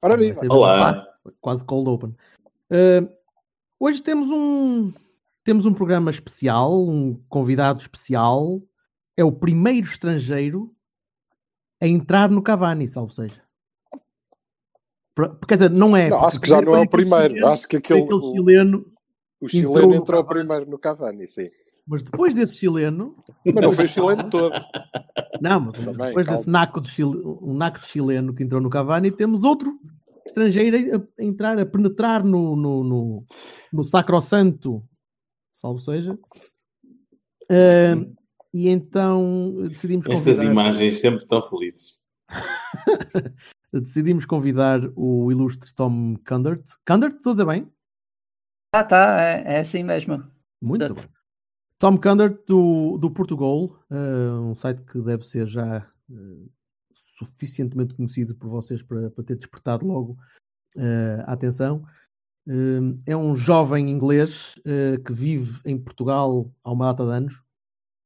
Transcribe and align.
Ora 0.00 0.16
viva! 0.16 0.40
Olá! 0.48 1.04
Quase 1.40 1.64
cold 1.64 1.90
open. 1.90 2.14
Uh, 2.70 3.10
hoje 3.80 4.00
temos 4.00 4.30
um, 4.30 4.92
temos 5.42 5.66
um 5.66 5.74
programa 5.74 6.08
especial, 6.08 6.72
um 6.72 7.18
convidado 7.28 7.80
especial. 7.80 8.54
É 9.16 9.24
o 9.24 9.32
primeiro 9.32 9.88
estrangeiro 9.88 10.72
a 11.80 11.86
entrar 11.88 12.30
no 12.30 12.40
Cavani, 12.40 12.86
salvo 12.86 13.12
seja. 13.12 13.42
Quer 15.48 15.56
dizer, 15.56 15.70
não 15.70 15.96
é. 15.96 16.10
Não, 16.10 16.24
acho 16.24 16.40
que 16.40 16.48
já 16.48 16.62
não 16.62 16.76
é 16.76 16.82
o 16.82 16.88
primeiro. 16.88 17.34
Chileno, 17.34 17.46
acho 17.48 17.66
que 17.66 17.76
aquele, 17.78 18.02
aquele 18.02 18.32
chileno. 18.32 18.86
O 19.40 19.48
chileno 19.48 19.78
entrou, 19.78 19.94
entrou 19.94 20.24
primeiro 20.24 20.70
no 20.70 20.78
Cavani, 20.78 21.26
sim. 21.26 21.50
Mas 21.84 22.04
depois 22.04 22.36
desse 22.36 22.56
chileno. 22.56 23.16
Mas 23.44 23.54
não 23.54 23.72
foi 23.72 23.86
o 23.86 23.88
chileno 23.88 24.30
todo. 24.30 24.52
Não, 25.40 25.58
mas 25.58 25.74
Também, 25.74 25.94
depois 25.94 26.26
calma. 26.26 26.38
desse 26.38 26.50
naco 26.50 26.80
de, 26.80 26.88
chile, 26.90 27.20
um 27.42 27.54
naco 27.54 27.80
de 27.80 27.86
chileno 27.86 28.32
que 28.32 28.44
entrou 28.44 28.60
no 28.60 28.70
Cavani, 28.70 29.10
temos 29.10 29.42
outro 29.42 29.76
estrangeiro 30.28 30.76
a, 30.96 31.22
entrar, 31.22 31.58
a 31.58 31.66
penetrar 31.66 32.24
no, 32.24 32.56
no, 32.56 32.84
no, 32.84 33.26
no 33.72 33.84
sacrosanto, 33.84 34.82
salvo 35.52 35.78
seja. 35.78 36.18
Uh, 37.50 38.16
e 38.52 38.68
então 38.68 39.68
decidimos 39.68 40.06
convidar... 40.06 40.30
Estas 40.30 40.44
imagens 40.44 41.00
sempre 41.00 41.26
tão 41.26 41.42
felizes. 41.42 41.98
decidimos 43.72 44.24
convidar 44.24 44.80
o 44.96 45.30
ilustre 45.30 45.74
Tom 45.74 46.16
Kundert. 46.26 46.64
Kundert, 46.86 47.16
estou 47.16 47.30
a 47.30 47.34
dizer 47.34 47.46
bem? 47.46 47.70
Ah, 48.72 48.84
tá, 48.84 49.20
é, 49.20 49.56
é 49.56 49.60
assim 49.60 49.82
mesmo. 49.82 50.24
Muito 50.60 50.94
bem. 50.94 51.04
Tom 51.78 51.96
Kundert 51.96 52.38
do, 52.46 52.98
do 52.98 53.10
Portugal, 53.10 53.80
uh, 53.90 54.50
um 54.50 54.54
site 54.54 54.82
que 54.82 55.00
deve 55.00 55.24
ser 55.24 55.46
já 55.46 55.88
uh, 56.10 56.50
suficientemente 57.18 57.94
conhecido 57.94 58.34
por 58.34 58.48
vocês 58.48 58.82
para, 58.82 59.10
para 59.10 59.24
ter 59.24 59.36
despertado 59.36 59.86
logo 59.86 60.16
uh, 60.76 61.22
a 61.26 61.32
atenção. 61.32 61.84
é 63.06 63.16
um 63.16 63.36
jovem 63.36 63.90
inglês 63.90 64.54
que 65.04 65.12
vive 65.12 65.60
em 65.66 65.78
Portugal 65.78 66.50
há 66.64 66.72
uma 66.72 66.86
data 66.86 67.04
de 67.04 67.12
anos, 67.12 67.42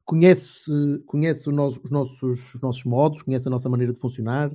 conhece, 0.05 0.99
conhece 1.07 1.49
nosso, 1.51 1.81
os, 1.85 1.91
nossos, 1.91 2.55
os 2.55 2.61
nossos 2.61 2.85
modos, 2.85 3.23
conhece 3.23 3.47
a 3.47 3.51
nossa 3.51 3.69
maneira 3.69 3.93
de 3.93 4.01
funcionar 4.01 4.51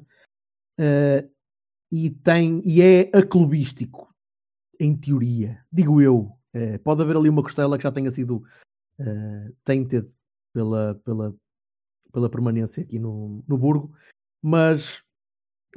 e, 1.90 2.10
tem, 2.10 2.62
e 2.66 2.82
é 2.82 3.10
aclubístico, 3.18 4.14
em 4.78 4.94
teoria, 4.96 5.64
digo 5.72 6.02
eu. 6.02 6.34
pode 6.84 7.02
haver 7.02 7.16
ali 7.16 7.30
uma 7.30 7.42
costela 7.44 7.78
que 7.78 7.84
já 7.84 7.92
tenha 7.92 8.12
sido 8.12 8.44
uh, 9.00 9.86
ter 9.88 10.06
pela, 10.54 10.96
pela, 11.04 11.36
pela 12.12 12.30
permanência 12.30 12.84
aqui 12.84 12.98
no, 12.98 13.44
no 13.48 13.58
Burgo, 13.58 13.94
mas, 14.48 15.04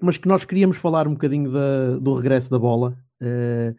mas 0.01 0.17
que 0.17 0.29
nós 0.29 0.45
queríamos 0.45 0.77
falar 0.77 1.09
um 1.09 1.15
bocadinho 1.15 1.51
da, 1.51 1.99
do 1.99 2.15
regresso 2.15 2.49
da 2.49 2.59
bola 2.59 2.97
uh, 3.21 3.77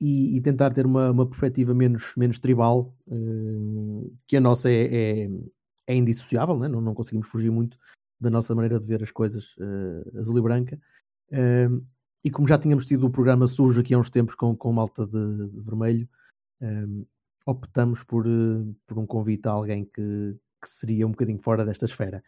e, 0.00 0.36
e, 0.36 0.40
tentar 0.40 0.72
ter 0.72 0.84
uma, 0.84 1.12
uma 1.12 1.26
perspectiva 1.26 1.72
menos, 1.72 2.12
menos 2.16 2.40
tribal, 2.40 2.92
uh, 3.06 4.18
que 4.26 4.36
a 4.36 4.40
nossa 4.40 4.68
é, 4.68 5.22
é, 5.22 5.30
é 5.86 5.94
indissociável, 5.94 6.58
né? 6.58 6.66
não, 6.66 6.80
não 6.80 6.92
conseguimos 6.92 7.28
fugir 7.28 7.50
muito 7.50 7.78
da 8.20 8.30
nossa 8.30 8.52
maneira 8.52 8.80
de 8.80 8.86
ver 8.86 9.02
as 9.02 9.12
coisas 9.12 9.54
azul 10.18 10.36
e 10.36 10.42
branca. 10.42 10.78
e 12.22 12.30
como 12.30 12.46
já 12.46 12.58
tínhamos 12.58 12.84
tido 12.84 13.06
o 13.06 13.10
programa 13.10 13.46
sujo 13.46 13.80
aqui 13.80 13.94
há 13.94 13.98
uns 13.98 14.10
tempos 14.10 14.34
com, 14.34 14.54
com 14.54 14.72
malta 14.72 15.06
de, 15.06 15.48
de 15.48 15.60
vermelho, 15.60 16.06
optamos 17.46 18.02
por, 18.04 18.26
eh, 18.26 18.74
por 18.86 18.98
um 18.98 19.06
convite 19.06 19.48
a 19.48 19.52
alguém 19.52 19.84
que, 19.84 20.36
que 20.62 20.68
seria 20.68 21.06
um 21.06 21.12
bocadinho 21.12 21.38
fora 21.38 21.64
desta 21.64 21.86
esfera. 21.86 22.22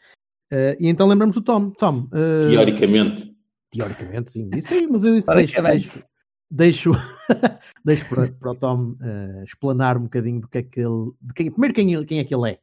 Uh, 0.53 0.77
e 0.79 0.89
então 0.89 1.09
lembramos 1.09 1.35
do 1.35 1.41
Tom. 1.41 1.71
Tom 1.71 2.09
uh, 2.13 2.49
teoricamente. 2.51 3.35
Teoricamente, 3.71 4.33
sim. 4.33 4.51
Sim, 4.61 4.87
mas 4.91 5.03
eu 5.03 5.17
isso 5.17 5.35
deixo, 5.35 5.63
deixo, 5.63 6.05
deixo, 6.51 6.93
deixo 7.83 8.09
para, 8.11 8.31
para, 8.33 8.51
o 8.51 8.55
Tom 8.55 8.91
uh, 9.01 9.43
explanar 9.45 9.97
um 9.97 10.03
bocadinho 10.03 10.43
do 10.43 10.49
que 10.49 10.59
é 10.59 10.63
que 10.63 10.79
ele. 10.79 11.13
De 11.23 11.33
quem, 11.33 11.51
primeiro, 11.51 11.75
quem, 11.75 12.05
quem 12.05 12.19
é 12.19 12.25
que 12.25 12.35
ele 12.35 12.51
é. 12.51 12.59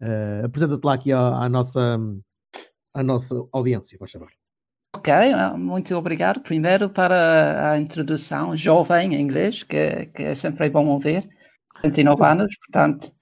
Uh, 0.00 0.46
Apresenta-te 0.46 0.84
lá 0.84 0.94
aqui 0.94 1.12
à, 1.12 1.20
à, 1.20 1.48
nossa, 1.50 1.98
à 2.94 3.02
nossa 3.02 3.34
audiência, 3.52 3.98
por 3.98 4.08
favor. 4.08 4.30
Ok, 4.96 5.12
muito 5.58 5.94
obrigado. 5.96 6.40
Primeiro 6.40 6.88
para 6.88 7.72
a 7.72 7.78
introdução 7.78 8.56
jovem 8.56 9.14
em 9.14 9.20
inglês, 9.20 9.62
que, 9.64 10.06
que 10.06 10.22
é 10.22 10.34
sempre 10.34 10.70
bom 10.70 10.86
ouvir. 10.86 11.28
29 11.82 12.24
anos, 12.24 12.56
portanto, 12.56 13.12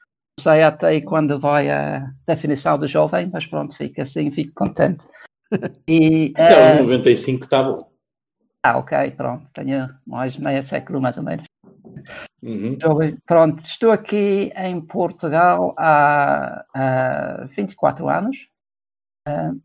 sei 0.40 0.62
até 0.62 1.00
quando 1.00 1.38
vai 1.38 1.70
a 1.70 2.10
definição 2.26 2.78
de 2.78 2.86
jovem, 2.88 3.30
mas 3.32 3.46
pronto, 3.46 3.76
fico 3.76 4.00
assim, 4.00 4.30
fico 4.30 4.52
contente. 4.54 5.04
E, 5.86 6.32
Até 6.34 6.80
uh, 6.80 6.84
95 6.84 7.44
está 7.44 7.62
bom. 7.62 7.86
Ah, 8.64 8.78
ok, 8.78 9.10
pronto, 9.10 9.46
tenho 9.52 9.86
mais 10.06 10.34
meio 10.38 10.62
século 10.62 10.98
mais 10.98 11.18
ou 11.18 11.22
menos. 11.22 11.44
Uhum. 12.42 12.78
Pronto, 13.26 13.62
estou 13.62 13.90
aqui 13.92 14.50
em 14.56 14.80
Portugal 14.80 15.74
há, 15.76 16.64
há 16.74 17.44
24 17.54 18.08
anos. 18.08 18.34
Uh, 19.28 19.60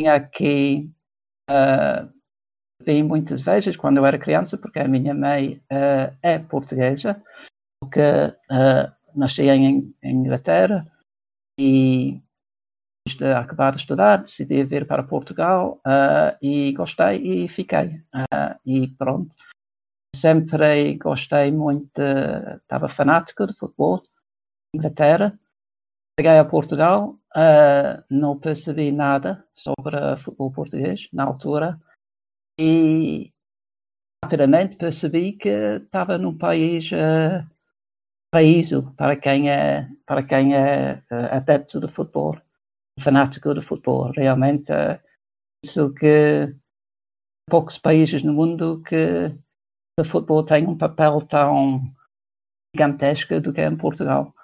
vim 0.00 0.06
aqui, 0.06 0.90
uh, 1.50 2.10
vim 2.82 3.02
muitas 3.02 3.42
vezes 3.42 3.76
quando 3.76 3.98
eu 3.98 4.06
era 4.06 4.18
criança, 4.18 4.56
porque 4.56 4.78
a 4.78 4.88
minha 4.88 5.12
mãe 5.12 5.60
uh, 5.70 6.16
é 6.22 6.38
portuguesa 6.38 7.22
porque 7.80 8.00
uh, 8.00 8.95
nasci 9.16 9.42
em, 9.42 9.94
em, 10.02 10.16
Inglaterra 10.16 10.86
e 11.58 12.20
de 13.06 13.32
acabar 13.32 13.72
de 13.72 13.80
estudar 13.80 14.22
decidi 14.22 14.64
vir 14.64 14.86
para 14.86 15.02
Portugal 15.02 15.80
uh, 15.86 16.36
e 16.42 16.72
gostei 16.72 17.44
e 17.44 17.48
fiquei 17.48 18.02
uh, 18.14 18.58
e 18.64 18.88
pronto. 18.88 19.34
Sempre 20.14 20.96
gostei 20.96 21.52
muito 21.52 22.00
estava 22.56 22.88
fanático 22.88 23.46
de 23.46 23.54
futebol 23.54 24.02
Inglaterra. 24.74 25.38
Cheguei 26.18 26.38
a 26.38 26.44
Portugal 26.44 27.18
não 28.10 28.38
percebi 28.38 28.90
nada 28.90 29.44
sobre 29.54 30.16
futebol 30.16 30.50
português 30.50 31.08
na 31.12 31.24
altura 31.24 31.78
e 32.58 33.30
rapidamente 34.24 34.76
percebi 34.76 35.32
que 35.32 35.48
estava 35.48 36.18
num 36.18 36.36
país 36.36 36.90
uh, 36.90 37.46
para 38.96 39.16
quem 39.16 39.50
é, 39.50 39.88
para 40.06 40.22
quem 40.22 40.54
é 40.54 41.02
uh, 41.10 41.34
adepto 41.36 41.80
de 41.80 41.88
futebol, 41.88 42.36
fanático 43.00 43.54
de 43.54 43.62
futebol. 43.62 44.12
Realmente, 44.14 44.70
uh, 44.72 44.98
isso 45.64 45.92
que 45.94 46.54
poucos 47.48 47.78
países 47.78 48.22
no 48.22 48.32
mundo 48.32 48.82
que 48.82 49.32
o 49.98 50.04
futebol 50.04 50.44
tem 50.44 50.66
um 50.66 50.76
papel 50.76 51.22
tão 51.22 51.80
gigantesco 52.74 53.40
do 53.40 53.52
que 53.52 53.60
é 53.60 53.66
em 53.66 53.76
Portugal. 53.76 54.34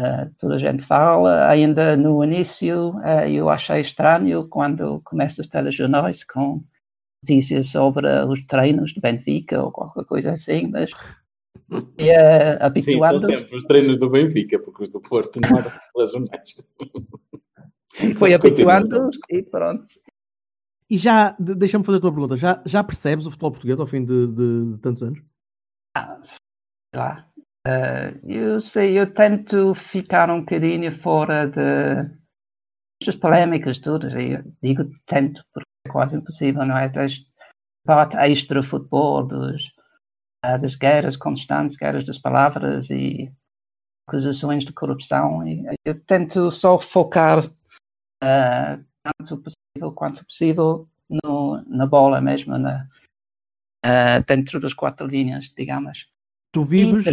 Uh, 0.00 0.30
toda 0.38 0.56
a 0.56 0.58
gente 0.58 0.86
fala, 0.86 1.48
ainda 1.48 1.96
no 1.96 2.22
início 2.22 2.90
uh, 2.98 3.26
eu 3.28 3.48
achei 3.48 3.80
estranho 3.80 4.46
quando 4.48 5.00
começa 5.02 5.40
os 5.40 5.48
telejornais 5.48 6.22
com 6.24 6.62
notícias 7.22 7.68
sobre 7.68 8.06
os 8.24 8.44
treinos 8.46 8.92
de 8.92 9.00
Benfica 9.00 9.62
ou 9.62 9.72
qualquer 9.72 10.04
coisa 10.04 10.32
assim, 10.32 10.68
mas 10.68 10.90
e 11.98 12.10
uh, 12.10 12.58
habituado. 12.60 13.20
Sim, 13.20 13.26
sempre 13.26 13.56
os 13.56 13.64
treinos 13.64 13.98
do 13.98 14.10
Benfica, 14.10 14.58
porque 14.58 14.84
os 14.84 14.88
do 14.88 15.00
Porto 15.00 15.40
não 15.40 15.58
eram 15.58 15.72
razonais. 15.96 16.64
Foi 18.18 18.34
habituando 18.34 19.10
e 19.30 19.42
pronto. 19.42 19.86
E 20.88 20.98
já, 20.98 21.34
deixa-me 21.38 21.84
fazer 21.84 21.98
a 21.98 22.00
tua 22.00 22.12
pergunta, 22.12 22.36
já, 22.36 22.62
já 22.64 22.84
percebes 22.84 23.26
o 23.26 23.30
futebol 23.30 23.50
português 23.50 23.80
ao 23.80 23.86
fim 23.86 24.04
de, 24.04 24.26
de, 24.28 24.72
de 24.72 24.78
tantos 24.78 25.02
anos? 25.02 25.20
Ah, 25.96 26.20
lá. 26.94 27.28
Uh, 27.66 28.30
eu 28.30 28.60
sei, 28.60 28.96
eu 28.96 29.12
tento 29.12 29.74
ficar 29.74 30.30
um 30.30 30.40
bocadinho 30.40 30.96
fora 31.00 31.48
de 31.48 32.08
das 33.04 33.16
polémicas 33.16 33.78
todas. 33.80 34.14
Eu 34.14 34.44
digo 34.62 34.84
tento, 35.06 35.42
porque 35.52 35.68
é 35.86 35.90
quase 35.90 36.16
impossível, 36.16 36.64
não 36.64 36.76
é? 36.76 36.88
Das 36.88 37.14
parte 37.84 38.16
extra-futebol, 38.16 39.26
dos 39.26 39.62
das 40.60 40.74
guerras 40.76 41.16
constantes, 41.16 41.76
guerras 41.76 42.06
das 42.06 42.18
palavras 42.18 42.88
e 42.90 43.32
acusações 44.08 44.64
de 44.64 44.72
corrupção. 44.72 45.46
E 45.46 45.64
eu 45.84 46.00
tento 46.00 46.50
só 46.50 46.80
focar 46.80 47.46
uh, 47.46 48.84
tanto 49.02 49.42
possível 49.42 49.92
quanto 49.92 50.24
possível 50.24 50.88
no, 51.08 51.62
na 51.66 51.86
bola 51.86 52.20
mesmo, 52.20 52.56
na, 52.58 52.88
uh, 53.84 54.24
dentro 54.26 54.60
das 54.60 54.72
quatro 54.72 55.06
linhas, 55.06 55.52
digamos. 55.56 56.06
Tu 56.52 56.62
vives, 56.62 57.04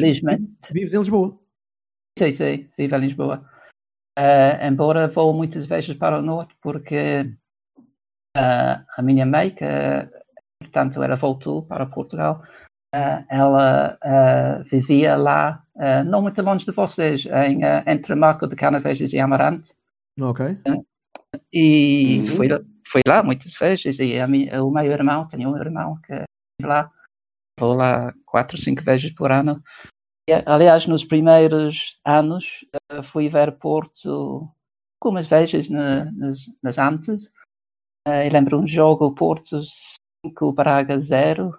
vives 0.72 0.94
em 0.94 0.98
Lisboa. 1.00 1.40
Sim, 2.18 2.34
sim, 2.36 2.70
vivo 2.78 2.96
em 2.96 3.00
Lisboa. 3.00 3.50
Uh, 4.18 4.64
embora 4.64 5.08
vou 5.08 5.34
muitas 5.34 5.66
vezes 5.66 5.98
para 5.98 6.20
o 6.20 6.22
norte, 6.22 6.56
porque 6.62 7.34
a 8.36 9.02
minha 9.02 9.26
mãe, 9.26 9.52
que 9.52 9.66
portanto 10.60 11.04
ela 11.04 11.16
voltou 11.16 11.64
para 11.64 11.86
Portugal, 11.86 12.44
ela 13.30 13.98
vivia 14.72 15.16
lá, 15.16 15.64
não 16.06 16.22
muito 16.22 16.42
longe 16.42 16.66
de 16.66 16.72
vocês, 16.72 17.26
em, 17.26 17.62
entre 17.88 18.14
Marco 18.16 18.48
de 18.48 18.56
Canaveses 18.56 19.12
e 19.14 19.20
Amarante. 19.20 19.74
Ok. 20.20 20.58
E 21.52 22.20
uhum. 22.20 22.36
fui, 22.36 22.48
fui 22.88 23.02
lá 23.08 23.24
muitas 23.24 23.54
vezes, 23.56 23.98
e 24.00 24.20
a 24.20 24.28
minha, 24.28 24.64
o 24.64 24.72
meu 24.72 24.86
irmão, 24.86 25.28
tenho 25.28 25.50
um 25.50 25.58
irmão 25.58 26.00
que 26.06 26.24
lá, 26.62 26.92
vou 27.60 27.74
lá 27.74 28.14
quatro, 28.26 28.58
cinco 28.58 28.84
vezes 28.84 29.12
por 29.12 29.32
ano. 29.32 29.62
Aliás, 30.46 30.88
nos 30.88 31.04
primeiros 31.04 32.00
anos 32.06 32.66
uh, 32.92 33.04
fui 33.04 33.28
ver 33.28 33.58
Porto 33.58 34.50
algumas 35.02 35.28
vezes 35.28 35.70
na, 35.70 36.06
nas, 36.14 36.40
nas 36.62 36.78
antes. 36.78 37.26
Uh, 38.08 38.32
lembro 38.32 38.60
um 38.60 38.68
jogo 38.68 39.14
Porto 39.14 39.62
5, 40.26 40.52
Braga 40.54 41.00
0, 41.00 41.58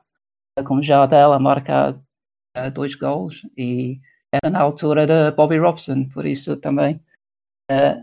uh, 0.59 0.65
com 0.65 0.83
Jardel 0.83 1.33
a 1.33 1.39
marcar 1.39 1.95
uh, 1.95 2.71
dois 2.73 2.95
gols 2.95 3.41
e 3.57 4.01
era 4.33 4.51
na 4.51 4.61
altura 4.61 5.07
da 5.07 5.31
Bobby 5.31 5.59
Robson, 5.59 6.09
por 6.09 6.27
isso 6.27 6.57
também 6.57 7.01
uh, 7.71 8.03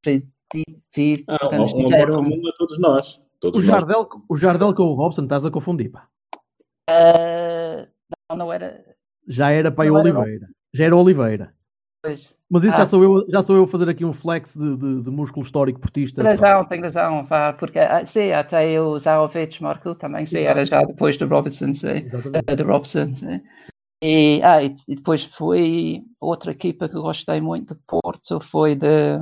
acredito, 0.00 1.24
ah, 1.28 1.38
podemos 1.38 1.72
uma, 1.72 1.84
dizer 1.84 2.10
um... 2.10 2.48
a 2.48 2.52
todos 2.52 2.78
nós. 2.78 3.22
Todos 3.40 3.62
o, 3.62 3.66
Jardel, 3.66 4.08
nós. 4.12 4.22
o 4.28 4.36
Jardel 4.36 4.74
com 4.74 4.82
o 4.82 4.94
Robson 4.94 5.22
estás 5.22 5.44
a 5.44 5.50
confundir, 5.50 5.90
pá. 5.90 6.08
não, 8.30 8.36
não 8.36 8.52
era 8.52 8.84
já 9.30 9.50
era 9.52 9.70
para 9.70 9.92
o 9.92 9.96
Oliveira. 9.96 10.48
Já 10.74 10.84
era 10.86 10.96
Oliveira. 10.96 11.54
Pois. 12.02 12.34
Mas 12.50 12.64
isso 12.64 12.74
ah. 12.74 12.78
já, 12.78 12.86
sou 12.86 13.04
eu, 13.04 13.26
já 13.28 13.42
sou 13.42 13.56
eu 13.56 13.62
a 13.62 13.68
fazer 13.68 13.88
aqui 13.88 14.04
um 14.04 14.12
flex 14.12 14.56
de, 14.56 14.76
de, 14.76 15.02
de 15.02 15.10
músculo 15.10 15.46
histórico 15.46 15.78
portista. 15.78 16.20
Tem 16.20 16.32
razão, 16.32 16.64
tem 16.64 16.80
razão. 16.80 17.24
Vá, 17.24 17.52
porque 17.52 17.78
ah, 17.78 18.04
sim, 18.04 18.32
até 18.32 18.80
o 18.80 18.98
Zaovic 18.98 19.62
marcou 19.62 19.94
também, 19.94 20.26
sim, 20.26 20.38
era 20.38 20.64
já 20.64 20.82
depois 20.82 21.16
do 21.16 21.28
Robertson, 21.28 21.72
sim, 21.74 22.08
uh, 22.08 22.56
do 22.56 22.64
Robson. 22.64 23.14
Sim. 23.14 23.40
E, 24.02 24.40
ah, 24.42 24.64
e, 24.64 24.76
depois 24.88 25.26
foi 25.26 26.02
outra 26.20 26.50
equipa 26.50 26.88
que 26.88 26.94
gostei 26.94 27.40
muito 27.40 27.74
de 27.74 27.80
Porto, 27.86 28.40
foi 28.40 28.74
de 28.74 29.20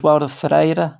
João 0.00 0.28
Ferreira. 0.28 0.98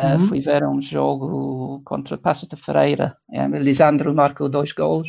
Uh, 0.00 0.16
uhum. 0.16 0.28
Fui 0.28 0.40
ver 0.40 0.64
um 0.64 0.80
jogo 0.80 1.82
contra 1.84 2.16
Passo 2.16 2.48
de 2.48 2.56
Ferreira. 2.56 3.16
É, 3.30 3.46
Lisandro 3.48 4.14
marcou 4.14 4.48
dois 4.48 4.72
gols. 4.72 5.08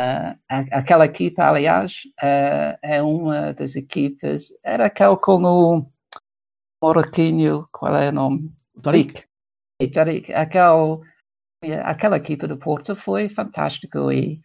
Uh, 0.00 0.36
aquela 0.48 1.04
equipa, 1.04 1.44
aliás, 1.44 1.92
uh, 2.22 2.78
é 2.82 3.02
uma 3.02 3.52
das 3.52 3.76
equipas. 3.76 4.52
Era 4.64 4.86
aquele 4.86 5.16
com 5.16 5.42
o 5.44 5.86
Moraquinho, 6.82 7.68
qual 7.70 7.96
é 7.96 8.08
o 8.08 8.12
nome? 8.12 8.52
Tariq. 8.82 9.24
Tariq. 9.92 10.32
Aquele, 10.32 11.02
aquela 11.84 12.16
equipa 12.16 12.48
do 12.48 12.56
Porto 12.56 12.96
foi 12.96 13.28
fantástico 13.28 14.10
e 14.10 14.40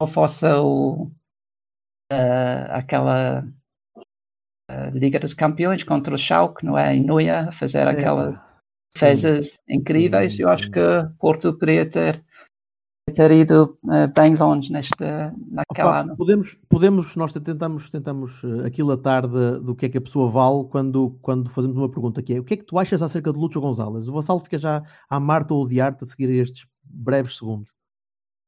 não 0.00 0.08
fosse 0.08 0.46
o, 0.46 1.10
uh, 2.12 2.66
aquela 2.70 3.44
Liga 4.92 5.20
dos 5.20 5.32
Campeões 5.32 5.84
contra 5.84 6.14
o 6.14 6.18
Schalke, 6.18 6.64
não 6.64 6.76
é? 6.76 6.94
Em 6.94 7.04
Noia, 7.04 7.52
fazer 7.52 7.86
aquelas 7.86 8.34
defesas 8.92 9.56
incríveis. 9.68 10.32
Sim, 10.32 10.36
sim. 10.38 10.42
Eu 10.42 10.48
acho 10.48 10.70
que 10.70 10.80
Porto 11.20 11.52
poderia 11.52 11.88
ter 11.88 12.24
ter 13.14 13.30
ido 13.30 13.78
uh, 13.84 14.12
bem 14.14 14.34
longe 14.34 14.72
nesta, 14.72 15.32
naquela 15.50 16.00
ano. 16.00 16.16
Podemos, 16.16 16.56
podemos, 16.68 17.14
nós 17.14 17.32
tentamos, 17.32 17.88
tentamos 17.88 18.42
uh, 18.42 18.66
aquilatar 18.66 19.26
de, 19.28 19.60
do 19.60 19.74
que 19.74 19.86
é 19.86 19.88
que 19.88 19.98
a 19.98 20.00
pessoa 20.00 20.30
vale 20.30 20.64
quando, 20.68 21.16
quando 21.22 21.50
fazemos 21.50 21.76
uma 21.76 21.88
pergunta 21.88 22.22
que 22.22 22.34
é 22.34 22.40
o 22.40 22.44
que 22.44 22.54
é 22.54 22.56
que 22.56 22.64
tu 22.64 22.78
achas 22.78 23.02
acerca 23.02 23.32
de 23.32 23.38
Lúcio 23.38 23.60
Gonzalez? 23.60 24.08
O 24.08 24.12
Vassal 24.12 24.40
fica 24.40 24.58
já 24.58 24.82
a 25.08 25.16
amar-te 25.16 25.52
ou 25.52 25.62
odiar-te 25.62 26.04
a 26.04 26.06
seguir 26.06 26.30
estes 26.30 26.66
breves 26.84 27.36
segundos. 27.36 27.75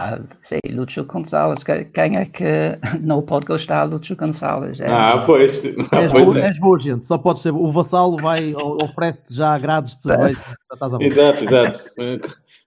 Ah, 0.01 0.21
sim, 0.43 0.61
Lúcio 0.71 1.05
Gonçalves, 1.05 1.65
quem 1.65 2.17
é 2.17 2.25
que 2.25 2.79
não 3.03 3.21
pode 3.21 3.47
gostar 3.47 3.85
de 3.87 3.95
Lúcio 3.95 4.15
Gonçalves? 4.15 4.81
É, 4.81 4.87
ah, 4.89 5.25
pois. 5.27 5.61
Ah, 5.91 6.03
és, 6.03 6.13
pois 6.13 6.37
é. 6.37 6.47
és 6.47 6.59
boa, 6.61 6.79
gente, 6.79 7.07
só 7.07 7.19
pode 7.19 7.41
ser. 7.41 7.53
O 7.53 7.73
vassalo 7.73 8.17
vai, 8.19 8.55
oferece-te 8.55 9.35
já 9.35 9.59
grades 9.59 9.97
de 9.97 10.03
cerveja. 10.05 10.41
exato, 11.01 11.45
exato. 11.45 11.79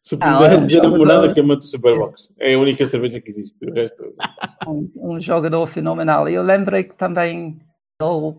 Se 0.01 0.18
puder 0.18 0.54
ah, 0.54 0.81
namorada 0.83 1.33
que 1.33 1.39
ama 1.39 1.56
o 1.56 1.62
Superbox. 1.62 2.30
É 2.39 2.56
a 2.56 2.60
única 2.60 2.83
cerveja 2.83 3.22
que 3.22 3.30
existe. 3.30 3.57
O 3.66 3.74
resto... 3.74 4.04
um, 4.68 4.92
um 4.95 5.22
jogador 5.22 5.68
fenomenal. 5.68 6.28
E 6.28 6.33
eu 6.33 6.44
lembrei 6.44 6.83
que 6.83 6.98
também 6.98 7.60
ele, 8.01 8.36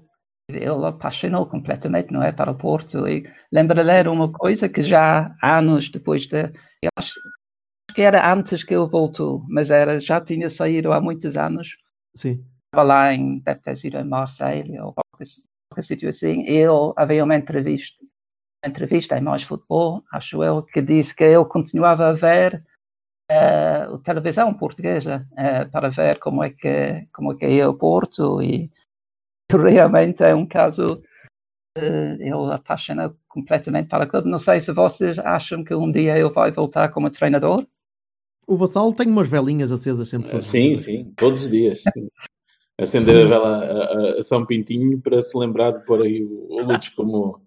ele 0.51 0.87
apaixonou 0.87 1.47
completamente, 1.47 2.13
não 2.13 2.23
é? 2.23 2.33
Para 2.33 2.51
o 2.51 2.57
Porto. 2.57 3.09
E 3.09 3.25
lembro-lhe 3.51 4.09
uma 4.09 4.31
coisa 4.31 4.69
que 4.69 4.83
já 4.83 5.35
anos 5.43 5.89
depois 5.89 6.27
de. 6.27 6.53
Eu 6.83 6.91
acho, 6.97 7.15
que 7.93 8.03
era 8.03 8.33
antes 8.33 8.65
que 8.65 8.75
ele 8.75 8.87
voltou, 8.87 9.45
mas 9.49 9.71
era, 9.71 10.01
já 10.01 10.21
tinha 10.21 10.49
saído 10.49 10.93
há 10.93 11.01
muitos 11.01 11.37
anos. 11.37 11.77
Sim. 12.17 12.45
Estava 12.67 12.87
lá 12.87 13.15
em, 13.15 13.41
deve 13.41 13.61
ter 13.61 13.77
sido 13.77 13.99
em 13.99 14.05
Marseille 14.05 14.81
ou 14.81 14.95
qualquer, 14.95 15.33
qualquer 15.71 15.85
sítio 15.85 16.09
assim. 16.09 16.43
E 16.43 16.57
ele 16.57 16.93
havia 16.97 17.25
uma 17.25 17.37
entrevista, 17.37 18.03
uma 18.65 18.71
entrevista 18.71 19.19
em 19.19 19.21
Mais 19.21 19.43
Futebol, 19.43 20.03
acho 20.13 20.43
eu, 20.43 20.63
que 20.63 20.81
disse 20.81 21.15
que 21.15 21.25
ele 21.25 21.45
continuava 21.45 22.09
a 22.09 22.13
ver 22.13 22.65
uh, 23.31 23.95
a 23.95 23.99
televisão 24.05 24.55
portuguesa 24.55 25.27
uh, 25.33 25.71
para 25.71 25.91
ver 25.91 26.19
como 26.19 26.43
é 26.43 26.51
que 26.51 27.07
como 27.13 27.33
é 27.33 27.37
que 27.37 27.47
é 27.47 27.67
o 27.67 27.75
Porto 27.75 28.43
e 28.43 28.71
realmente 29.51 30.23
é 30.23 30.35
um 30.35 30.47
caso 30.47 31.03
Uh, 31.75 32.21
ele 32.21 32.53
apaixona 32.53 33.17
completamente 33.27 33.89
para 33.89 34.05
o 34.05 34.07
clube. 34.07 34.29
Não 34.29 34.39
sei 34.39 34.61
se 34.61 34.71
vocês 34.73 35.19
acham 35.19 35.65
que 35.65 35.75
um 35.75 35.91
dia 35.91 36.19
ele 36.19 36.29
vai 36.29 36.51
voltar 36.51 36.91
como 36.91 37.11
treinador. 37.11 37.67
O 38.47 38.57
Vassal 38.57 38.93
tem 38.93 39.09
umas 39.09 39.29
velinhas 39.29 39.71
acesas 39.71 40.09
sempre. 40.09 40.37
Uh, 40.37 40.43
sim, 40.43 40.77
sim, 40.77 41.13
todos 41.17 41.45
os 41.45 41.51
dias. 41.51 41.83
Acender 42.79 43.27
a 43.27 43.29
vela 43.29 43.65
a, 43.65 44.19
a, 44.19 44.23
São 44.23 44.45
Pintinho 44.45 45.01
para 45.01 45.23
se 45.23 45.37
lembrar 45.37 45.73
de 45.73 45.85
pôr 45.85 46.03
aí 46.03 46.25
o, 46.25 46.49
o 46.51 46.63
Lutz 46.63 46.89
como, 46.91 47.41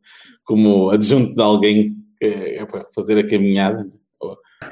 como 0.43 0.89
adjunto 0.91 1.33
de 1.33 1.41
alguém 1.41 1.95
que 2.17 2.25
é 2.25 2.65
para 2.65 2.87
fazer 2.93 3.17
a 3.17 3.27
caminhada. 3.27 3.89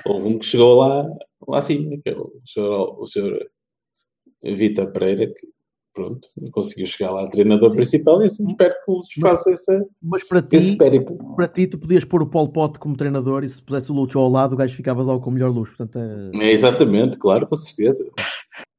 Houve 0.06 0.28
um 0.28 0.40
que 0.40 0.46
chegou 0.46 0.76
lá, 0.76 1.06
lá 1.48 1.62
sim, 1.62 2.00
que 2.02 2.10
é 2.10 2.18
o 2.18 2.32
senhor, 2.46 3.02
o 3.02 3.06
senhor 3.06 3.46
Vitor 4.42 4.92
Pereira, 4.92 5.28
que 5.28 5.48
pronto, 5.94 6.28
conseguiu 6.52 6.88
chegar 6.88 7.12
lá 7.12 7.30
treinador 7.30 7.70
Sim. 7.70 7.76
principal 7.76 8.22
e 8.22 8.26
assim 8.26 8.48
espero 8.48 8.74
que 8.74 8.92
o 8.92 8.96
Lutz 8.96 9.14
faça 9.20 9.52
essa, 9.52 9.86
mas 10.02 10.24
para 10.28 10.42
ti, 10.42 10.56
esse 10.56 10.78
périplo. 10.78 11.36
Para 11.36 11.48
ti, 11.48 11.68
tu 11.68 11.78
podias 11.78 12.04
pôr 12.04 12.22
o 12.22 12.28
Pol 12.28 12.50
Pot 12.52 12.80
como 12.80 12.98
treinador 12.98 13.44
e 13.44 13.50
se 13.50 13.62
pusesse 13.62 13.92
o 13.92 13.96
Lutz 13.96 14.16
ao 14.16 14.30
lado, 14.30 14.54
o 14.54 14.58
gajo 14.58 14.76
ficava 14.76 15.02
logo 15.02 15.22
com 15.22 15.30
o 15.30 15.34
melhor 15.34 15.52
luz. 15.52 15.70
Portanto, 15.70 16.00
é... 16.00 16.46
é 16.46 16.52
exatamente, 16.52 17.18
claro, 17.18 17.48
com 17.48 17.56
certeza. 17.56 18.06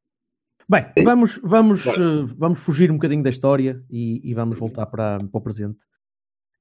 Bem, 0.69 0.87
vamos, 1.05 1.39
vamos, 1.43 1.85
uh, 1.87 2.27
vamos 2.39 2.59
fugir 2.59 2.91
um 2.91 2.95
bocadinho 2.95 3.23
da 3.23 3.29
história 3.29 3.85
e, 3.91 4.21
e 4.25 4.33
vamos 4.33 4.59
voltar 4.59 4.87
para, 4.87 5.19
para 5.19 5.39
o 5.39 5.41
presente. 5.41 5.79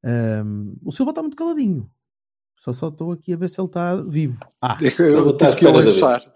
Um, 0.03 0.75
o 0.83 0.91
Silva 0.91 1.11
está 1.11 1.21
muito 1.21 1.37
caladinho. 1.37 1.89
Só 2.59 2.73
só 2.73 2.89
estou 2.89 3.11
aqui 3.13 3.33
a 3.33 3.37
ver 3.37 3.49
se 3.49 3.59
ele 3.59 3.67
está 3.67 3.95
vivo. 3.95 4.39
Ah, 4.61 4.77
eu, 4.99 5.27
eu 5.27 5.37
tive 5.37 5.55
que 5.55 5.67
lançar. 5.67 6.33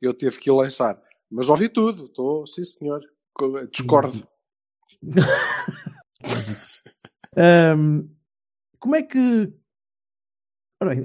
eu 0.00 0.14
tive 0.14 0.38
que 0.38 0.50
lançar. 0.50 1.02
Mas 1.32 1.48
ouvi 1.48 1.68
tudo, 1.70 2.04
estou, 2.04 2.46
sim 2.46 2.62
senhor, 2.62 3.00
discordo. 3.72 4.28
um, 7.74 8.06
como 8.78 8.96
é 8.96 9.02
que. 9.02 9.50
Ora 10.82 10.94
bem, 10.94 11.02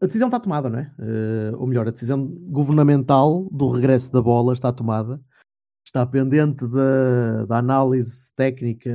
a 0.00 0.06
decisão 0.06 0.28
está 0.28 0.38
tomada, 0.38 0.70
não 0.70 0.78
é? 0.78 0.94
Uh, 1.00 1.58
ou 1.58 1.66
melhor, 1.66 1.88
a 1.88 1.90
decisão 1.90 2.28
governamental 2.28 3.48
do 3.50 3.72
regresso 3.72 4.12
da 4.12 4.22
bola 4.22 4.54
está 4.54 4.72
tomada. 4.72 5.20
Está 5.84 6.06
pendente 6.06 6.64
da, 6.68 7.46
da 7.46 7.58
análise 7.58 8.32
técnica 8.36 8.92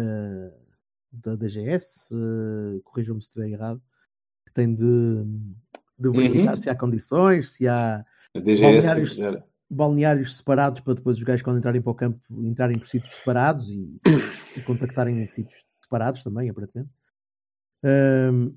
da 1.12 1.36
DGS, 1.36 2.00
uh, 2.14 2.82
corrijam-me 2.84 3.22
se 3.22 3.28
estiver 3.28 3.50
errado, 3.50 3.82
que 4.48 4.54
tem 4.54 4.74
de, 4.74 5.26
de 6.00 6.10
verificar 6.12 6.52
uhum. 6.52 6.58
se 6.58 6.70
há 6.70 6.78
condições, 6.78 7.52
se 7.52 7.68
há 7.68 8.02
a 8.34 8.40
DGS 8.40 8.62
balneários 8.62 9.20
separados 10.38 10.80
para 10.82 10.94
depois 10.94 11.18
os 11.18 11.24
gajos 11.24 11.42
quando 11.42 11.58
entrarem 11.58 11.82
para 11.82 11.92
o 11.92 11.96
campo 11.96 12.20
entrarem 12.44 12.78
por 12.78 12.88
sítios 12.88 13.14
separados 13.16 13.70
e, 13.70 14.00
e 14.56 14.62
contactarem 14.62 15.22
em 15.22 15.28
sítios 15.28 15.60
separados 15.82 16.24
também, 16.24 16.50
aparentemente. 16.50 16.90
Um, 17.84 18.56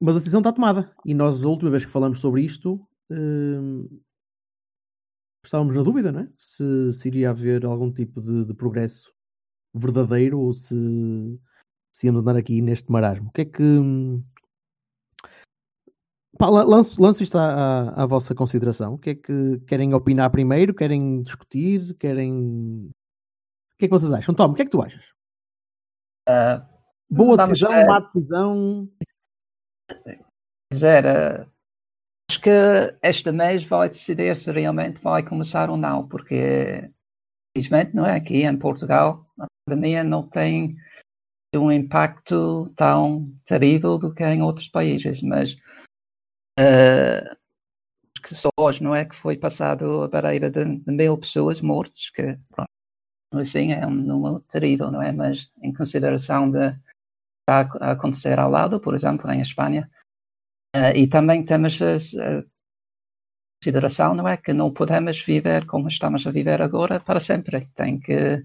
mas 0.00 0.16
a 0.16 0.18
decisão 0.18 0.40
está 0.40 0.52
tomada 0.52 0.92
e 1.04 1.14
nós 1.14 1.44
a 1.44 1.48
última 1.48 1.70
vez 1.70 1.84
que 1.84 1.90
falamos 1.90 2.18
sobre 2.18 2.42
isto 2.42 2.86
um, 3.10 3.88
estávamos 5.44 5.76
na 5.76 5.82
dúvida, 5.82 6.10
não 6.12 6.20
é? 6.20 6.28
Se, 6.38 6.92
se 6.92 7.08
iria 7.08 7.30
haver 7.30 7.64
algum 7.64 7.92
tipo 7.92 8.20
de, 8.20 8.44
de 8.44 8.54
progresso 8.54 9.12
verdadeiro 9.74 10.38
ou 10.38 10.52
se, 10.52 11.40
se 11.92 12.06
íamos 12.06 12.20
andar 12.20 12.36
aqui 12.36 12.60
neste 12.60 12.90
marasmo. 12.90 13.28
O 13.28 13.32
que 13.32 13.42
é 13.42 13.44
que. 13.44 13.62
La- 13.62 14.22
lanço, 16.50 17.00
lanço 17.00 17.22
isto 17.22 17.36
à, 17.36 17.90
à, 18.02 18.06
vossa 18.06 18.34
consideração. 18.34 18.94
O 18.94 18.98
que 18.98 19.10
é 19.10 19.14
que 19.14 19.60
querem 19.66 19.94
opinar 19.94 20.30
primeiro? 20.30 20.74
Querem 20.74 21.22
discutir? 21.22 21.94
Querem. 21.94 22.90
O 23.74 23.78
que 23.78 23.84
é 23.86 23.88
que 23.88 23.94
vocês 23.94 24.12
acham? 24.12 24.34
Tom, 24.34 24.50
o 24.50 24.54
que 24.54 24.62
é 24.62 24.64
que 24.64 24.70
tu 24.70 24.82
achas? 24.82 25.04
Ah, 26.28 26.66
Boa 27.10 27.36
decisão, 27.36 27.70
ver. 27.70 27.86
má 27.86 28.00
decisão? 28.00 28.88
dizer, 30.72 31.04
eh, 31.04 31.46
acho 32.30 32.40
que 32.40 32.50
este 33.02 33.30
mês 33.30 33.64
vai 33.64 33.90
decidir 33.90 34.36
se 34.36 34.50
realmente 34.50 35.00
vai 35.02 35.22
começar 35.22 35.68
ou 35.68 35.76
não, 35.76 36.08
porque 36.08 36.90
infelizmente 37.54 37.94
não 37.94 38.06
é 38.06 38.16
aqui 38.16 38.44
em 38.44 38.56
Portugal 38.56 39.26
a 39.38 39.46
pandemia 39.68 40.02
não 40.02 40.26
tem 40.26 40.76
um 41.54 41.70
impacto 41.70 42.72
tão 42.76 43.30
terrível 43.44 43.98
do 43.98 44.14
que 44.14 44.24
em 44.24 44.40
outros 44.40 44.68
países, 44.68 45.20
mas 45.22 45.54
acho 46.58 48.22
que 48.22 48.34
só 48.34 48.50
hoje 48.58 48.82
não 48.82 48.94
é 48.94 49.04
que 49.04 49.16
foi 49.16 49.36
passado 49.36 50.02
a 50.02 50.08
barreira 50.08 50.50
de, 50.50 50.64
de 50.78 50.92
mil 50.92 51.18
pessoas 51.18 51.60
mortas, 51.60 52.10
que 52.10 52.38
pronto, 52.50 52.70
assim 53.34 53.72
é 53.72 53.86
um 53.86 53.90
número 53.94 54.40
terrível, 54.40 54.90
não 54.90 55.02
é? 55.02 55.12
Mas 55.12 55.50
em 55.62 55.72
consideração 55.72 56.50
de 56.50 56.74
está 57.40 57.68
a 57.80 57.92
acontecer 57.92 58.38
ao 58.38 58.50
lado, 58.50 58.80
por 58.80 58.94
exemplo, 58.94 59.30
em 59.30 59.40
Espanha, 59.40 59.90
eh, 60.74 61.00
e 61.00 61.08
também 61.08 61.44
temos 61.44 61.80
a, 61.82 61.96
consideração, 63.62 64.14
não 64.14 64.26
é, 64.26 64.36
que 64.36 64.52
não 64.52 64.72
podemos 64.72 65.22
viver 65.22 65.66
como 65.66 65.86
estamos 65.86 66.26
a 66.26 66.32
viver 66.32 66.60
agora 66.60 66.98
para 66.98 67.20
sempre. 67.20 67.68
Tem 67.76 67.98
que- 68.00 68.44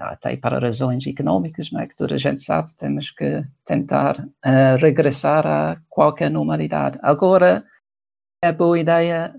até 0.00 0.36
para 0.36 0.58
razões 0.58 1.06
económicas, 1.06 1.70
não 1.70 1.80
é, 1.80 1.86
que 1.86 1.96
toda 1.96 2.14
a 2.14 2.18
gente 2.18 2.42
sabe, 2.42 2.72
temos 2.74 3.10
que 3.10 3.44
tentar 3.66 4.26
eh, 4.42 4.76
regressar 4.76 5.46
a 5.46 5.80
qualquer 5.88 6.30
normalidade. 6.30 6.98
Agora, 7.02 7.66
é 8.42 8.50
boa 8.52 8.78
ideia 8.78 9.34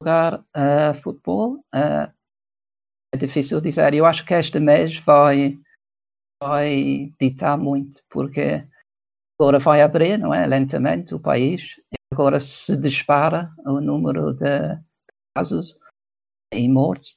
jogar 0.00 0.44
eh, 0.54 0.94
futebol? 1.02 1.64
Eh, 1.74 2.10
é 3.14 3.18
difícil 3.18 3.60
dizer. 3.60 3.94
Eu 3.94 4.04
acho 4.04 4.24
que 4.26 4.34
este 4.34 4.58
mês 4.58 4.98
vai, 5.00 5.58
vai 6.42 7.12
ditar 7.18 7.56
muito, 7.56 8.02
porque 8.10 8.66
agora 9.40 9.58
vai 9.58 9.80
abrir, 9.80 10.18
não 10.18 10.34
é? 10.34 10.46
Lentamente 10.46 11.14
o 11.14 11.20
país. 11.20 11.62
E 11.90 11.96
agora 12.12 12.40
se 12.40 12.76
dispara 12.76 13.50
o 13.64 13.80
número 13.80 14.34
de 14.34 14.78
casos 15.34 15.74
e 16.52 16.68
mortes 16.68 17.14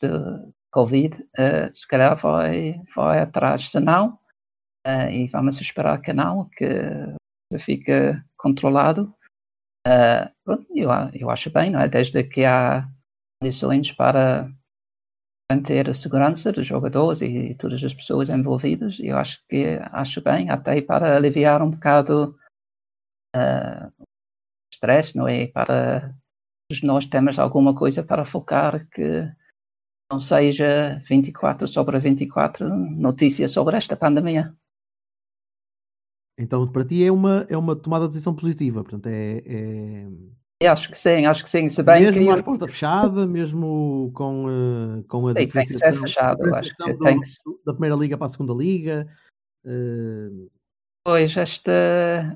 Covid, 0.76 1.16
eh, 1.38 1.72
se 1.72 1.88
calhar 1.88 2.18
vai, 2.18 2.82
vai 2.94 3.20
atrás. 3.20 3.70
Se 3.70 3.80
não, 3.80 4.20
eh, 4.86 5.10
e 5.20 5.28
vamos 5.28 5.60
esperar 5.62 6.02
que 6.02 6.12
não, 6.12 6.50
que 6.50 6.68
fique 7.60 7.94
controlado. 8.38 9.16
pronto, 10.44 10.68
eu, 10.76 10.90
eu 11.14 11.30
acho 11.30 11.50
bem, 11.50 11.72
não 11.72 11.80
é? 11.80 11.88
Desde 11.88 12.24
que 12.24 12.44
há 12.44 12.86
condições 13.42 13.92
para 13.94 14.52
manter 15.50 15.90
a 15.90 15.94
segurança 15.94 16.52
dos 16.52 16.68
jogadores 16.68 17.22
e 17.22 17.56
todas 17.56 17.82
as 17.84 17.94
pessoas 17.94 18.30
envolvidas, 18.30 18.98
eu 19.00 19.18
acho 19.18 19.42
que 19.48 19.80
acho 19.94 20.22
bem, 20.22 20.50
até 20.50 20.82
para 20.82 21.16
aliviar 21.16 21.62
um 21.62 21.72
bocado 21.72 22.38
eh, 23.34 23.88
o 24.02 24.04
stress, 24.74 25.16
não 25.16 25.28
é? 25.28 25.48
Para 25.48 26.14
nós 26.84 27.06
temos 27.06 27.40
alguma 27.40 27.74
coisa 27.74 28.04
para 28.04 28.26
focar 28.26 28.86
que 28.90 29.32
não 30.12 30.20
seja 30.20 31.02
24 31.10 31.68
sobre 31.68 31.98
24 32.00 32.68
notícias 32.70 33.52
sobre 33.52 33.76
esta 33.78 33.96
pandemia. 33.96 34.54
Então, 36.38 36.70
para 36.70 36.86
ti 36.86 37.04
é 37.04 37.12
uma, 37.12 37.46
é 37.50 37.58
uma 37.58 37.76
tomada 37.76 38.06
de 38.08 38.14
decisão 38.14 38.36
positiva. 38.36 38.84
Portanto, 38.84 39.08
é, 39.08 39.38
é- 39.46 40.08
Eu 40.62 40.72
acho 40.72 40.90
que 40.90 40.98
sim, 40.98 41.26
acho 41.26 41.44
que 41.44 41.50
sim. 41.50 41.70
Se 41.70 41.82
bem 41.82 42.02
mesmo 42.02 42.22
que 42.22 42.30
às 42.30 42.42
porta 42.42 42.68
fechada, 42.68 43.26
mesmo 43.26 44.12
com, 44.14 44.48
eh, 44.50 45.04
com 45.08 45.28
a 45.28 45.34
Sim, 45.34 45.48
tem 45.48 45.66
que 45.66 45.78
ser 45.80 46.00
fechado, 46.00 46.54
acho 46.56 46.76
que 46.76 46.98
tem 46.98 47.20
do- 47.46 47.60
da 47.66 47.74
primeira 47.74 47.96
liga 47.96 48.18
para 48.18 48.26
a 48.26 48.30
segunda 48.30 48.54
liga. 48.54 49.08
eh, 49.66 50.30
Pois, 51.04 51.36
esta. 51.38 51.72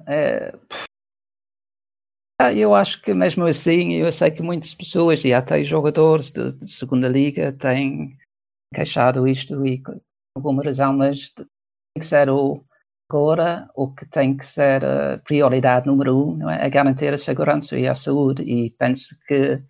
é, 0.07 0.57
eu 2.55 2.74
acho 2.74 3.01
que 3.01 3.13
mesmo 3.13 3.46
assim, 3.46 3.93
eu 3.93 4.12
sei 4.12 4.31
que 4.31 4.41
muitas 4.41 4.74
pessoas 4.74 5.24
e 5.25 5.34
até 5.34 5.63
jogadores 5.63 6.31
de, 6.31 6.53
segunda 6.67 7.08
liga 7.08 7.51
têm 7.53 8.17
queixado 8.74 9.27
isto 9.27 9.65
e 9.65 9.81
com 9.81 10.00
alguma 10.36 10.63
razão, 10.63 10.93
mas 10.93 11.31
tem 11.31 11.46
que 12.00 12.05
ser 12.05 12.29
o 12.29 12.63
agora 13.12 13.67
o 13.75 13.91
que 13.91 14.05
tem 14.05 14.38
que 14.38 14.46
ser 14.46 14.86
a 14.86 15.17
prioridade 15.17 15.88
número 15.88 16.15
um, 16.15 16.38
não 16.38 16.50
é? 16.50 16.69
Garantir 16.69 17.12
a 17.12 17.17
segurança 17.17 17.77
e 17.77 17.88
a 17.88 17.96
saúde 17.96 18.43
e 18.43 18.69
penso 18.69 19.17
que 19.27 19.62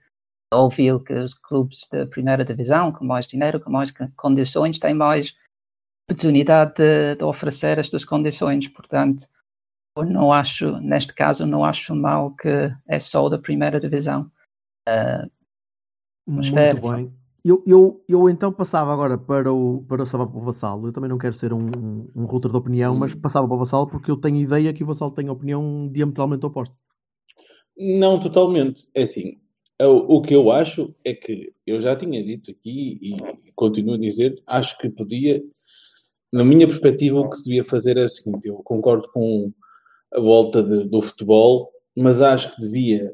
óbvio 0.53 0.99
que 0.99 1.13
os 1.13 1.33
clubes 1.33 1.87
da 1.89 2.05
primeira 2.05 2.43
divisão 2.43 2.91
com 2.91 3.05
mais 3.05 3.25
dinheiro, 3.27 3.59
com 3.59 3.71
mais 3.71 3.91
con- 3.91 4.11
condições 4.17 4.77
têm 4.77 4.93
mais 4.93 5.33
oportunidade 6.09 6.73
de, 6.75 7.15
de 7.15 7.23
oferecer 7.23 7.79
estas 7.79 8.03
condições. 8.03 8.67
Portanto, 8.67 9.25
não 9.97 10.31
acho, 10.31 10.79
neste 10.79 11.13
caso, 11.13 11.45
não 11.45 11.63
acho 11.63 11.93
mal 11.95 12.35
que 12.35 12.71
é 12.87 12.99
só 12.99 13.27
da 13.29 13.37
primeira 13.37 13.79
divisão. 13.79 14.31
Vamos 16.25 16.51
Muito 16.51 16.55
ver. 16.55 16.79
bem. 16.79 17.11
Eu, 17.43 17.63
eu, 17.65 18.03
eu 18.07 18.29
então 18.29 18.51
passava 18.51 18.91
agora 18.91 19.17
para 19.17 19.51
o, 19.51 19.83
para 19.87 20.03
o 20.03 20.05
Salva 20.05 20.27
para 20.27 20.39
o 20.39 20.43
Vassalo. 20.43 20.87
Eu 20.87 20.93
também 20.93 21.09
não 21.09 21.17
quero 21.17 21.33
ser 21.33 21.53
um, 21.53 21.69
um, 22.15 22.25
router 22.25 22.51
de 22.51 22.57
opinião, 22.57 22.95
mas 22.95 23.15
passava 23.15 23.47
para 23.47 23.55
o 23.55 23.59
Vassalo 23.59 23.87
porque 23.87 24.11
eu 24.11 24.17
tenho 24.17 24.37
ideia 24.37 24.73
que 24.73 24.83
o 24.83 24.87
Vassalo 24.87 25.11
tem 25.11 25.29
opinião 25.29 25.89
diametralmente 25.91 26.45
oposta. 26.45 26.75
Não, 27.77 28.19
totalmente. 28.19 28.87
É 28.93 29.03
assim, 29.03 29.39
o, 29.81 30.17
o 30.17 30.21
que 30.21 30.35
eu 30.35 30.51
acho 30.51 30.93
é 31.03 31.13
que 31.13 31.53
eu 31.65 31.81
já 31.81 31.95
tinha 31.95 32.21
dito 32.23 32.51
aqui 32.51 32.99
e 33.01 33.51
continuo 33.55 33.95
a 33.95 33.97
dizer, 33.97 34.35
acho 34.45 34.77
que 34.77 34.89
podia, 34.89 35.41
na 36.31 36.43
minha 36.43 36.67
perspectiva, 36.67 37.19
o 37.19 37.29
que 37.29 37.37
se 37.37 37.45
devia 37.45 37.63
fazer 37.63 37.97
é 37.97 38.03
o 38.03 38.09
seguinte: 38.09 38.47
eu 38.49 38.55
concordo 38.57 39.09
com 39.13 39.51
a 40.13 40.19
volta 40.19 40.61
de- 40.63 40.87
do 40.89 41.01
futebol, 41.01 41.69
mas 41.95 42.21
acho 42.21 42.53
que 42.55 42.61
devia 42.61 43.13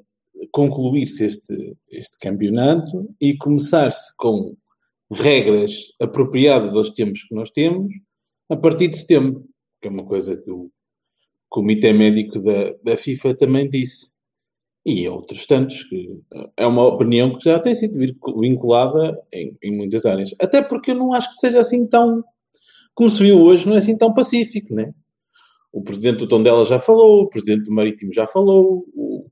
concluir-se 0.51 1.25
este, 1.25 1.75
este 1.89 2.17
campeonato 2.19 3.09
e 3.19 3.35
começar-se 3.37 4.15
com 4.17 4.55
regras 5.11 5.73
apropriadas 5.99 6.75
aos 6.75 6.91
tempos 6.91 7.23
que 7.23 7.35
nós 7.35 7.49
temos 7.51 7.93
a 8.49 8.55
partir 8.55 8.87
de 8.89 8.97
setembro, 8.97 9.45
que 9.81 9.87
é 9.87 9.91
uma 9.91 10.05
coisa 10.05 10.35
que 10.35 10.51
o 10.51 10.69
Comitê 11.49 11.93
Médico 11.93 12.39
da, 12.39 12.73
da 12.83 12.97
FIFA 12.97 13.35
também 13.35 13.69
disse. 13.69 14.13
E 14.85 15.07
outros 15.09 15.47
tantos, 15.47 15.81
que 15.83 16.19
é 16.55 16.65
uma 16.67 16.85
opinião 16.85 17.37
que 17.37 17.45
já 17.45 17.59
tem 17.59 17.73
sido 17.73 17.97
vinculada 18.39 19.19
em, 19.33 19.57
em 19.63 19.75
muitas 19.75 20.05
áreas. 20.05 20.29
Até 20.39 20.61
porque 20.61 20.91
eu 20.91 20.95
não 20.95 21.11
acho 21.11 21.31
que 21.31 21.39
seja 21.39 21.59
assim 21.59 21.87
tão, 21.87 22.23
como 22.93 23.09
se 23.09 23.23
viu 23.23 23.39
hoje, 23.41 23.67
não 23.67 23.75
é 23.75 23.79
assim 23.79 23.97
tão 23.97 24.13
pacífico, 24.13 24.75
né? 24.75 24.93
O 25.75 25.83
presidente 25.83 26.19
do 26.19 26.27
Tondela 26.27 26.63
já 26.63 26.79
falou, 26.79 27.23
o 27.23 27.27
presidente 27.27 27.65
do 27.65 27.73
Marítimo 27.73 28.13
já 28.13 28.25
falou, 28.25 28.85
o, 28.95 29.29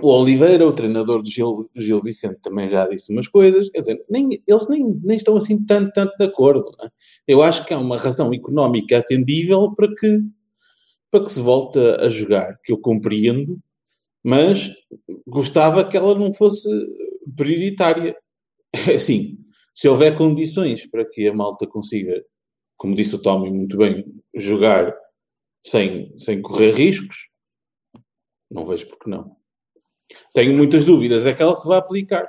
o 0.00 0.08
Oliveira, 0.08 0.66
o 0.66 0.72
treinador 0.72 1.22
do 1.22 1.30
Gil, 1.30 1.70
Gil 1.76 2.00
Vicente, 2.00 2.40
também 2.40 2.70
já 2.70 2.88
disse 2.88 3.12
umas 3.12 3.28
coisas. 3.28 3.68
Quer 3.68 3.80
dizer, 3.80 4.04
nem, 4.08 4.42
eles 4.46 4.66
nem, 4.66 4.82
nem 4.82 5.18
estão 5.18 5.36
assim 5.36 5.62
tanto, 5.62 5.92
tanto 5.92 6.16
de 6.16 6.24
acordo. 6.24 6.74
né? 6.82 6.88
Eu 7.28 7.42
acho 7.42 7.66
que 7.66 7.74
há 7.74 7.78
uma 7.78 7.98
razão 7.98 8.32
económica 8.32 8.96
atendível 8.96 9.70
para 9.76 9.94
que, 9.94 10.20
para 11.10 11.22
que 11.22 11.32
se 11.32 11.42
volte 11.42 11.78
a, 11.78 12.08
jogar, 12.08 12.58
que 12.64 12.72
eu 12.72 12.78
compreendo, 12.78 13.58
mas 14.24 14.72
gostava 15.26 15.86
que 15.86 15.98
ela 15.98 16.18
não 16.18 16.32
fosse 16.32 16.66
prioritária. 17.36 18.16
Assim, 18.96 19.36
se 19.74 19.86
houver 19.86 20.16
condições 20.16 20.86
para 20.86 21.04
que 21.04 21.28
a 21.28 21.34
malta 21.34 21.66
consiga, 21.66 22.24
como 22.78 22.94
disse 22.94 23.14
o 23.14 23.18
Tommy 23.20 23.50
muito 23.50 23.76
bem, 23.76 24.06
jogar 24.34 24.94
sem, 25.64 26.16
sem 26.18 26.40
correr 26.40 26.72
riscos, 26.72 27.28
não 28.50 28.66
vejo 28.66 28.88
porque 28.88 29.08
não. 29.08 29.36
Tenho 30.32 30.56
muitas 30.56 30.86
dúvidas, 30.86 31.24
é 31.24 31.34
que 31.34 31.42
ela 31.42 31.54
se 31.54 31.66
vai 31.66 31.78
aplicar. 31.78 32.26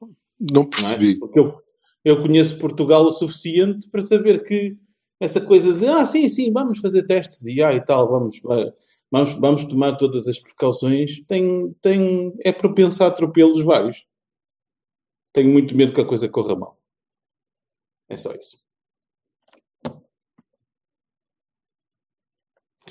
Não 0.00 0.10
não 0.40 0.62
é? 0.62 0.66
percebi. 0.66 1.18
Porque 1.18 1.38
eu, 1.38 1.62
eu 2.04 2.22
conheço 2.22 2.58
Portugal 2.58 3.04
o 3.04 3.12
suficiente 3.12 3.88
para 3.90 4.00
saber 4.00 4.44
que 4.44 4.72
essa 5.20 5.40
coisa 5.40 5.72
de 5.72 5.86
ah, 5.86 6.04
sim, 6.06 6.28
sim, 6.28 6.52
vamos 6.52 6.78
fazer 6.78 7.06
testes 7.06 7.44
e 7.44 7.62
ah, 7.62 7.72
e 7.72 7.80
tal, 7.80 8.08
vamos, 8.08 8.40
vamos, 9.10 9.32
vamos 9.34 9.64
tomar 9.66 9.96
todas 9.96 10.26
as 10.26 10.40
precauções, 10.40 11.24
tem, 11.26 11.72
tem, 11.80 12.34
é 12.40 12.50
propenso 12.50 13.04
a 13.04 13.08
atropelos 13.08 13.62
vários. 13.62 14.04
Tenho 15.32 15.50
muito 15.50 15.76
medo 15.76 15.92
que 15.92 16.00
a 16.00 16.06
coisa 16.06 16.28
corra 16.28 16.56
mal. 16.56 16.78
É 18.08 18.16
só 18.16 18.32
isso. 18.34 18.61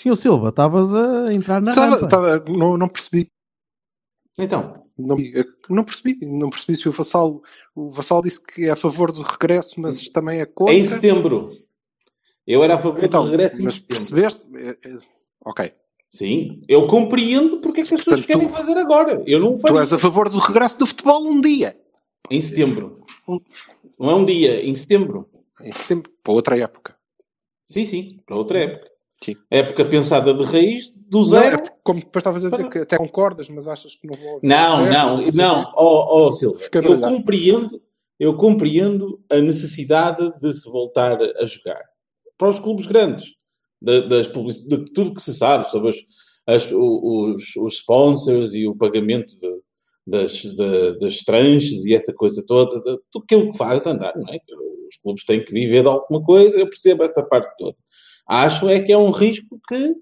Senhor 0.01 0.15
Silva, 0.15 0.49
estavas 0.49 0.93
a 0.95 1.31
entrar 1.33 1.61
na 1.61 1.75
Tava- 1.75 1.95
rampa. 1.95 2.07
tava- 2.07 2.43
não, 2.49 2.77
não 2.77 2.87
percebi. 2.89 3.27
Então, 4.39 4.85
Não, 4.97 5.17
não 5.69 5.83
percebi, 5.83 6.17
não 6.25 6.49
percebi 6.49 6.77
se 6.77 6.87
o 6.87 6.91
Vassal, 6.91 7.41
o 7.75 7.91
Vassal 7.91 8.21
disse 8.21 8.41
que 8.43 8.65
é 8.65 8.71
a 8.71 8.75
favor 8.75 9.11
do 9.11 9.21
regresso, 9.21 9.79
mas 9.79 10.07
também 10.09 10.39
é 10.41 10.45
contra. 10.45 10.73
Em 10.73 10.87
setembro. 10.87 11.49
Eu 12.47 12.63
era 12.63 12.75
a 12.75 12.77
favor 12.77 13.03
Então, 13.03 13.23
do 13.25 13.29
regresso 13.31 13.61
em 13.61 13.65
mas 13.65 13.75
setembro. 13.75 13.95
percebeste? 13.95 14.41
É, 14.55 14.69
é, 14.89 14.97
Ok. 15.45 15.71
Sim, 16.09 16.61
eu 16.67 16.85
compreendo 16.87 17.61
porque 17.61 17.81
é 17.81 17.83
que 17.85 17.93
as 17.95 18.03
pessoas 18.03 18.21
Portanto, 18.21 18.27
querem 18.27 18.47
tu- 18.47 18.53
fazer 18.53 18.77
agora. 18.77 19.23
Eu 19.25 19.39
não 19.39 19.57
Tu 19.57 19.79
és 19.79 19.93
a 19.93 19.97
favor 19.99 20.29
do 20.29 20.37
regresso 20.39 20.77
do 20.77 20.85
futebol 20.85 21.25
um 21.25 21.39
dia. 21.41 21.75
em 22.29 22.39
setembro. 22.39 23.03
Não 23.97 24.09
é 24.09 24.15
um 24.15 24.25
dia, 24.25 24.63
em 24.63 24.75
setembro. 24.75 25.27
Em 25.61 25.71
setembro, 25.71 26.11
para 26.23 26.33
outra 26.33 26.57
época. 26.57 26.95
Sim, 27.67 27.85
sim, 27.85 28.07
para 28.27 28.35
outra 28.37 28.59
época. 28.59 28.90
Sim. 29.23 29.35
Época 29.51 29.85
pensada 29.85 30.33
de 30.33 30.43
raiz, 30.43 30.89
do 30.95 31.19
Não, 31.19 31.25
zero. 31.25 31.55
é 31.55 31.57
porque, 31.57 31.75
como 31.83 31.99
depois 31.99 32.21
estavas 32.21 32.45
a 32.45 32.49
dizer 32.49 32.69
que 32.69 32.79
até 32.79 32.97
concordas, 32.97 33.49
mas 33.49 33.67
achas 33.67 33.93
que 33.95 34.07
não 34.07 34.15
haver 34.15 34.39
Não, 34.41 34.85
não, 34.89 35.31
não, 35.31 35.71
ó 35.75 36.27
ó, 36.27 36.31
Silva, 36.31 36.57
Fica 36.59 36.79
eu 36.79 36.99
compreendo, 36.99 37.81
eu 38.19 38.35
compreendo 38.35 39.21
a 39.29 39.37
necessidade 39.37 40.31
de 40.39 40.53
se 40.53 40.67
voltar 40.69 41.19
a 41.21 41.45
jogar. 41.45 41.81
Para 42.37 42.49
os 42.49 42.59
clubes 42.59 42.87
grandes, 42.87 43.25
da- 43.81 44.01
das 44.07 44.27
publici- 44.27 44.67
de 44.67 44.85
tudo 44.91 45.13
que 45.13 45.21
se 45.21 45.33
sabe 45.35 45.69
sobre 45.69 45.89
as- 45.91 45.97
as- 46.65 46.71
os, 46.71 47.55
os 47.57 47.73
sponsors 47.75 48.53
e 48.55 48.67
o 48.67 48.75
pagamento 48.75 49.39
de- 49.39 49.61
das, 50.07 50.31
de- 50.31 50.99
das 50.99 51.17
tranches 51.19 51.85
e 51.85 51.93
essa 51.93 52.11
coisa 52.11 52.43
toda, 52.47 52.79
de, 52.79 52.99
tudo 53.11 53.23
aquilo 53.23 53.51
que 53.51 53.57
faz 53.59 53.85
andar, 53.85 54.15
não 54.15 54.33
é? 54.33 54.39
Os 54.89 54.97
clubes 55.01 55.23
têm 55.25 55.45
que 55.45 55.53
viver 55.53 55.83
de 55.83 55.87
alguma 55.89 56.23
coisa, 56.23 56.57
eu 56.57 56.67
percebo 56.67 57.03
essa 57.03 57.21
parte 57.21 57.53
toda. 57.59 57.77
Acho 58.33 58.69
é 58.69 58.79
que 58.79 58.93
é 58.93 58.97
um 58.97 59.11
risco 59.11 59.59
que 59.67 59.93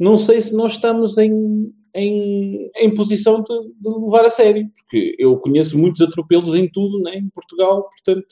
não 0.00 0.16
sei 0.16 0.40
se 0.40 0.54
nós 0.54 0.72
estamos 0.72 1.18
em, 1.18 1.70
em, 1.94 2.70
em 2.76 2.94
posição 2.94 3.42
de, 3.42 3.74
de 3.74 3.88
levar 3.90 4.24
a 4.24 4.30
sério, 4.30 4.70
porque 4.74 5.14
eu 5.18 5.38
conheço 5.38 5.76
muitos 5.76 6.00
atropelos 6.00 6.54
em 6.56 6.66
tudo, 6.66 6.98
né, 7.02 7.16
em 7.16 7.28
Portugal, 7.28 7.82
portanto, 7.90 8.26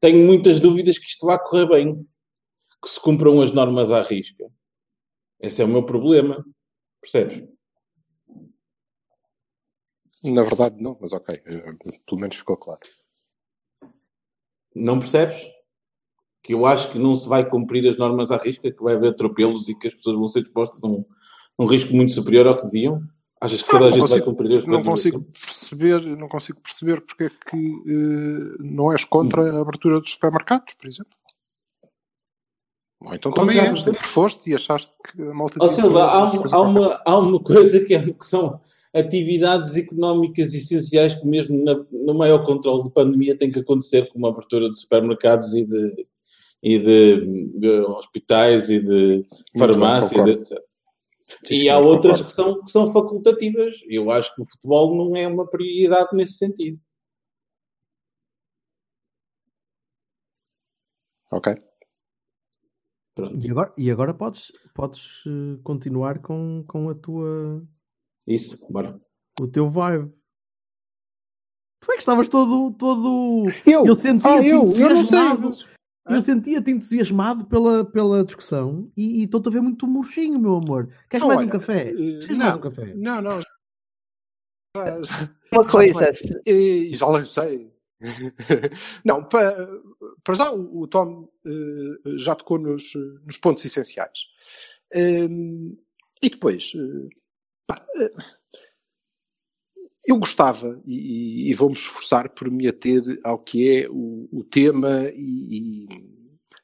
tenho 0.00 0.26
muitas 0.26 0.58
dúvidas 0.58 0.98
que 0.98 1.06
isto 1.06 1.24
vá 1.24 1.38
correr 1.38 1.68
bem, 1.68 2.04
que 2.82 2.90
se 2.90 3.00
cumpram 3.00 3.40
as 3.40 3.52
normas 3.52 3.92
à 3.92 4.02
risca. 4.02 4.44
Esse 5.38 5.62
é 5.62 5.64
o 5.64 5.68
meu 5.68 5.86
problema, 5.86 6.44
percebes? 7.00 7.48
Na 10.24 10.42
verdade, 10.42 10.82
não, 10.82 10.98
mas 11.00 11.12
ok. 11.12 11.32
eh, 11.32 11.66
Pelo 12.08 12.20
menos 12.20 12.34
ficou 12.34 12.56
claro. 12.56 12.80
Não 14.74 14.98
percebes? 14.98 15.57
Que 16.42 16.54
eu 16.54 16.64
acho 16.66 16.90
que 16.92 16.98
não 16.98 17.14
se 17.14 17.28
vai 17.28 17.48
cumprir 17.48 17.86
as 17.88 17.96
normas 17.98 18.30
à 18.30 18.36
risca, 18.38 18.70
que 18.70 18.82
vai 18.82 18.94
haver 18.94 19.10
atropelos 19.10 19.68
e 19.68 19.74
que 19.74 19.88
as 19.88 19.94
pessoas 19.94 20.16
vão 20.16 20.28
ser 20.28 20.40
expostas 20.40 20.82
a 20.82 20.86
um, 20.86 21.04
um 21.58 21.66
risco 21.66 21.94
muito 21.94 22.12
superior 22.12 22.46
ao 22.46 22.56
que 22.56 22.64
deviam? 22.64 23.02
Achas 23.40 23.62
que 23.62 23.70
toda 23.70 23.86
a 23.86 23.90
gente 23.90 24.00
vai 24.00 24.08
consigo, 24.08 24.24
cumprir 24.26 24.58
as 24.58 24.64
não 24.64 24.70
normas? 24.72 24.86
consigo 24.88 25.20
perceber, 25.22 26.00
não 26.16 26.28
consigo 26.28 26.60
perceber 26.60 27.00
porque 27.02 27.24
é 27.24 27.30
que 27.30 27.56
eh, 27.56 28.56
não 28.58 28.90
és 28.92 29.04
contra 29.04 29.42
a 29.58 29.60
abertura 29.60 30.00
dos 30.00 30.10
supermercados, 30.10 30.74
por 30.74 30.88
exemplo. 30.88 31.12
Ou 33.00 33.14
então 33.14 33.30
Contra 33.30 33.54
também 33.54 33.70
és, 33.70 33.82
sempre 33.82 34.02
foste 34.04 34.50
e 34.50 34.54
achaste 34.54 34.92
que 35.04 35.22
a 35.22 35.32
malta 35.32 35.58
há, 35.62 36.24
um- 36.34 36.42
há 36.52 36.60
uma, 36.60 37.02
há 37.04 37.18
uma 37.18 37.40
coisa 37.40 37.78
que, 37.84 37.94
é- 37.94 38.12
que 38.12 38.26
são 38.26 38.60
atividades 38.92 39.76
económicas 39.76 40.52
essenciais 40.52 41.14
que 41.14 41.24
mesmo 41.26 41.62
na- 41.62 41.84
no 41.92 42.14
maior 42.14 42.44
controle 42.44 42.82
de 42.82 42.90
pandemia 42.90 43.36
tem 43.38 43.52
que 43.52 43.60
acontecer, 43.60 44.08
como 44.12 44.26
a 44.26 44.30
abertura 44.30 44.68
de 44.68 44.80
supermercados 44.80 45.54
e 45.54 45.64
de, 45.64 46.06
e 46.62 46.78
de, 46.78 47.58
de 47.58 47.68
hospitais 47.82 48.68
e 48.68 48.80
de 48.80 49.24
farmácias, 49.58 50.10
concordo. 50.10 50.30
etc. 50.30 50.58
Sim, 51.44 51.54
e 51.54 51.56
sim, 51.58 51.68
há 51.68 51.78
outras 51.78 52.22
que 52.22 52.32
são, 52.32 52.64
que 52.64 52.70
são 52.70 52.90
facultativas. 52.92 53.74
Eu 53.86 54.10
acho 54.10 54.34
que 54.34 54.42
o 54.42 54.46
futebol 54.46 54.96
não 54.96 55.14
é 55.14 55.26
uma 55.28 55.46
prioridade 55.46 56.08
nesse 56.14 56.38
sentido. 56.38 56.80
Ok. 61.30 61.52
Pronto. 63.14 63.46
E 63.46 63.50
agora, 63.50 63.74
e 63.76 63.90
agora 63.90 64.14
podes, 64.14 64.52
podes 64.74 65.02
eh, 65.26 65.60
continuar 65.62 66.20
com, 66.20 66.64
com 66.66 66.88
a 66.88 66.94
tua, 66.94 67.62
Isso, 68.26 68.58
bora. 68.70 68.98
o 69.40 69.46
teu 69.46 69.68
vibe. 69.68 70.10
Tu 71.80 71.92
é 71.92 71.94
que 71.94 72.00
estavas 72.00 72.28
todo. 72.28 72.72
todo... 72.78 73.44
Eu? 73.66 73.84
Eu 73.86 73.94
sentia-te 73.94 74.26
Ah, 74.26 74.42
eu? 74.42 74.70
Eu 74.70 74.94
não 74.94 75.04
sei. 75.50 75.68
Eu 76.08 76.22
sentia-te 76.22 76.70
entusiasmado 76.70 77.44
pela, 77.46 77.84
pela 77.84 78.24
discussão 78.24 78.90
e 78.96 79.24
estou-te 79.24 79.48
a 79.48 79.52
ver 79.52 79.60
muito 79.60 79.86
murchinho, 79.86 80.38
meu 80.38 80.56
amor. 80.56 80.88
Queres 81.08 81.26
Não, 81.26 81.34
mais 81.34 81.40
um 81.40 81.50
olha, 81.50 81.52
café? 81.52 81.90
eh, 81.90 81.94
Queres 81.94 82.28
não. 82.30 82.38
mais 82.38 82.56
um 82.56 82.60
café? 82.60 82.94
Não, 82.94 83.22
não. 83.22 83.40
Uma 85.52 85.66
coisa, 85.66 86.10
E 86.46 86.90
já 86.94 87.06
lancei. 87.06 87.72
Não, 89.04 89.24
para, 89.24 89.68
para 90.22 90.34
já 90.36 90.52
o, 90.52 90.82
o 90.82 90.86
Tom 90.86 91.28
eh, 91.44 92.10
já 92.16 92.36
tocou 92.36 92.56
nos, 92.56 92.94
eh, 92.94 92.98
nos 93.26 93.38
pontos 93.38 93.64
essenciais. 93.64 94.20
Ehm, 94.94 95.76
e 96.22 96.30
depois, 96.30 96.72
eh, 96.76 97.08
pá, 97.66 97.84
eh, 97.96 98.12
eu 100.10 100.16
gostava, 100.18 100.80
e, 100.86 100.94
e- 101.46 101.50
e 101.50 101.54
vou-me 101.54 101.74
esforçar 101.76 102.28
por 102.30 102.50
me 102.50 102.66
ater 102.66 103.02
ao 103.24 103.38
que 103.38 103.82
é 103.84 103.88
o, 103.90 104.28
o 104.32 104.42
tema 104.44 105.10
e, 105.14 105.86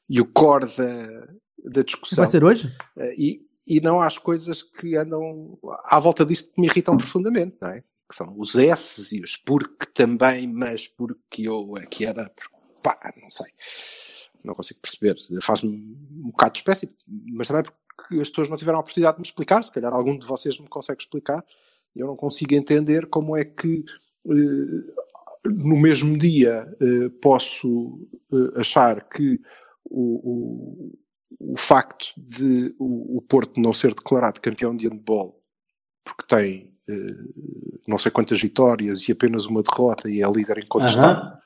e- 0.09 0.19
o 0.21 0.25
core 0.25 0.65
da, 0.75 1.27
da 1.71 1.81
discussão. 1.81 2.23
Vai 2.23 2.31
ser 2.31 2.43
hoje? 2.43 2.73
Eh, 2.97 3.15
E, 3.17 3.41
e 3.67 3.81
não 3.81 4.01
às 4.01 4.17
coisas 4.17 4.61
que 4.61 4.95
andam 4.95 5.57
à 5.85 5.99
volta 5.99 6.23
disto 6.25 6.51
que 6.53 6.61
me 6.61 6.67
irritam 6.67 6.95
profundamente, 6.97 7.57
não 7.61 7.69
é? 7.69 7.81
Que 8.07 8.15
são 8.15 8.33
os 8.39 8.53
S's 8.55 9.11
e 9.13 9.21
os 9.21 9.35
porque 9.35 9.87
também, 9.93 10.47
mas 10.47 10.87
porque 10.87 11.47
eu 11.47 11.73
é 11.77 11.85
que 11.87 12.05
era, 12.05 12.29
porque, 12.29 12.57
pá, 12.83 12.95
não 13.19 13.29
sei. 13.31 13.47
Não 14.43 14.53
consigo 14.53 14.79
perceber. 14.79 15.15
Faz-me 15.41 15.69
um 15.71 16.29
bocado 16.29 16.53
de 16.53 16.59
espécie, 16.59 16.95
mas 17.33 17.47
também 17.47 17.63
porque 17.63 18.21
as 18.21 18.29
pessoas 18.29 18.47
não 18.49 18.57
tiveram 18.57 18.77
a 18.77 18.81
oportunidade 18.81 19.17
de 19.17 19.21
me 19.21 19.25
explicar. 19.25 19.63
Se 19.63 19.71
calhar 19.71 19.91
algum 19.91 20.15
de 20.19 20.27
vocês 20.27 20.59
me 20.59 20.67
consegue 20.67 21.01
explicar. 21.01 21.43
Eu 21.95 22.07
não 22.07 22.15
consigo 22.15 22.53
entender 22.53 23.05
como 23.07 23.37
é 23.37 23.45
que 23.45 23.83
eh, 24.29 24.93
no 25.45 25.77
mesmo 25.77 26.17
dia 26.17 26.67
eh, 26.81 27.09
posso 27.21 27.99
eh, 28.33 28.59
achar 28.59 29.07
que 29.07 29.39
o, 29.85 30.93
o, 31.39 31.53
o 31.53 31.57
facto 31.57 32.07
de 32.17 32.75
o, 32.77 33.17
o 33.17 33.21
Porto 33.21 33.59
não 33.59 33.71
ser 33.73 33.93
declarado 33.93 34.41
campeão 34.41 34.75
de 34.75 34.87
handball 34.87 35.41
porque 36.03 36.23
tem 36.27 36.75
não 37.87 37.97
sei 37.97 38.11
quantas 38.11 38.39
vitórias 38.39 39.09
e 39.09 39.11
apenas 39.11 39.47
uma 39.47 39.63
derrota 39.63 40.07
e 40.07 40.21
é 40.21 40.29
líder 40.31 40.59
incontestável. 40.59 41.23
Aham. 41.23 41.39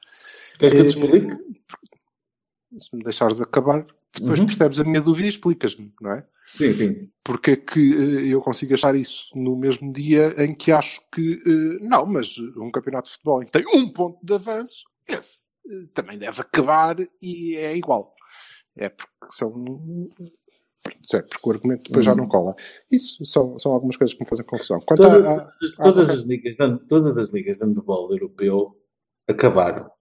Quer 0.59 0.69
que 0.71 0.77
eu 0.77 0.87
te 0.89 0.97
explique? 0.97 1.59
Se 2.77 2.93
me 2.93 3.03
deixares 3.03 3.39
acabar, 3.39 3.85
depois 4.13 4.37
Uhum. 4.41 4.47
percebes 4.47 4.81
a 4.81 4.83
minha 4.83 4.99
dúvida 4.99 5.27
e 5.27 5.29
explicas-me, 5.29 5.93
não 6.01 6.11
é? 6.11 6.25
Sim, 6.55 6.73
sim. 6.73 7.09
Porque 7.23 7.51
é 7.51 7.55
que 7.55 7.79
eh, 7.93 8.33
eu 8.33 8.41
consigo 8.41 8.73
achar 8.73 8.95
isso 8.95 9.25
no 9.35 9.55
mesmo 9.55 9.93
dia 9.93 10.33
em 10.43 10.53
que 10.55 10.71
acho 10.71 10.99
que 11.13 11.41
eh, 11.45 11.85
não, 11.85 12.05
mas 12.05 12.37
um 12.57 12.71
campeonato 12.71 13.07
de 13.07 13.13
futebol 13.13 13.41
em 13.43 13.45
que 13.45 13.51
tem 13.51 13.63
um 13.75 13.91
ponto 13.93 14.17
de 14.23 14.33
avanço, 14.33 14.83
esse 15.07 15.53
eh, 15.69 15.85
também 15.93 16.17
deve 16.17 16.41
acabar 16.41 16.97
e 17.21 17.55
é 17.55 17.75
igual. 17.77 18.13
É 18.75 18.89
porque 18.89 19.09
são. 19.31 19.53
É 21.13 21.21
porque 21.21 21.49
o 21.49 21.51
argumento 21.51 21.83
depois 21.83 22.05
já 22.05 22.15
não 22.15 22.27
cola. 22.27 22.55
Isso 22.89 23.23
são, 23.25 23.59
são 23.59 23.73
algumas 23.73 23.97
coisas 23.97 24.15
que 24.15 24.23
me 24.23 24.29
fazem 24.29 24.45
confusão. 24.45 24.79
Quanto 24.79 25.03
Toda- 25.03 25.29
a, 25.29 25.35
a- 25.35 25.83
todas, 25.83 26.09
a- 26.09 26.13
as 26.13 26.21
ligas, 26.21 26.55
todas 26.87 27.17
as 27.17 27.29
ligas 27.33 27.57
de 27.57 27.65
handball 27.65 28.09
europeu 28.11 28.75
acabaram. 29.27 29.91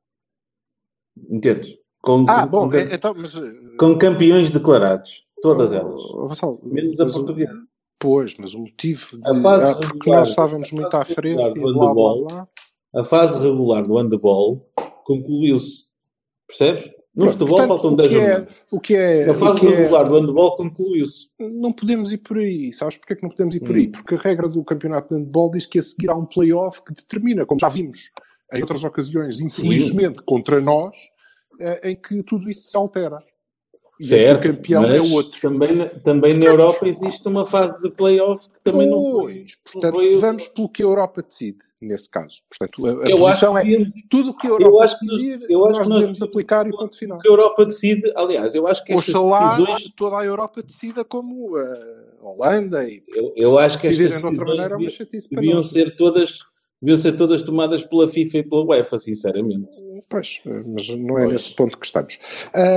Entendes? 1.30 1.76
Com, 2.00 2.24
Ah, 2.28 2.42
com- 2.44 2.48
bom, 2.48 2.70
com, 2.70 2.76
é- 2.76 2.94
então, 2.94 3.12
mas. 3.14 3.34
com 3.76 3.98
campeões 3.98 4.50
declarados. 4.50 5.26
Todas 5.42 5.72
elas. 5.72 6.00
Vassal, 6.28 6.60
Menos 6.62 6.98
a 7.00 7.06
portuguesa. 7.06 7.52
Pois, 8.00 8.36
mas 8.38 8.54
o 8.54 8.60
motivo 8.60 9.18
de. 9.18 9.28
A 9.28 9.42
fase 9.42 9.64
ah, 9.66 9.74
porque 9.74 9.92
regular- 9.98 10.18
nós 10.20 10.28
estávamos 10.28 10.72
muito 10.72 10.96
à 10.96 11.04
frente 11.04 11.40
e 11.40 11.60
do 11.60 11.72
blá 11.74 11.94
blá 11.94 12.14
blá. 12.14 12.48
A 12.94 13.04
fase 13.04 13.38
regular 13.38 13.82
do 13.86 13.96
handball 13.98 14.68
concluiu-se. 15.04 15.84
Percebes? 16.46 16.84
No 17.14 17.24
Pronto, 17.24 17.32
futebol 17.38 17.48
portanto, 17.58 17.68
faltam 17.68 17.92
o 17.92 17.96
10 17.96 18.08
que 18.08 18.14
é- 18.14 18.20
jornadas. 18.20 18.54
O 18.70 18.80
que 18.80 18.94
é. 18.94 19.28
A 19.30 19.34
fase 19.34 19.66
é- 19.66 19.70
regular 19.70 20.08
do 20.08 20.14
handball 20.14 20.56
concluiu-se. 20.56 21.28
não 21.40 21.72
podemos 21.72 22.12
ir 22.12 22.18
por 22.18 22.38
aí. 22.38 22.72
Sabes 22.72 22.96
porquê 22.96 23.16
que 23.16 23.22
não 23.22 23.30
podemos 23.30 23.56
ir 23.56 23.60
por 23.60 23.74
aí? 23.74 23.88
Hum. 23.88 23.92
Porque 23.92 24.14
a 24.14 24.18
regra 24.18 24.48
do 24.48 24.62
campeonato 24.64 25.08
de 25.08 25.20
handball 25.20 25.50
diz 25.50 25.66
que 25.66 25.78
a 25.80 25.82
seguir 25.82 26.08
há 26.10 26.14
um 26.14 26.24
play-off 26.24 26.80
que 26.84 26.94
determina, 26.94 27.44
como 27.44 27.58
já 27.58 27.68
vimos 27.68 27.98
em 28.52 28.60
outras 28.60 28.84
ocasiões, 28.84 29.40
infelizmente 29.40 30.22
contra 30.22 30.60
nós, 30.60 30.94
eh, 31.60 31.90
em 31.90 31.96
que 32.00 32.22
tudo 32.24 32.48
isso 32.48 32.70
se 32.70 32.76
altera. 32.76 33.18
E 34.00 34.04
Certo, 34.04 34.44
o 34.44 34.52
campeão 34.54 34.84
é 34.84 35.00
outro. 35.00 35.40
Também, 35.40 35.74
na- 35.74 35.86
também 35.86 36.34
na 36.34 36.44
Europa 36.46 36.86
existe 36.88 37.26
uma 37.26 37.44
fase 37.44 37.80
de 37.80 37.90
playoff 37.90 38.48
que 38.48 38.60
também 38.70 38.88
não 38.88 39.02
foi. 39.12 39.34
Pois, 39.40 39.56
portanto, 39.56 39.94
foi 39.94 40.14
o- 40.14 40.20
vamos 40.20 40.46
pelo 40.46 40.68
que 40.68 40.82
a 40.82 40.86
Europa 40.86 41.20
decide, 41.22 41.58
nesse 41.80 42.08
caso. 42.08 42.36
Portanto, 42.48 42.86
a, 42.86 42.90
a 43.06 43.10
Eu 43.10 43.16
acho 43.26 43.46
posição 43.46 43.54
que 43.60 43.74
é 43.76 43.86
tudo 44.08 44.30
o 44.30 44.36
que 44.36 44.46
a 44.46 44.50
eu 44.50 44.60
Europa 44.60 44.86
decidir, 44.86 45.46
eu 45.50 45.64
acho 45.66 45.78
nós 45.78 45.88
nós 45.88 45.98
devemos 45.98 46.22
aplicar 46.22 46.66
e 46.66 46.70
ponto 46.70 46.96
final. 46.96 47.18
que 47.18 47.26
a 47.28 47.30
Europa 47.32 47.64
decide, 47.66 48.12
aliás, 48.14 48.54
eu 48.54 48.66
acho 48.68 48.84
que 48.84 48.94
Oxalá 48.94 49.56
decisões, 49.56 49.92
toda 49.96 50.18
a 50.18 50.24
Europa 50.24 50.62
decida 50.62 51.04
como 51.04 51.56
a 51.56 51.74
Holanda 52.22 52.88
e 52.88 53.02
eu, 53.16 53.32
eu 53.36 53.58
acho 53.58 53.78
que 53.80 53.88
decidirem 53.88 54.18
de 54.20 54.26
outra 54.26 54.44
maneira 54.44 54.74
é 54.74 54.76
uma 54.76 54.90
chatice 54.90 55.28
para 55.28 55.40
deviam 55.40 55.56
nós. 55.58 55.70
ser 55.70 55.96
todas 55.96 56.38
deviam 56.80 56.98
ser 56.98 57.16
todas 57.16 57.42
tomadas 57.42 57.82
pela 57.84 58.08
FIFA 58.08 58.38
e 58.38 58.42
pela 58.44 58.64
UEFA, 58.64 58.98
sinceramente. 58.98 59.76
Pois, 60.08 60.40
mas 60.44 60.88
não 60.90 61.18
é 61.18 61.22
Pois. 61.22 61.32
nesse 61.32 61.54
ponto 61.54 61.78
que 61.78 61.86
estamos. 61.86 62.18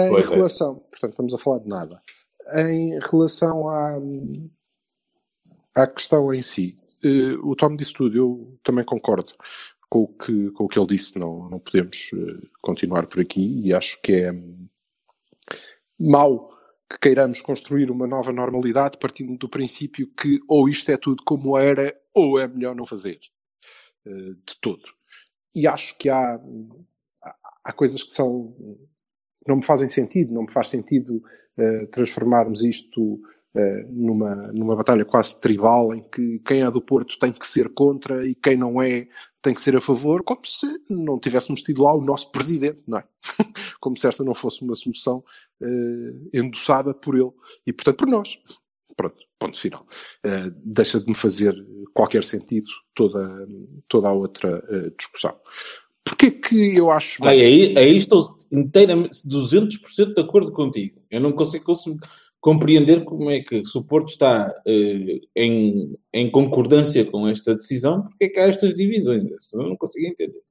Pois 0.09 0.27
em 0.27 0.31
é. 0.31 0.35
relação, 0.35 0.75
portanto, 0.75 1.11
estamos 1.11 1.33
a 1.33 1.37
falar 1.37 1.59
de 1.59 1.67
nada. 1.67 2.01
Em 2.53 2.99
relação 2.99 3.69
à, 3.69 3.97
à 5.75 5.87
questão 5.87 6.33
em 6.33 6.41
si, 6.41 6.73
eh, 7.03 7.37
o 7.43 7.55
Tom 7.55 7.75
disse 7.75 7.93
tudo, 7.93 8.17
eu 8.17 8.59
também 8.63 8.83
concordo 8.83 9.33
com 9.89 10.03
o 10.03 10.07
que, 10.07 10.51
com 10.51 10.65
o 10.65 10.67
que 10.67 10.79
ele 10.79 10.87
disse, 10.87 11.17
não, 11.17 11.49
não 11.49 11.59
podemos 11.59 12.09
eh, 12.13 12.47
continuar 12.61 13.07
por 13.07 13.21
aqui 13.21 13.61
e 13.63 13.73
acho 13.73 14.01
que 14.01 14.13
é 14.13 14.31
mau 15.99 16.39
que 16.89 16.99
queiramos 16.99 17.41
construir 17.41 17.89
uma 17.89 18.07
nova 18.07 18.33
normalidade 18.33 18.97
partindo 18.97 19.37
do 19.37 19.47
princípio 19.47 20.11
que 20.19 20.39
ou 20.47 20.67
isto 20.67 20.89
é 20.91 20.97
tudo 20.97 21.23
como 21.23 21.57
era 21.57 21.95
ou 22.13 22.37
é 22.39 22.47
melhor 22.47 22.75
não 22.75 22.85
fazer 22.85 23.19
de 24.05 24.59
todo. 24.61 24.83
E 25.53 25.67
acho 25.67 25.97
que 25.97 26.09
há, 26.09 26.39
há- 27.63 27.73
coisas 27.73 28.03
que 28.03 28.13
são 28.13 28.55
não 29.47 29.57
me 29.57 29.63
fazem 29.65 29.89
sentido, 29.89 30.33
não 30.33 30.43
me 30.43 30.51
faz 30.51 30.67
sentido 30.69 31.21
eh, 31.57 31.85
transformarmos 31.87 32.63
isto 32.63 33.19
eh, 33.55 33.85
numa, 33.89 34.35
numa 34.55 34.75
batalha 34.75 35.03
quase 35.03 35.39
tribal 35.41 35.93
em 35.93 36.01
que 36.03 36.39
quem 36.45 36.61
é 36.61 36.69
do 36.71 36.81
Porto 36.81 37.17
tem 37.19 37.31
que 37.31 37.47
ser 37.47 37.69
contra 37.73 38.25
e 38.25 38.35
quem 38.35 38.55
não 38.55 38.81
é 38.81 39.07
tem 39.41 39.55
que 39.55 39.61
ser 39.61 39.75
a 39.75 39.81
favor, 39.81 40.23
como 40.23 40.41
se 40.45 40.67
não 40.87 41.19
tivéssemos 41.19 41.63
tido 41.63 41.81
lá 41.81 41.91
o 41.95 42.01
nosso 42.05 42.31
presidente, 42.31 42.79
não 42.87 42.99
é? 42.99 43.03
como 43.81 43.97
se 43.97 44.07
esta 44.07 44.23
não 44.23 44.35
fosse 44.35 44.61
uma 44.63 44.75
solução 44.75 45.23
eh, 45.61 46.13
endossada 46.39 46.93
por 46.93 47.15
ele 47.15 47.31
e, 47.65 47.73
portanto, 47.73 47.97
por 47.97 48.07
nós. 48.07 48.39
Pronto, 48.95 49.15
ponto 49.39 49.59
final. 49.59 49.85
Eh, 50.23 50.51
deixa 50.63 50.99
de 50.99 51.07
me 51.07 51.15
fazer 51.15 51.55
qualquer 51.93 52.23
sentido 52.23 52.67
toda, 52.93 53.47
toda 53.87 54.09
a 54.09 54.13
outra 54.13 54.63
eh, 54.69 54.91
discussão. 54.97 55.35
Porquê 56.03 56.31
que 56.31 56.75
eu 56.75 56.91
acho 56.91 57.23
Ai, 57.23 57.41
aí, 57.41 57.77
aí 57.77 57.97
estou 57.97 58.37
inteiramente, 58.51 59.17
200% 59.27 60.13
de 60.13 60.21
acordo 60.21 60.51
contigo. 60.51 60.99
Eu 61.09 61.21
não 61.21 61.31
consigo, 61.31 61.63
consigo 61.63 61.99
compreender 62.39 63.05
como 63.05 63.29
é 63.29 63.39
que 63.39 63.63
se 63.63 63.77
o 63.77 63.83
Porto 63.83 64.09
está 64.09 64.53
eh, 64.65 65.21
em, 65.35 65.93
em 66.11 66.31
concordância 66.31 67.05
com 67.05 67.27
esta 67.27 67.55
decisão, 67.55 68.01
porque 68.01 68.25
é 68.25 68.29
que 68.29 68.39
há 68.39 68.47
estas 68.47 68.73
divisões. 68.75 69.53
Eu 69.53 69.69
não 69.69 69.77
consigo 69.77 70.05
entender. 70.07 70.41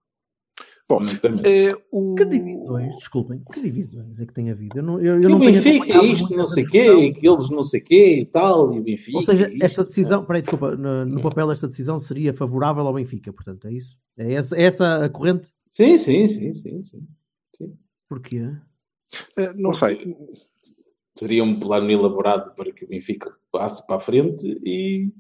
Bom, 0.91 1.07
eh, 1.45 1.73
o... 1.93 2.17
Que 2.17 2.25
divisões, 2.25 2.97
desculpem, 2.97 3.41
que 3.53 3.61
divisões 3.63 4.19
é 4.21 4.27
que 4.27 4.33
tem 4.35 4.51
havido? 4.51 4.81
Eu 4.81 4.83
não, 4.83 4.99
eu, 5.01 5.23
eu 5.23 5.29
o 5.29 5.31
não 5.31 5.39
tenho 5.39 5.63
Benfica, 5.63 5.85
acompanhado 5.85 6.07
isto, 6.07 6.37
não 6.37 6.47
sei 6.47 6.65
quê, 6.65 7.15
aqueles 7.17 7.49
não 7.51 7.63
sei 7.63 7.81
quê 7.81 8.17
e 8.23 8.27
tal, 8.27 8.75
e 8.75 8.81
o 8.81 8.83
Benfica. 8.83 9.19
Ou 9.19 9.25
seja, 9.25 9.49
isto. 9.49 9.65
esta 9.65 9.85
decisão, 9.85 10.25
peraí, 10.25 10.43
desculpa, 10.43 10.75
no, 10.75 11.05
no 11.07 11.23
papel 11.23 11.53
esta 11.53 11.69
decisão 11.69 12.01
seria 12.01 12.35
favorável 12.35 12.85
ao 12.85 12.93
Benfica, 12.93 13.33
portanto, 13.33 13.69
é 13.69 13.73
isso? 13.73 13.97
É 14.19 14.33
essa, 14.33 14.57
é 14.57 14.63
essa 14.65 15.05
a 15.05 15.09
corrente? 15.09 15.53
Sim, 15.71 15.97
sim, 15.97 16.27
sim, 16.27 16.53
sim, 16.53 16.83
sim. 16.83 17.07
Porquê? 18.09 18.51
eh, 19.37 19.53
não 19.55 19.73
sei. 19.73 20.17
Seria 21.17 21.45
um 21.45 21.61
plano 21.61 21.89
elaborado 21.89 22.53
para 22.57 22.73
que 22.73 22.85
o 22.85 22.89
Benfica 22.89 23.33
passe 23.53 23.87
para 23.87 23.95
a 23.95 24.01
frente 24.01 24.45
e. 24.65 25.13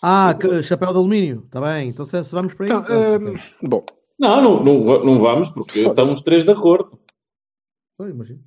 Ah, 0.00 0.32
que- 0.32 0.62
chapéu 0.62 0.90
de 0.92 0.96
alumínio, 0.96 1.42
está 1.44 1.60
bem, 1.60 1.90
então 1.90 2.06
se, 2.06 2.24
se 2.24 2.32
vamos 2.32 2.54
para 2.54 2.64
aí. 2.64 2.72
Não, 2.72 2.82
pronto, 2.82 3.02
eh, 3.02 3.16
ok. 3.16 3.40
bom, 3.64 3.84
Não, 4.18 4.40
não, 4.42 4.64
não, 4.64 5.04
não 5.04 5.18
vamos, 5.18 5.48
porque 5.50 5.80
estamos 5.80 6.20
três 6.22 6.44
de 6.44 6.50
acordo. 6.50 6.98
Pois, 7.96 8.12
imagino. 8.12 8.42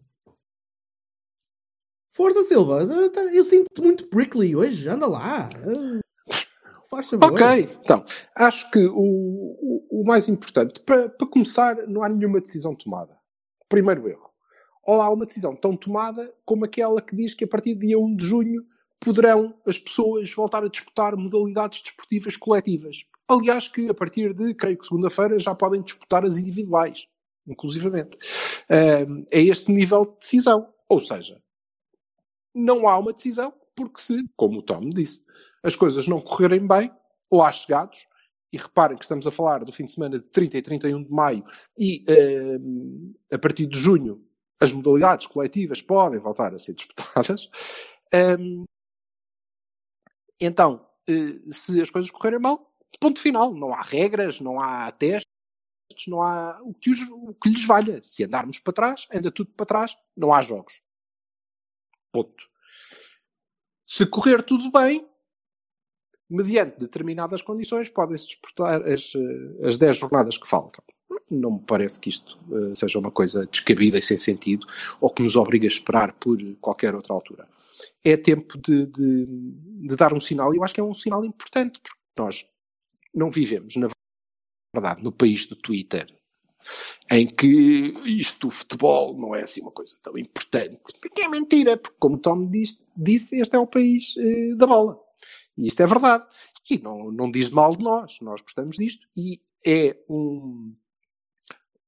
Força, 2.14 2.44
Silva, 2.44 2.82
eu, 2.84 3.12
tá- 3.12 3.34
eu 3.34 3.46
sinto 3.46 3.82
muito 3.82 4.08
prickly 4.08 4.56
hoje, 4.56 4.88
anda 4.90 5.08
lá. 5.08 5.50
Faz 6.90 7.10
favor. 7.10 7.32
Ok, 7.32 7.70
então, 7.82 8.04
acho 8.36 8.70
que 8.70 8.80
o, 8.86 9.00
o, 9.02 10.02
o 10.02 10.04
mais 10.06 10.28
importante, 10.28 10.82
para, 10.82 11.08
para 11.10 11.28
começar, 11.28 11.88
não 11.88 12.04
há 12.04 12.10
nenhuma 12.10 12.42
decisão 12.42 12.76
tomada. 12.76 13.18
Primeiro 13.70 14.10
erro. 14.10 14.30
Ou 14.84 15.02
há 15.02 15.10
uma 15.10 15.26
decisão 15.26 15.56
tão 15.56 15.78
tomada 15.78 16.34
como 16.44 16.66
aquela 16.66 17.02
que 17.02 17.16
diz 17.16 17.34
que 17.34 17.46
a 17.46 17.48
partir 17.48 17.76
do 17.76 17.82
dia 17.86 17.98
1 17.98 18.16
de 18.16 18.26
junho 18.28 18.66
poderão 19.02 19.54
as 19.66 19.80
pessoas 19.80 20.32
voltar 20.32 20.64
a 20.64 20.70
disputar 20.70 21.18
modalidades 21.18 21.82
desportivas 21.82 22.38
coletivas. 22.38 23.06
Aliás, 23.28 23.68
que 23.68 23.90
a 23.90 23.94
partir 23.94 24.34
de, 24.34 24.54
creio 24.54 24.78
que 24.78 24.86
segunda-feira, 24.86 25.40
já 25.40 25.56
podem 25.56 25.82
disputar 25.82 26.24
as 26.24 26.38
individuais, 26.38 27.08
inclusivamente. 27.48 28.18
É 28.70 29.42
este 29.42 29.72
nível 29.72 30.06
de 30.06 30.20
decisão. 30.20 30.72
Ou 30.88 31.00
seja, 31.00 31.42
não 32.54 32.88
há 32.88 32.98
uma 32.98 33.12
decisão, 33.12 33.52
porque 33.76 34.00
se, 34.00 34.24
como 34.36 34.60
o 34.60 34.62
Tom 34.62 34.88
disse, 34.90 35.26
as 35.64 35.76
coisas 35.76 36.08
não 36.08 36.22
correrem 36.22 36.68
bem, 36.68 36.92
lá 37.32 37.52
chegados, 37.52 38.06
e 38.54 38.58
reparem 38.58 38.98
que 38.98 39.04
estamos 39.04 39.26
a 39.26 39.32
falar 39.32 39.64
do 39.64 39.72
fim 39.72 39.86
de 39.86 39.94
semana 39.94 40.20
de 40.20 40.30
30 40.30 40.58
e 40.58 40.62
31 40.62 41.04
de 41.04 41.12
maio, 41.12 41.44
e 41.78 42.06
a 43.32 43.40
partir 43.40 43.66
de 43.66 43.80
junho 43.80 44.24
as 44.60 44.72
modalidades 44.72 45.26
coletivas 45.26 45.82
podem 45.82 46.20
voltar 46.20 46.54
a 46.54 46.60
ser 46.60 46.76
disputadas. 46.76 47.50
ehm, 48.14 48.66
então, 50.42 50.86
eh, 51.08 51.40
se 51.52 51.82
as 51.82 51.90
coisas 51.92 52.12
correrem 52.12 52.40
mal, 52.40 52.74
ponto 53.00 53.20
final. 53.20 53.54
Não 53.54 53.74
há 53.74 53.82
regras, 53.82 54.40
não 54.42 54.60
há 54.60 54.92
testes, 54.92 55.28
não 56.08 56.22
há 56.22 56.60
o 56.64 56.74
que, 56.74 56.90
os- 56.90 57.02
o 57.10 57.34
que 57.36 57.50
lhes 57.50 57.66
valha. 57.66 58.02
Se 58.02 58.24
andarmos 58.24 58.60
para 58.60 58.74
trás, 58.74 59.08
anda 59.14 59.32
tudo 59.32 59.52
para 59.52 59.66
trás, 59.66 59.96
não 60.16 60.34
há 60.34 60.42
jogos. 60.42 60.82
Ponto. 62.12 62.50
Se 63.86 64.06
correr 64.06 64.42
tudo 64.44 64.72
bem, 64.72 65.08
mediante 66.30 66.78
determinadas 66.78 67.42
condições, 67.42 67.90
podem-se 67.90 68.28
disputar 68.28 68.82
as, 68.88 69.14
eh, 69.16 69.68
as 69.68 69.78
10 69.78 69.98
jornadas 69.98 70.38
que 70.38 70.48
faltam. 70.48 70.84
Não 71.32 71.52
me 71.52 71.60
parece 71.60 72.00
que 72.00 72.10
isto 72.10 72.38
eh, 72.52 72.76
seja 72.76 73.00
uma 73.00 73.12
coisa 73.12 73.46
descabida 73.46 73.98
e 73.98 74.02
sem 74.02 74.20
sentido, 74.20 74.68
ou 75.00 75.10
que 75.10 75.24
nos 75.24 75.36
obrigue 75.36 75.66
a 75.66 75.70
esperar 75.70 76.14
por 76.14 76.38
qualquer 76.60 76.94
outra 76.94 77.14
altura. 77.14 77.48
É 78.04 78.18
tempo 78.18 78.58
de, 78.58 78.86
de, 78.86 79.26
de 79.88 79.96
dar 79.96 80.14
um 80.14 80.20
sinal, 80.20 80.54
e 80.54 80.58
eu 80.58 80.64
acho 80.64 80.74
que 80.74 80.82
é 80.82 80.84
um 80.84 80.94
sinal 80.94 81.24
importante, 81.24 81.80
porque 81.82 82.00
nós 82.18 82.46
não 83.14 83.32
vivemos, 83.32 83.76
na 83.76 83.88
verdade, 84.76 85.04
no 85.04 85.12
país 85.12 85.46
do 85.46 85.56
Twitter, 85.56 86.08
em 87.10 87.28
que 87.28 87.94
isto, 88.06 88.48
o 88.48 88.52
futebol, 88.52 89.18
não 89.18 89.36
é 89.36 89.42
assim 89.42 89.62
uma 89.62 89.72
coisa 89.72 89.98
tão 90.02 90.18
importante. 90.18 90.94
Porque 91.02 91.22
é 91.22 91.28
mentira, 91.28 91.78
porque 91.78 91.98
como 92.00 92.18
Tom 92.18 92.48
disse, 92.48 92.84
disse 92.96 93.40
este 93.40 93.56
é 93.56 93.60
o 93.60 93.68
país 93.68 94.16
eh, 94.18 94.56
da 94.56 94.68
bola. 94.68 95.00
E 95.58 95.68
isto 95.68 95.82
é 95.82 95.88
verdade. 95.88 96.26
E 96.70 96.78
não, 96.80 97.12
não 97.12 97.30
diz 97.30 97.50
mal 97.50 97.76
de 97.76 97.84
nós. 97.84 98.18
Nós 98.22 98.42
gostamos 98.42 98.78
disto 98.78 99.08
e 99.18 99.42
é 99.66 99.98
um, 100.10 100.74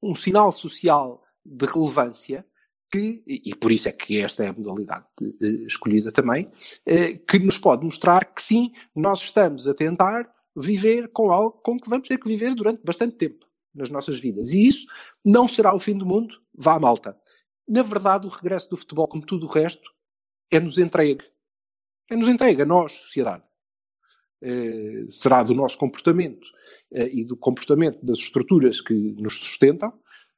um 0.04 0.16
sinal 0.16 0.52
social 0.52 1.24
de 1.46 1.66
relevância 1.66 2.46
que, 2.92 3.24
e 3.26 3.56
por 3.56 3.72
isso 3.72 3.89
é 3.89 3.92
que 3.92 4.20
esta 4.20 4.44
é 4.44 4.50
a 4.50 4.54
modalidade 4.54 5.06
eh, 5.22 5.66
escolhida 5.66 6.12
também, 6.12 6.52
eh, 6.86 7.13
que 7.13 7.39
nos 7.39 7.58
pode 7.58 7.84
mostrar 7.84 8.24
que 8.24 8.42
sim, 8.42 8.72
nós 8.96 9.20
estamos 9.24 9.68
a 9.68 9.74
tentar 9.74 10.32
viver 10.56 11.08
com 11.12 11.32
algo 11.32 11.60
com 11.63 11.80
que 11.80 11.89
vamos 11.89 12.08
ter 12.08 12.20
que 12.20 12.28
viver 12.28 12.54
durante 12.54 12.84
bastante 12.84 13.16
tempo 13.16 13.48
nas 13.74 13.89
nossas 13.89 14.20
vidas. 14.20 14.54
E 14.54 14.68
isso 14.68 14.86
não 15.26 15.48
será 15.48 15.74
o 15.74 15.80
fim 15.80 15.98
do 15.98 16.06
mundo, 16.06 16.39
vá 16.54 16.78
malta. 16.78 17.18
Na 17.68 17.82
verdade, 17.82 18.28
o 18.28 18.30
regresso 18.30 18.70
do 18.70 18.78
futebol, 18.78 19.08
como 19.08 19.26
tudo 19.26 19.48
o 19.48 19.50
resto, 19.50 19.89
é-nos 20.52 20.78
entregue. 20.78 21.26
É-nos 22.12 22.28
entregue 22.28 22.62
a 22.62 22.66
nós, 22.66 22.98
sociedade. 22.98 23.44
Eh, 24.45 25.06
será 25.10 25.41
do 25.41 25.53
nosso 25.56 25.77
comportamento 25.77 26.45
eh, 26.91 27.10
e 27.13 27.23
do 27.23 27.38
comportamento 27.38 28.06
das 28.06 28.17
estruturas 28.17 28.82
que 28.82 28.93
nos 28.93 29.38
sustentam, 29.38 29.93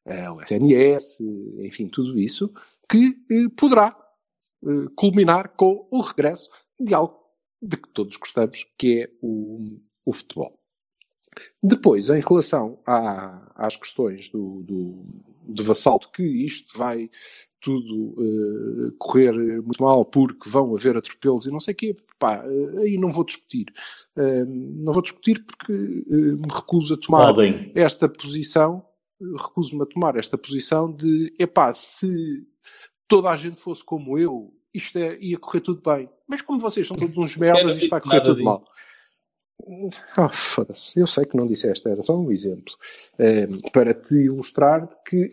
eh, 0.05 0.29
o 0.29 0.39
SNS, 0.43 1.17
enfim, 1.61 1.87
tudo 1.87 2.19
isso, 2.19 2.53
que 2.87 3.15
poderá 3.57 3.97
culminar 4.95 5.49
com 5.55 5.87
o 5.91 6.01
regresso 6.01 6.49
de 6.79 6.93
algo 6.93 7.19
de 7.61 7.77
que 7.77 7.89
todos 7.89 8.15
gostamos, 8.17 8.63
que 8.77 9.01
é 9.03 9.09
o, 9.21 9.79
o 10.05 10.13
futebol. 10.13 10.59
Depois, 11.61 12.09
em 12.11 12.21
relação 12.21 12.79
à- 12.85 13.51
às 13.55 13.75
questões 13.75 14.29
do, 14.29 14.61
do, 14.63 15.05
do 15.47 15.63
vassalto, 15.63 16.11
que 16.11 16.23
isto 16.23 16.77
vai 16.77 17.09
tudo 17.65 18.15
eh, 18.19 18.93
correr 18.99 19.33
muito 19.63 19.81
mal 19.81 20.05
porque 20.05 20.47
vão 20.47 20.75
haver 20.75 20.95
atropelos 20.95 21.47
e 21.47 21.51
não 21.51 21.59
sei 21.59 21.73
o 21.73 21.77
quê, 21.77 21.95
pá, 22.19 22.45
eh, 22.45 22.81
aí 22.81 22.97
não 22.97 23.11
vou 23.11 23.25
discutir. 23.25 23.65
Eh, 24.15 24.45
não 24.45 24.93
vou 24.93 25.01
discutir 25.01 25.43
porque 25.43 25.73
me 25.73 26.47
recuso 26.53 26.93
a 26.93 26.97
tomar 26.97 27.33
Podem. 27.33 27.71
esta 27.73 28.07
posição, 28.07 28.85
recuso-me 29.19 29.81
a 29.81 29.87
tomar 29.87 30.15
esta 30.15 30.37
posição 30.37 30.91
de, 30.91 31.33
epá, 31.39 31.73
se 31.73 32.45
toda 33.07 33.31
a 33.31 33.35
gente 33.35 33.59
fosse 33.59 33.83
como 33.83 34.19
eu, 34.19 34.53
isto 34.71 34.99
é, 34.99 35.17
ia 35.19 35.39
correr 35.39 35.61
tudo 35.61 35.81
bem. 35.81 36.07
Mas 36.27 36.41
como 36.41 36.59
vocês 36.59 36.85
são 36.85 36.95
todos 36.95 37.17
uns 37.17 37.35
merdas, 37.35 37.77
isto 37.77 37.89
vai 37.89 38.01
correr 38.01 38.21
tudo 38.21 38.35
disso. 38.35 38.45
mal. 38.45 38.63
Oh, 40.17 40.29
foda-se. 40.29 40.99
Eu 40.99 41.05
sei 41.07 41.25
que 41.25 41.37
não 41.37 41.47
disseste, 41.47 41.87
era 41.87 42.01
só 42.01 42.17
um 42.17 42.31
exemplo. 42.31 42.73
Eh, 43.17 43.47
para 43.71 43.93
te 43.93 44.15
ilustrar 44.15 44.87
que, 45.07 45.27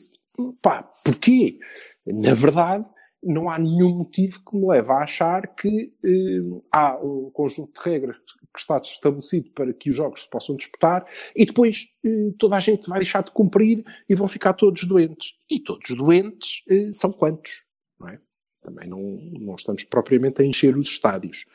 pá, 0.62 0.90
porquê? 1.04 1.58
Na 2.06 2.34
verdade, 2.34 2.84
não 3.22 3.48
há 3.48 3.58
nenhum 3.58 3.98
motivo 3.98 4.40
que 4.44 4.56
me 4.56 4.66
leve 4.66 4.90
a 4.90 4.98
achar 4.98 5.54
que 5.54 5.92
eh, 6.04 6.60
há 6.72 6.96
um 6.98 7.30
conjunto 7.30 7.72
de 7.80 7.90
regras 7.90 8.16
que 8.16 8.60
está 8.60 8.78
estabelecido 8.78 9.50
para 9.50 9.72
que 9.72 9.90
os 9.90 9.96
jogos 9.96 10.22
se 10.22 10.30
possam 10.30 10.56
disputar, 10.56 11.06
e 11.34 11.46
depois 11.46 11.86
eh, 12.04 12.32
toda 12.38 12.56
a 12.56 12.60
gente 12.60 12.88
vai 12.88 12.98
deixar 12.98 13.22
de 13.22 13.30
cumprir 13.30 13.84
e 14.08 14.14
vão 14.14 14.26
ficar 14.26 14.54
todos 14.54 14.84
doentes. 14.84 15.34
E 15.50 15.60
todos 15.60 15.96
doentes 15.96 16.62
eh, 16.68 16.90
são 16.92 17.12
quantos? 17.12 17.64
Não 18.00 18.08
é? 18.08 18.18
Também 18.62 18.88
não, 18.88 19.00
não 19.00 19.54
estamos 19.56 19.84
propriamente 19.84 20.40
a 20.40 20.44
encher 20.44 20.76
os 20.76 20.88
estádios, 20.88 21.46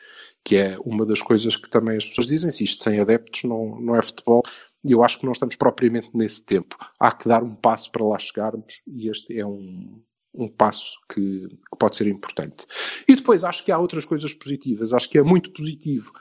que 0.44 0.56
é 0.56 0.78
uma 0.84 1.06
das 1.06 1.22
coisas 1.22 1.56
que 1.56 1.68
também 1.68 1.96
as 1.96 2.06
pessoas 2.06 2.26
dizem, 2.26 2.52
se 2.52 2.64
isto 2.64 2.84
sem 2.84 3.00
adeptos 3.00 3.44
não, 3.44 3.80
não 3.80 3.96
é 3.96 4.02
futebol, 4.02 4.42
e 4.84 4.92
eu 4.92 5.02
acho 5.02 5.18
que 5.18 5.24
não 5.24 5.32
estamos 5.32 5.56
propriamente 5.56 6.10
nesse 6.14 6.44
tempo. 6.44 6.76
Há 7.00 7.10
que 7.10 7.28
dar 7.28 7.42
um 7.42 7.54
passo 7.54 7.90
para 7.90 8.04
lá 8.04 8.18
chegarmos, 8.18 8.82
e 8.86 9.08
este 9.08 9.38
é 9.38 9.44
um, 9.44 10.02
um 10.34 10.48
passo 10.48 10.98
que, 11.12 11.48
que, 11.48 11.78
pode 11.78 11.96
ser 11.96 12.06
importante. 12.06 12.66
E 13.08 13.16
depois 13.16 13.42
acho 13.42 13.64
que 13.64 13.72
há 13.72 13.78
outras 13.78 14.04
coisas 14.04 14.32
positivas. 14.32 14.92
Acho 14.92 15.08
que 15.08 15.18
é 15.18 15.22
muito 15.22 15.50
positivo 15.52 16.12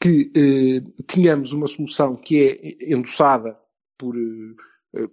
que 0.00 0.30
eh, 0.34 1.02
tenhamos 1.06 1.52
uma 1.52 1.66
solução 1.66 2.16
que 2.16 2.38
é 2.38 2.92
endossada 2.92 3.58
por, 3.98 4.14
eh, 4.16 5.08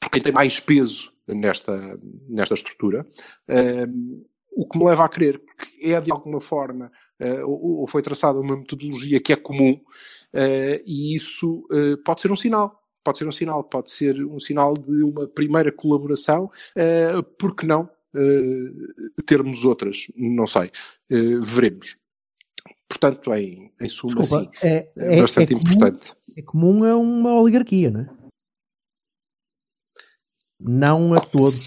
por 0.00 0.10
quem 0.10 0.22
tem 0.22 0.32
mais 0.32 0.60
peso 0.60 1.12
nesta, 1.26 1.98
nesta 2.28 2.54
estrutura. 2.54 3.06
Eh, 3.48 3.86
o 4.56 4.66
que 4.66 4.78
me 4.78 4.86
leva 4.86 5.04
a 5.04 5.08
crer 5.08 5.38
que 5.38 5.92
é 5.92 6.00
de 6.00 6.10
alguma 6.10 6.40
forma 6.40 6.90
uh, 7.20 7.46
ou, 7.46 7.86
foi 7.86 8.00
traçada 8.00 8.40
uma 8.40 8.56
metodologia 8.56 9.20
que 9.20 9.32
é 9.32 9.36
comum 9.36 9.72
uh, 9.72 10.82
e 10.84 11.14
isso 11.14 11.66
uh, 11.70 11.96
pode 12.02 12.22
ser 12.22 12.32
um 12.32 12.36
sinal. 12.36 12.82
Pode 13.04 13.18
ser 13.18 13.28
um 13.28 13.32
sinal, 13.32 13.62
pode 13.62 13.90
ser 13.92 14.24
um 14.24 14.40
sinal 14.40 14.74
de 14.74 15.02
uma 15.04 15.28
primeira 15.28 15.70
colaboração, 15.70 16.50
uh, 16.76 17.22
porque 17.38 17.64
não 17.64 17.88
termos 19.26 19.66
outras? 19.66 20.06
Não 20.16 20.46
sei. 20.46 20.72
veremos. 21.42 21.98
Portanto, 22.88 23.34
em, 23.34 23.70
em 23.78 23.88
suma, 23.88 24.20
Desculpa, 24.22 24.44
sim, 24.44 24.50
é, 24.62 24.90
é, 24.96 25.20
bastante 25.20 25.52
é 25.52 25.56
importante. 25.56 26.14
Comum, 26.14 26.34
é 26.34 26.42
comum 26.42 26.84
a 26.84 26.96
uma 26.96 27.38
oligarquia, 27.38 27.90
não 27.90 28.00
é? 28.00 28.08
Não 30.58 31.12
a 31.12 31.20
todos. 31.20 31.66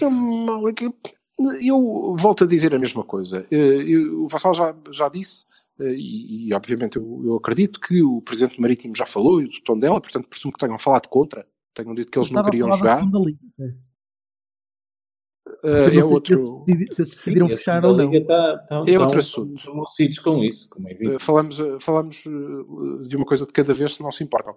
Eu 1.62 2.14
volto 2.18 2.44
a 2.44 2.46
dizer 2.46 2.74
a 2.74 2.78
mesma 2.78 3.02
coisa. 3.02 3.46
Eu, 3.50 4.24
o 4.24 4.28
Vassal 4.28 4.54
já, 4.54 4.74
já 4.90 5.08
disse, 5.08 5.46
e, 5.78 6.48
e 6.48 6.54
obviamente 6.54 6.96
eu, 6.96 7.22
eu, 7.24 7.36
acredito 7.36 7.80
que 7.80 8.02
o 8.02 8.20
Presidente 8.20 8.60
Marítimo 8.60 8.94
já 8.94 9.06
falou 9.06 9.40
e 9.40 9.46
o 9.46 9.62
tom 9.64 9.78
dela, 9.78 10.00
portanto 10.00 10.28
presumo 10.28 10.52
que 10.52 10.58
tenham 10.58 10.78
falado 10.78 11.08
contra, 11.08 11.46
tenham 11.74 11.94
dito 11.94 12.10
que 12.10 12.18
eles 12.18 12.30
não 12.30 12.44
queriam 12.44 12.70
jogar. 12.70 13.02
Uh, 15.64 15.92
é 15.92 16.04
outro. 16.04 16.64
Se, 16.64 17.04
se 17.04 17.10
decidiram 17.10 17.48
Sim, 17.48 17.56
fechar 17.56 17.84
ou 17.84 17.96
não. 17.96 18.10
Tá, 18.24 18.58
tá, 18.58 18.84
é 18.86 18.98
outro 18.98 19.18
assunto. 19.18 19.56
Estão 19.56 20.34
com 20.34 20.44
isso, 20.44 20.68
como 20.70 20.88
é 20.88 20.92
uh, 20.92 21.18
falamos, 21.18 21.58
falamos 21.80 22.24
de 23.08 23.16
uma 23.16 23.26
coisa 23.26 23.46
de 23.46 23.52
cada 23.52 23.74
vez 23.74 23.94
se 23.94 24.02
não 24.02 24.12
se 24.12 24.22
importam. 24.22 24.54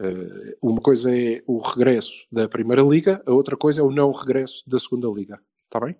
Uh, 0.00 0.56
uma 0.62 0.80
coisa 0.80 1.14
é 1.14 1.42
o 1.46 1.58
regresso 1.58 2.26
da 2.32 2.48
Primeira 2.48 2.82
Liga, 2.82 3.22
a 3.26 3.32
outra 3.32 3.56
coisa 3.56 3.80
é 3.80 3.84
o 3.84 3.90
não 3.90 4.12
regresso 4.12 4.62
da 4.66 4.78
Segunda 4.78 5.08
Liga. 5.08 5.40
Está 5.70 5.78
bem? 5.78 5.94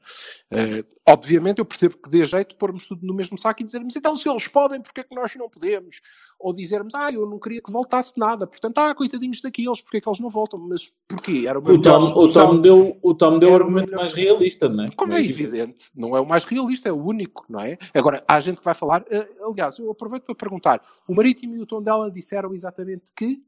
Uh, 0.51 0.85
obviamente 1.07 1.61
eu 1.61 1.65
percebo 1.65 1.97
que 1.97 2.11
dê 2.11 2.25
jeito 2.25 2.51
de 2.51 2.57
pormos 2.57 2.87
tudo 2.87 3.07
no 3.07 3.15
mesmo 3.15 3.39
saco 3.39 3.63
e 3.63 3.65
dizermos 3.65 3.95
então 3.95 4.17
se 4.17 4.29
eles 4.29 4.49
podem, 4.49 4.81
porque 4.81 5.01
é 5.01 5.05
que 5.05 5.15
nós 5.15 5.33
não 5.37 5.49
podemos? 5.49 6.01
Ou 6.41 6.53
dizermos, 6.53 6.93
ah, 6.93 7.13
eu 7.13 7.25
não 7.25 7.39
queria 7.39 7.63
que 7.63 7.71
voltasse 7.71 8.19
nada, 8.19 8.49
portanto, 8.49 8.79
ah, 8.79 8.93
coitadinhos 8.97 9.41
daqueles, 9.41 9.81
porque 9.81 9.99
é 9.99 10.01
que 10.01 10.09
eles 10.09 10.19
não 10.19 10.29
voltam? 10.29 10.59
Mas 10.59 10.93
porquê? 11.07 11.45
Era 11.47 11.61
o, 11.61 11.81
Tom, 11.81 11.99
o 12.01 12.33
Tom 12.33 12.61
deu 12.61 12.99
o 13.01 13.15
Tom 13.15 13.39
deu 13.39 13.53
o 13.53 13.55
argumento 13.55 13.93
mais 13.95 14.13
realista, 14.13 14.69
não 14.69 14.85
é? 14.85 14.91
Como 14.91 15.13
é, 15.13 15.21
é 15.21 15.25
evidente, 15.25 15.89
não 15.95 16.17
é 16.17 16.21
o 16.21 16.27
mais 16.27 16.45
realista, 16.45 16.89
é 16.89 16.93
o 16.93 17.05
único, 17.05 17.47
não 17.49 17.61
é? 17.61 17.79
Agora, 17.95 18.25
há 18.27 18.41
gente 18.41 18.59
que 18.59 18.65
vai 18.65 18.75
falar, 18.75 19.03
uh, 19.03 19.51
aliás, 19.53 19.79
eu 19.79 19.89
aproveito 19.89 20.25
para 20.25 20.35
perguntar, 20.35 20.83
o 21.07 21.15
Marítimo 21.15 21.55
e 21.55 21.61
o 21.61 21.67
Tom 21.67 21.81
dela 21.81 22.11
disseram 22.11 22.53
exatamente 22.53 23.05
que 23.15 23.41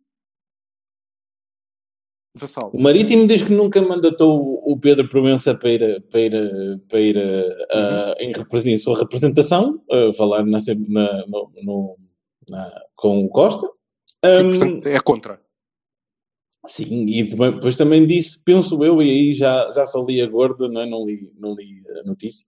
Vassal. 2.34 2.70
O 2.72 2.80
Marítimo 2.80 3.26
diz 3.26 3.42
que 3.42 3.52
nunca 3.52 3.80
mandatou 3.82 4.62
o 4.64 4.78
Pedro 4.78 5.08
Provença 5.08 5.54
para 5.54 5.70
ir, 5.70 6.02
para 6.10 6.20
ir, 6.20 6.80
para 6.88 7.00
ir 7.00 7.16
uh, 7.16 8.14
em, 8.18 8.78
sua 8.78 8.98
representação, 8.98 9.82
uh, 9.90 10.14
falar 10.14 10.44
na, 10.44 10.58
na, 10.88 11.26
no, 11.62 11.98
na, 12.48 12.82
com 12.96 13.24
o 13.24 13.28
Costa. 13.28 13.68
Sim, 14.36 14.50
portanto, 14.50 14.86
é 14.86 15.00
contra. 15.00 15.40
Sim, 16.66 17.06
e 17.08 17.24
depois 17.24 17.74
também 17.74 18.06
disse, 18.06 18.42
penso 18.44 18.82
eu, 18.84 19.02
e 19.02 19.10
aí 19.10 19.34
já, 19.34 19.72
já 19.74 19.84
só 19.84 20.02
li 20.04 20.22
a 20.22 20.26
gorda, 20.26 20.68
não, 20.68 20.80
é? 20.80 20.86
não, 20.86 21.04
li, 21.04 21.32
não 21.36 21.54
li 21.54 21.82
a 22.00 22.04
notícia, 22.04 22.46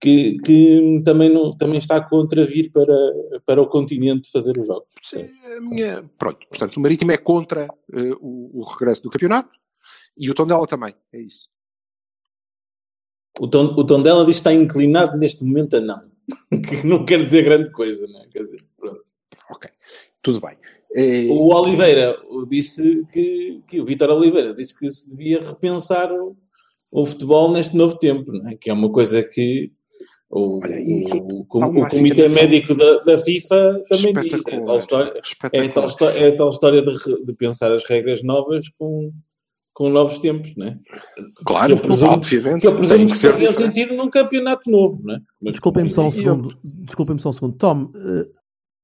que, 0.00 0.38
que 0.44 1.00
também, 1.04 1.32
não, 1.32 1.50
também 1.56 1.78
está 1.78 2.00
contra 2.00 2.44
vir 2.44 2.70
para, 2.70 3.40
para 3.44 3.62
o 3.62 3.66
continente 3.66 4.30
fazer 4.30 4.58
os 4.58 4.66
jogos. 4.66 4.88
Sim, 5.02 5.22
minha... 5.60 6.08
Pronto, 6.18 6.46
portanto, 6.48 6.76
o 6.76 6.80
Marítimo 6.80 7.12
é 7.12 7.16
contra 7.16 7.66
uh, 7.66 8.16
o, 8.20 8.60
o, 8.60 8.62
regresso 8.62 9.02
do 9.02 9.10
campeonato 9.10 9.50
e 10.16 10.30
o 10.30 10.34
Tondela 10.34 10.66
também, 10.66 10.94
é 11.12 11.20
isso. 11.20 11.48
O, 13.38 13.48
tom, 13.48 13.66
o 13.76 13.84
Tondela 13.84 14.24
diz 14.24 14.36
que 14.36 14.40
está 14.40 14.52
inclinado 14.52 15.16
neste 15.16 15.44
momento 15.44 15.76
a 15.76 15.80
não. 15.80 16.10
que 16.62 16.86
não 16.86 17.04
quer 17.04 17.24
dizer 17.24 17.44
grande 17.44 17.70
coisa, 17.70 18.06
não 18.06 18.22
é? 18.22 18.28
Quer 18.28 18.44
dizer, 18.44 18.64
pronto. 18.76 19.04
Ok, 19.50 19.70
tudo 20.22 20.40
bem. 20.40 20.56
É... 20.94 21.26
O 21.26 21.54
Oliveira 21.54 22.16
disse 22.48 23.04
que, 23.12 23.62
que 23.66 23.80
o 23.80 23.84
Vitor 23.84 24.10
Oliveira 24.10 24.54
disse 24.54 24.74
que 24.76 24.88
se 24.90 25.08
devia 25.08 25.40
repensar 25.40 26.10
o, 26.12 26.36
o 26.94 27.06
futebol 27.06 27.52
neste 27.52 27.76
novo 27.76 27.98
tempo, 27.98 28.34
é? 28.48 28.56
que 28.56 28.70
é 28.70 28.72
uma 28.72 28.90
coisa 28.90 29.22
que 29.22 29.72
o, 30.28 30.60
Olha, 30.62 30.80
o, 30.80 31.32
o, 31.32 31.40
o 31.40 31.88
Comitê 31.88 32.28
Médico 32.28 32.74
da, 32.74 32.98
da, 33.04 33.18
FIFA 33.18 33.84
também 33.88 34.12
diz. 34.12 34.46
É 34.48 34.60
tal 34.60 34.78
história, 34.78 35.12
é 35.52 35.68
tal, 35.68 35.88
é 36.16 36.30
tal 36.32 36.50
história 36.50 36.82
de, 36.82 37.24
de, 37.24 37.32
pensar 37.32 37.70
as 37.70 37.84
regras 37.84 38.24
novas 38.24 38.68
com, 38.76 39.12
com 39.72 39.88
novos 39.88 40.18
tempos, 40.18 40.52
não 40.56 40.66
é? 40.66 40.78
Claro, 41.46 41.74
eu 41.74 41.78
presumo, 41.78 42.10
obviamente. 42.10 42.60
Que 42.60 42.66
eu 42.66 42.76
presumo 42.76 43.06
que, 43.06 43.12
que 43.12 43.18
fazia 43.18 43.52
sentido 43.52 43.94
num 43.94 44.10
campeonato 44.10 44.68
novo, 44.68 45.00
não 45.04 45.14
é? 45.14 45.20
Desculpem-me 45.42 45.92
só 45.92 46.08
um 46.08 46.10
segundo. 46.10 46.58
Desculpem-me 46.64 47.20
só 47.22 47.28
um 47.28 47.32
segundo. 47.32 47.56
Tom, 47.56 47.82
uh, 47.84 48.28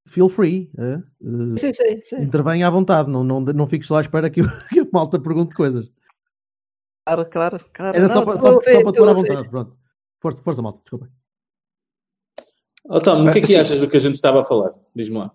feel 0.07 0.28
free. 0.28 0.70
Uh, 0.78 1.02
uh, 1.26 1.59
sim, 1.59 1.74
sim, 1.74 2.00
sim. 2.09 2.22
Intervém 2.22 2.62
à 2.62 2.70
vontade. 2.70 3.11
Não, 3.11 3.24
não, 3.24 3.40
não 3.40 3.66
fiques 3.66 3.88
lá 3.88 3.98
à 3.98 4.02
espera 4.02 4.31
que, 4.31 4.42
que 4.70 4.81
a 4.81 4.87
malta 4.92 5.18
pergunte 5.18 5.57
coisas. 5.57 5.90
Claro, 7.05 7.26
claro, 7.26 7.61
claro. 7.74 7.96
Era 7.96 8.07
só, 8.07 8.24
para, 8.24 8.37
só, 8.37 8.52
só 8.52 8.61
para 8.61 8.92
te 8.92 8.98
pôr 8.98 9.09
à 9.09 9.12
vontade. 9.12 9.48
Pronto. 9.48 9.76
Força, 10.20 10.40
força, 10.40 10.62
malta. 10.62 10.78
Desculpa. 10.85 11.11
Oh, 12.94 13.00
Tom, 13.00 13.26
o 13.26 13.33
que 13.33 13.38
é 13.38 13.40
que 13.40 13.57
achas 13.57 13.81
do 13.81 13.88
que 13.88 13.96
a 13.96 14.00
gente 14.00 14.16
estava 14.16 14.42
a 14.42 14.44
falar? 14.44 14.70
Diz-me 14.94 15.16
lá. 15.16 15.35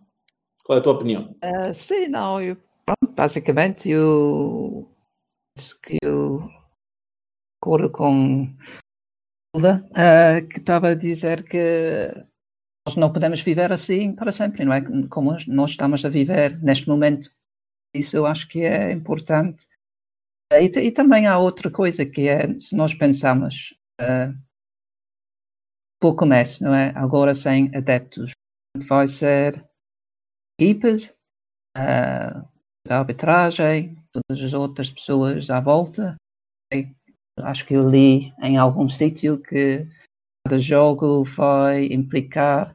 Qual 0.63 0.77
é 0.77 0.79
a 0.79 0.83
tua 0.83 0.93
opinião? 0.93 1.35
Uh, 1.43 1.73
sim, 1.73 2.07
não, 2.07 2.39
eu, 2.39 2.55
pronto, 2.85 3.15
basicamente 3.15 3.89
eu 3.89 4.87
que 5.83 5.97
eu 6.03 6.47
acordo 7.59 7.89
com 7.89 8.43
uh, 9.55 10.47
que 10.51 10.59
estava 10.59 10.89
a 10.89 10.93
dizer 10.93 11.49
que 11.49 12.13
nós 12.85 12.95
não 12.95 13.11
podemos 13.11 13.41
viver 13.41 13.71
assim 13.73 14.13
para 14.13 14.31
sempre, 14.31 14.63
não 14.63 14.73
é? 14.73 14.81
Como 15.09 15.35
nós 15.47 15.71
estamos 15.71 16.05
a 16.05 16.09
viver 16.09 16.61
neste 16.61 16.87
momento. 16.87 17.31
Isso 17.91 18.15
eu 18.15 18.27
acho 18.27 18.47
que 18.47 18.61
é 18.61 18.91
importante. 18.91 19.65
E, 20.53 20.65
e, 20.65 20.91
também 20.91 21.25
há 21.25 21.39
outra 21.39 21.71
coisa 21.71 22.05
que 22.05 22.27
é, 22.27 22.59
se 22.59 22.75
nós 22.75 22.93
pensamos 22.93 23.73
uh, 23.99 24.46
pouco 25.99 26.25
nesse, 26.25 26.61
não 26.61 26.73
é? 26.73 26.91
Agora 26.95 27.33
sem 27.35 27.75
adeptos. 27.75 28.31
Vai 28.87 29.07
ser 29.07 29.65
equipas, 30.59 31.05
uh, 31.77 32.47
da 32.87 32.99
arbitragem, 32.99 33.97
todas 34.11 34.43
as 34.43 34.53
outras 34.53 34.89
pessoas 34.89 35.49
à 35.49 35.59
volta. 35.59 36.15
Acho 37.39 37.65
que 37.65 37.75
eu 37.75 37.89
li 37.89 38.33
em 38.41 38.57
algum 38.57 38.89
sítio 38.89 39.41
que 39.41 39.87
cada 40.45 40.59
jogo 40.59 41.23
vai 41.23 41.85
implicar 41.85 42.71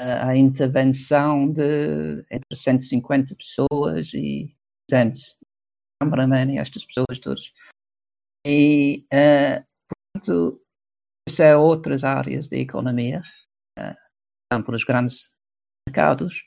uh, 0.00 0.28
a 0.28 0.36
intervenção 0.36 1.50
de 1.50 2.24
entre 2.30 2.54
150 2.54 3.34
pessoas 3.34 4.12
e 4.14 4.54
200 4.90 5.36
cameraman 6.00 6.52
e 6.52 6.58
estas 6.58 6.84
pessoas 6.84 7.18
todas. 7.20 7.52
E, 8.46 9.04
uh, 9.12 9.64
portanto, 10.14 10.61
isso 11.28 11.42
é 11.42 11.56
outras 11.56 12.04
áreas 12.04 12.48
da 12.48 12.56
economia, 12.56 13.22
uh, 13.78 14.62
por 14.64 14.74
os 14.74 14.84
grandes 14.84 15.28
mercados, 15.88 16.42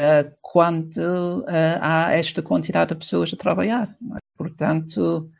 uh, 0.00 0.36
quando 0.40 1.42
uh, 1.42 1.78
há 1.80 2.12
esta 2.12 2.42
quantidade 2.42 2.94
de 2.94 3.00
pessoas 3.00 3.32
a 3.32 3.36
trabalhar. 3.36 3.96
Portanto, 4.36 5.30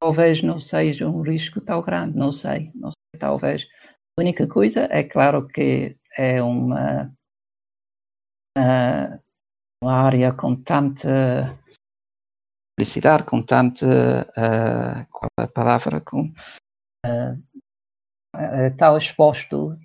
talvez 0.00 0.42
não 0.42 0.60
seja 0.60 1.08
um 1.08 1.22
risco 1.22 1.60
tão 1.60 1.82
grande, 1.82 2.16
não 2.16 2.32
sei, 2.32 2.70
não 2.74 2.90
sei, 2.90 3.20
talvez. 3.20 3.66
A 4.16 4.20
única 4.20 4.46
coisa 4.46 4.86
é 4.90 5.02
claro 5.02 5.48
que 5.48 5.96
é 6.16 6.40
uma, 6.42 7.12
uma 9.82 9.92
área 9.92 10.32
com 10.32 10.54
tanta 10.54 11.58
publicidade, 12.76 13.24
com 13.24 13.42
tanta 13.42 13.86
uh, 14.30 15.06
qual 15.10 15.30
é 15.38 15.42
a 15.42 15.48
palavra, 15.48 16.00
com 16.00 16.32
uh, 17.06 17.53
tal 18.78 18.96
exposto 18.98 19.76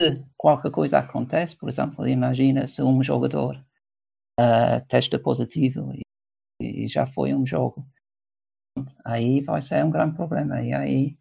se 0.00 0.24
qualquer 0.36 0.70
coisa 0.70 0.98
acontece, 0.98 1.56
por 1.56 1.68
exemplo, 1.68 2.08
imagina 2.08 2.66
se 2.66 2.82
um 2.82 3.02
jogador 3.04 3.56
uh, 4.40 4.86
testa 4.88 5.18
positivo 5.18 5.92
e, 5.94 6.84
e, 6.84 6.88
já 6.88 7.06
foi 7.06 7.34
um 7.34 7.44
jogo, 7.44 7.86
aí 9.04 9.42
vai 9.42 9.60
ser 9.60 9.84
um 9.84 9.90
grande 9.90 10.16
problema. 10.16 10.62
E 10.62 10.72
aí 10.72 11.18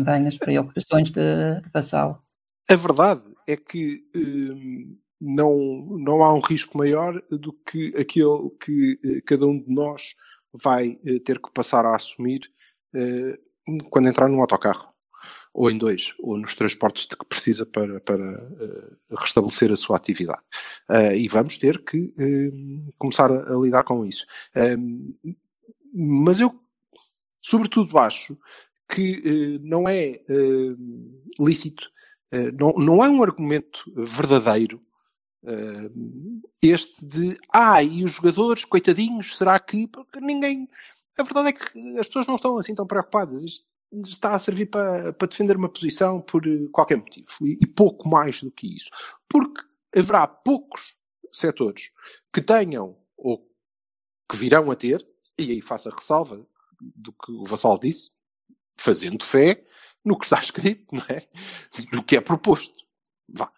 vem 0.00 0.26
as 0.26 0.36
preocupações 0.36 1.10
de, 1.10 1.60
de 1.60 1.68
Vassal. 1.70 2.20
A 2.68 2.74
verdade 2.74 3.22
é 3.46 3.56
que 3.56 4.04
hum, 4.16 4.98
não, 5.20 5.56
não 5.98 6.22
há 6.24 6.34
um 6.34 6.40
risco 6.40 6.76
maior 6.76 7.22
do 7.30 7.52
que 7.52 7.94
aquele 7.96 8.50
que 8.60 8.98
eh, 9.04 9.20
cada 9.24 9.46
um 9.46 9.60
de 9.60 9.70
nós 9.70 10.16
vai 10.52 10.98
eh, 11.04 11.18
ter 11.20 11.40
que 11.40 11.52
passar 11.52 11.84
a 11.84 11.94
assumir 11.94 12.50
eh, 12.94 13.38
quando 13.90 14.08
entrar 14.08 14.28
num 14.28 14.40
autocarro, 14.40 14.92
ou 15.52 15.70
em 15.70 15.78
dois, 15.78 16.14
ou 16.20 16.36
nos 16.36 16.54
transportes 16.54 17.06
de 17.06 17.16
que 17.16 17.24
precisa 17.24 17.64
para, 17.64 18.00
para 18.00 18.48
restabelecer 19.10 19.72
a 19.72 19.76
sua 19.76 19.96
atividade. 19.96 20.42
e 21.16 21.28
vamos 21.28 21.58
ter 21.58 21.82
que 21.84 22.12
hum, 22.18 22.92
começar 22.98 23.30
a, 23.30 23.54
a, 23.54 23.56
lidar 23.56 23.84
com 23.84 24.04
isso. 24.04 24.26
Mas 25.94 26.40
eu, 26.40 26.54
sobretudo, 27.40 27.98
acho 27.98 28.36
que 28.90 29.58
não 29.62 29.88
é 29.88 30.20
lícito, 31.38 31.88
não, 32.58 32.72
não 32.72 33.04
é 33.04 33.08
um 33.08 33.22
argumento 33.22 33.84
verdadeiro 33.96 34.80
Uh, 35.44 36.40
este 36.62 37.04
de, 37.04 37.38
ah, 37.52 37.82
e 37.82 38.02
os 38.02 38.14
jogadores, 38.14 38.64
coitadinhos, 38.64 39.36
será 39.36 39.60
que. 39.60 39.86
Porque 39.86 40.18
ninguém. 40.18 40.66
A 41.16 41.22
verdade 41.22 41.48
é 41.48 41.52
que 41.52 41.98
as 41.98 42.06
pessoas 42.06 42.26
não 42.26 42.34
estão 42.36 42.56
assim 42.56 42.74
tão 42.74 42.86
preocupadas. 42.86 43.42
Isto 43.42 43.66
está 44.06 44.34
a 44.34 44.38
servir 44.38 44.66
para, 44.66 45.12
para 45.12 45.28
defender 45.28 45.56
uma 45.56 45.68
posição 45.68 46.20
por 46.20 46.46
eh, 46.46 46.68
qualquer 46.72 46.96
motivo. 46.96 47.28
E, 47.42 47.58
e 47.60 47.66
pouco 47.66 48.08
mais 48.08 48.42
do 48.42 48.50
que 48.50 48.74
isso. 48.74 48.90
Porque 49.28 49.62
haverá 49.96 50.26
poucos 50.26 50.94
setores 51.32 51.90
que 52.32 52.40
tenham 52.40 52.98
ou 53.16 53.48
que 54.30 54.36
virão 54.36 54.70
a 54.70 54.76
ter, 54.76 55.06
e 55.38 55.52
aí 55.52 55.62
faço 55.62 55.88
a 55.88 55.94
ressalva 55.94 56.44
do 56.80 57.12
que 57.12 57.30
o 57.32 57.44
Vassal 57.44 57.78
disse, 57.78 58.10
fazendo 58.78 59.24
fé 59.24 59.56
no 60.04 60.18
que 60.18 60.24
está 60.24 60.38
escrito, 60.40 60.86
não 60.92 61.04
é? 61.08 61.28
No 61.92 62.02
que 62.02 62.16
é 62.16 62.20
proposto. 62.20 62.84
Vá 63.28 63.50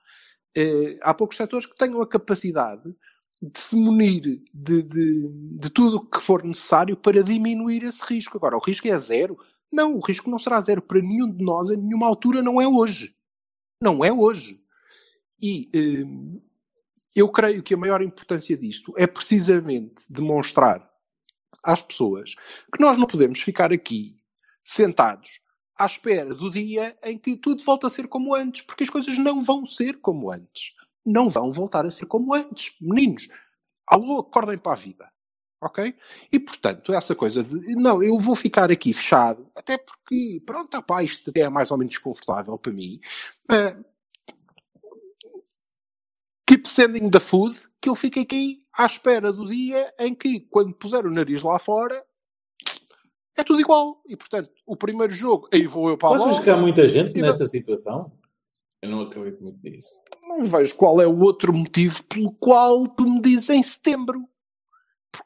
eh, 0.57 0.99
há 1.03 1.12
poucos 1.12 1.37
setores 1.37 1.66
que 1.66 1.77
tenham 1.77 2.01
a 2.01 2.09
capacidade 2.09 2.97
de 3.42 3.59
se 3.59 3.77
munir 3.77 4.42
de, 4.53 4.83
de, 4.83 5.29
de 5.59 5.70
tudo 5.70 5.99
o 5.99 6.07
que 6.07 6.20
for 6.20 6.42
necessário 6.42 6.96
para 6.96 7.22
diminuir 7.22 7.83
esse 7.85 8.05
risco. 8.05 8.37
Agora, 8.37 8.57
o 8.57 8.61
risco 8.61 8.88
é 8.88 8.99
zero? 8.99 9.38
Não, 9.70 9.96
o 9.96 10.01
risco 10.01 10.31
não 10.31 10.38
será 10.38 10.61
zero 10.61 10.81
para 10.81 11.03
nenhum 11.03 11.31
de 11.31 11.44
nós 11.44 11.70
em 11.70 11.77
nenhuma 11.77 12.07
altura, 12.07 12.42
não 12.42 12.61
é 12.61 12.66
hoje. 12.66 13.14
Não 13.81 14.05
é 14.05 14.12
hoje. 14.12 14.61
E 15.40 15.68
eh, 15.75 16.40
eu 17.14 17.29
creio 17.29 17.62
que 17.62 17.75
a 17.75 17.77
maior 17.77 18.01
importância 18.03 18.57
disto 18.57 18.94
é 18.96 19.07
precisamente 19.07 20.03
demonstrar 20.09 20.88
às 21.62 21.83
pessoas 21.83 22.35
que 22.72 22.81
nós 22.81 22.96
não 22.96 23.07
podemos 23.07 23.40
ficar 23.40 23.72
aqui 23.72 24.16
sentados 24.64 25.40
à 25.79 25.85
espera 25.85 26.35
do 26.35 26.51
dia 26.51 26.96
em 27.03 27.18
que 27.18 27.37
tudo 27.37 27.62
volta 27.62 27.87
a 27.87 27.90
ser 27.90 28.09
como 28.09 28.35
antes, 28.35 28.62
porque 28.62 28.85
as 28.85 28.90
coisas 28.90 29.18
não 29.18 29.42
vão 29.42 29.66
ser 29.66 30.01
como 30.01 30.33
antes. 30.33 30.75
Não 31.07 31.31
vão 31.31 31.53
voltar 31.53 31.87
a 31.87 31.90
ser 31.90 32.07
como 32.07 32.35
antes. 32.35 32.75
Meninos, 32.81 33.29
alô, 33.87 34.19
acordem 34.21 34.59
para 34.59 34.73
a 34.73 34.77
vida. 34.77 35.11
Ok? 35.62 35.95
E 36.31 36.38
portanto, 36.38 36.92
essa 36.92 37.14
coisa 37.14 37.42
de 37.42 37.75
não, 37.77 38.03
eu 38.03 38.19
vou 38.19 38.35
ficar 38.35 38.71
aqui 38.71 38.92
fechado, 38.92 39.51
até 39.55 39.79
porque, 39.79 40.42
pronto, 40.45 40.83
pá, 40.83 41.03
isto 41.03 41.31
até 41.31 41.40
é 41.40 41.49
mais 41.49 41.71
ou 41.71 41.79
menos 41.79 41.97
confortável 41.97 42.59
para 42.59 42.73
mim. 42.73 43.01
Uh, 43.51 43.83
keep 46.47 46.69
sending 46.69 47.11
the 47.11 47.21
food, 47.21 47.57
que 47.81 47.88
eu 47.88 47.95
fico 47.95 48.21
aqui 48.21 48.62
à 48.77 48.85
espera 48.85 49.33
do 49.33 49.47
dia 49.47 49.92
em 49.99 50.14
que, 50.14 50.40
quando 50.51 50.75
puser 50.75 51.07
o 51.07 51.11
nariz 51.11 51.42
lá 51.42 51.59
fora, 51.59 52.05
é 53.37 53.42
tudo 53.42 53.61
igual. 53.61 54.03
E 54.07 54.16
portanto, 54.16 54.51
o 54.66 54.77
primeiro 54.77 55.12
jogo, 55.12 55.49
aí 55.53 55.66
vou 55.66 55.88
eu 55.88 55.97
para 55.97 56.16
a 56.19 56.29
Achas 56.29 56.45
que 56.45 56.51
há 56.51 56.57
muita 56.57 56.87
gente 56.87 57.21
nessa 57.21 57.47
situação? 57.47 58.05
Eu 58.83 58.90
não 58.90 59.03
acredito 59.03 59.42
muito 59.42 59.59
nisso. 59.62 59.88
Não 60.37 60.44
vejo 60.44 60.75
qual 60.75 61.01
é 61.01 61.07
o 61.07 61.18
outro 61.20 61.53
motivo 61.53 62.03
pelo 62.05 62.31
qual 62.33 62.87
tu 62.87 63.09
me 63.09 63.20
dizes 63.22 63.49
em 63.49 63.62
setembro. 63.62 64.22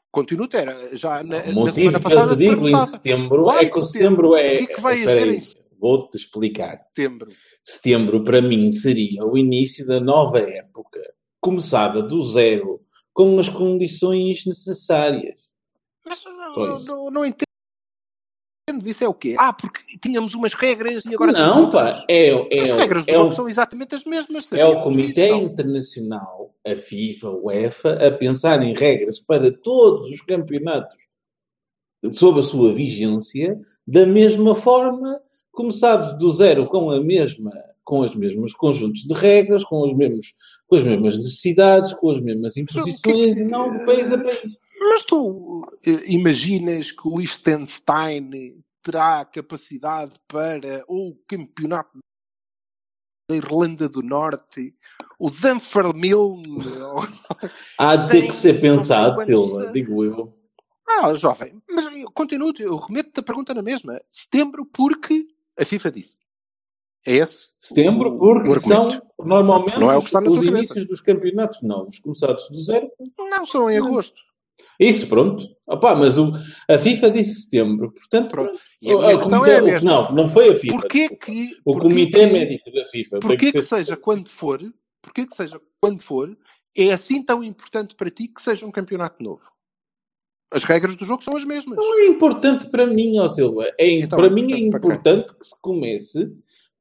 Continuo 0.09 0.45
a 0.45 0.47
ter. 0.47 0.95
Já 0.95 1.21
na, 1.21 1.43
o 1.43 1.65
na 1.65 1.71
semana 1.71 1.99
passada. 1.99 2.35
Que 2.35 2.43
eu 2.43 2.49
te 2.49 2.55
digo 2.55 2.69
em 2.69 2.85
setembro 2.85 3.51
é 3.51 3.65
que 3.65 3.77
o 3.77 3.85
setembro 3.85 4.35
é. 4.35 4.55
O 4.55 4.57
que 4.57 4.71
é 4.71 4.75
que 4.75 4.81
vai 4.81 5.03
haver 5.03 5.33
em 5.33 5.39
Vou-te 5.79 6.15
explicar. 6.15 6.79
Setembro. 6.95 7.31
Setembro, 7.63 8.23
para 8.23 8.41
mim, 8.41 8.71
seria 8.71 9.25
o 9.25 9.37
início 9.37 9.85
da 9.85 9.99
nova 9.99 10.39
época, 10.39 10.99
começada 11.39 12.01
do 12.01 12.23
zero, 12.23 12.81
com 13.13 13.37
as 13.37 13.49
condições 13.49 14.45
necessárias. 14.45 15.49
Mas 16.07 16.23
não, 16.23 16.77
não, 16.85 17.11
não 17.11 17.25
entendo 17.25 17.50
isso 18.85 19.03
é 19.03 19.07
o 19.07 19.13
quê? 19.13 19.35
Ah, 19.37 19.53
porque 19.53 19.81
tínhamos 19.97 20.33
umas 20.33 20.53
regras 20.53 21.05
e 21.05 21.13
agora 21.13 21.31
Não, 21.31 21.69
pá, 21.69 22.03
é, 22.07 22.29
é, 22.29 22.61
As 22.61 22.71
regras 22.71 23.05
do 23.05 23.11
é 23.11 23.13
jogo 23.13 23.29
o, 23.29 23.31
são 23.31 23.47
exatamente 23.47 23.95
as 23.95 24.05
mesmas. 24.05 24.51
É 24.53 24.65
o 24.65 24.81
Comitê 24.83 25.27
isso, 25.27 25.35
Internacional, 25.35 26.53
a 26.65 26.75
FIFA, 26.75 27.27
a 27.27 27.31
UEFA, 27.31 28.07
a 28.07 28.11
pensar 28.11 28.61
em 28.63 28.73
regras 28.73 29.19
para 29.19 29.51
todos 29.51 30.13
os 30.13 30.21
campeonatos 30.21 30.97
sob 32.11 32.39
a 32.39 32.43
sua 32.43 32.73
vigência, 32.73 33.59
da 33.85 34.05
mesma 34.05 34.55
forma, 34.55 35.21
começados 35.51 36.17
do 36.17 36.31
zero 36.31 36.65
com 36.65 36.89
a 36.89 36.99
mesma 36.99 37.51
com 37.83 37.99
os 37.99 38.15
mesmos 38.15 38.53
conjuntos 38.53 39.01
de 39.01 39.13
regras, 39.13 39.65
com, 39.65 39.81
os 39.81 39.93
mesmos, 39.93 40.33
com 40.65 40.77
as 40.77 40.83
mesmas 40.83 41.17
necessidades, 41.17 41.93
com 41.93 42.11
as 42.11 42.21
mesmas 42.21 42.55
imposições 42.55 43.01
que... 43.01 43.41
e 43.41 43.43
não 43.43 43.77
de 43.77 43.85
país 43.85 44.11
a 44.11 44.17
país. 44.17 44.57
Mas 44.81 45.03
tu 45.03 45.63
eh, 45.85 46.11
imaginas 46.11 46.91
que 46.91 47.07
o 47.07 47.19
Liechtenstein 47.19 48.63
terá 48.81 49.23
capacidade 49.25 50.13
para 50.27 50.83
o 50.87 51.15
campeonato 51.27 51.99
da 53.29 53.35
Irlanda 53.35 53.87
do 53.87 54.01
Norte, 54.01 54.75
o 55.19 55.29
Dunfermline... 55.29 56.57
Há 57.77 57.95
de 57.95 58.11
ter 58.11 58.27
que 58.27 58.35
ser 58.35 58.59
pensado, 58.59 59.21
Silva, 59.21 59.67
digo 59.71 60.03
eu. 60.03 60.35
Ah, 60.87 61.13
jovem, 61.13 61.61
mas 61.69 61.85
eu 61.85 62.11
continuo, 62.11 62.51
eu 62.59 62.75
remeto-te 62.75 63.19
a 63.19 63.23
pergunta 63.23 63.53
na 63.53 63.61
mesma. 63.61 64.01
Setembro 64.11 64.65
porque 64.65 65.27
a 65.57 65.63
FIFA 65.63 65.91
disse. 65.91 66.19
É 67.05 67.13
esse? 67.13 67.51
Setembro, 67.59 68.17
porque 68.17 68.59
são 68.59 69.01
normalmente 69.17 69.79
não 69.79 69.91
é 69.91 69.97
o 69.97 70.01
que 70.01 70.07
está 70.07 70.21
na 70.21 70.29
os 70.29 70.37
inícios 70.37 70.67
cabeça. 70.67 70.87
dos 70.87 71.01
campeonatos 71.01 71.61
novos, 71.61 71.99
começados 71.99 72.47
do 72.49 72.61
zero. 72.61 72.91
Não, 73.17 73.45
são 73.45 73.69
em 73.69 73.77
agosto. 73.77 74.19
Isso, 74.79 75.07
pronto. 75.07 75.43
Opa, 75.67 75.95
mas 75.95 76.17
o, 76.17 76.33
a 76.69 76.77
FIFA 76.77 77.11
disse 77.11 77.43
setembro, 77.43 77.91
portanto, 77.91 78.29
pronto. 78.29 78.59
E 78.81 78.91
a 78.91 78.97
minha 78.97 79.17
questão 79.17 79.39
comitê, 79.39 79.55
é 79.55 79.59
a 79.59 79.61
mesma. 79.61 79.91
Não, 79.91 80.11
não 80.11 80.29
foi 80.29 80.49
a 80.49 80.55
FIFA. 80.55 80.77
Porquê 80.79 81.09
que, 81.09 81.57
o 81.63 81.73
porquê 81.73 81.87
Comitê 81.89 82.27
que, 82.27 82.33
Médico 82.33 82.71
da 82.71 82.85
FIFA. 82.85 83.19
Porquê 83.19 83.45
que, 83.45 83.51
que 83.53 83.61
seja 83.61 83.95
quando 83.95 84.29
for, 84.29 84.59
porquê 85.01 85.25
que 85.25 85.35
seja 85.35 85.61
quando 85.79 86.01
for, 86.01 86.35
é 86.75 86.91
assim 86.91 87.23
tão 87.23 87.43
importante 87.43 87.95
para 87.95 88.09
ti 88.09 88.27
que 88.27 88.41
seja 88.41 88.65
um 88.65 88.71
campeonato 88.71 89.23
novo? 89.23 89.43
As 90.53 90.65
regras 90.65 90.97
do 90.97 91.05
jogo 91.05 91.23
são 91.23 91.35
as 91.37 91.45
mesmas. 91.45 91.77
Não 91.77 91.99
é 92.01 92.07
importante 92.07 92.69
para 92.69 92.85
mim, 92.85 93.17
ó 93.19 93.29
Silva. 93.29 93.71
É, 93.77 93.89
então, 93.89 94.19
para 94.19 94.29
mim 94.29 94.51
é 94.51 94.57
importante 94.57 95.33
que 95.33 95.45
se 95.45 95.55
comece 95.61 96.29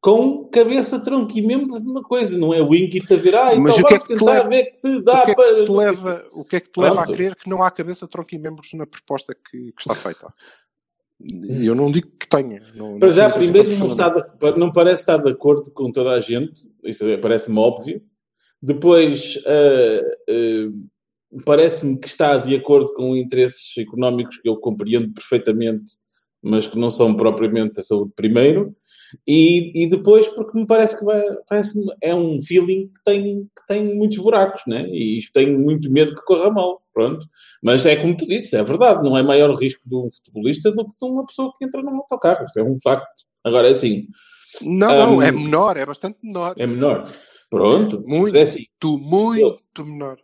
com 0.01 0.49
cabeça, 0.49 0.99
tronco 0.99 1.37
e 1.37 1.43
membros 1.43 1.83
de 1.83 1.89
uma 1.89 2.03
coisa, 2.03 2.39
não 2.39 2.55
é 2.55 2.63
o 2.63 2.75
Inquit 2.75 3.13
a 3.13 3.17
ver, 3.17 3.35
ah, 3.35 3.55
Mas 3.57 3.79
então 3.79 3.85
o 3.85 3.87
que 3.87 3.95
é 3.95 3.99
que 3.99 4.09
tentar 4.09 4.33
leva, 4.33 4.49
ver 4.49 4.65
que 4.71 4.79
se 4.79 5.03
dá 5.03 5.13
o 5.13 5.25
que 5.25 5.31
é 5.31 5.35
que 5.35 5.43
para... 5.43 5.65
Te 5.65 5.71
leva, 5.71 6.27
o 6.33 6.45
que 6.45 6.57
é 6.57 6.61
que 6.61 6.71
te 6.71 6.81
leva 6.81 7.03
a 7.03 7.07
crer 7.07 7.37
que 7.37 7.51
não 7.51 7.63
há 7.63 7.71
cabeça, 7.71 8.09
tronco 8.09 8.35
e 8.35 8.39
membros 8.39 8.73
na 8.73 8.87
proposta 8.87 9.35
que, 9.35 9.73
que 9.73 9.81
está 9.81 9.95
feita? 9.95 10.33
E 11.23 11.67
eu 11.67 11.75
não 11.75 11.91
digo 11.91 12.09
que 12.19 12.27
tenha. 12.27 12.63
Não, 12.75 12.99
para 12.99 13.13
já, 13.13 13.31
primeiro, 13.31 13.77
não, 13.77 13.91
está 13.91 14.09
de, 14.09 14.59
não 14.59 14.73
parece 14.73 15.03
estar 15.03 15.19
de 15.19 15.31
acordo 15.31 15.71
com 15.71 15.93
toda 15.93 16.13
a 16.13 16.21
gente, 16.21 16.67
isso 16.83 17.05
parece-me 17.21 17.59
óbvio. 17.59 18.03
Depois, 18.63 19.37
uh, 19.37 20.67
uh, 20.67 21.43
parece-me 21.45 21.99
que 21.99 22.09
está 22.09 22.39
de 22.39 22.55
acordo 22.57 22.93
com 22.95 23.15
interesses 23.15 23.77
económicos 23.77 24.39
que 24.39 24.49
eu 24.49 24.57
compreendo 24.57 25.13
perfeitamente, 25.13 25.93
mas 26.43 26.67
que 26.67 26.79
não 26.79 26.89
são 26.89 27.15
propriamente 27.15 27.81
a 27.81 27.83
saúde 27.83 28.13
primeiro. 28.17 28.75
E, 29.27 29.85
e 29.85 29.89
depois, 29.89 30.29
porque 30.29 30.59
me 30.59 30.67
parece 30.67 30.99
que 30.99 31.05
vai, 31.05 31.23
parece 31.49 31.73
é 32.03 32.15
um 32.15 32.41
feeling 32.43 32.89
que 32.89 33.05
tem, 33.05 33.45
que 33.45 33.67
tem 33.67 33.95
muitos 33.95 34.19
buracos, 34.19 34.63
né? 34.67 34.89
E 34.89 35.19
isto 35.19 35.33
tenho 35.33 35.59
muito 35.59 35.91
medo 35.91 36.15
que 36.15 36.23
corra 36.23 36.51
mal, 36.51 36.83
pronto. 36.93 37.27
Mas 37.63 37.87
é 37.87 37.97
como 37.97 38.17
tu 38.17 38.27
disse, 38.27 38.57
é 38.57 38.63
verdade, 38.63 39.03
não 39.03 39.17
é 39.17 39.23
maior 39.23 39.55
risco 39.55 39.83
de 39.87 39.95
um 39.95 40.09
futebolista 40.11 40.71
do 40.73 40.85
que 40.85 40.93
de 41.01 41.11
uma 41.11 41.27
pessoa 41.27 41.53
que 41.59 41.65
entra 41.65 41.83
num 41.83 41.97
autocarro, 41.97 42.45
isso 42.45 42.59
é 42.59 42.63
um 42.63 42.79
facto. 42.83 43.25
Agora 43.45 43.69
é 43.69 43.73
assim. 43.73 44.07
Não, 44.61 44.93
um, 44.93 44.97
não, 44.97 45.23
é 45.23 45.33
menor, 45.33 45.77
é 45.77 45.87
bastante 45.87 46.19
menor. 46.23 46.55
É 46.59 46.67
menor. 46.67 47.13
Pronto, 47.49 48.03
muito, 48.07 48.37
é 48.37 48.43
assim. 48.43 48.67
muito 48.83 49.61
eu, 49.79 49.85
menor. 49.85 50.19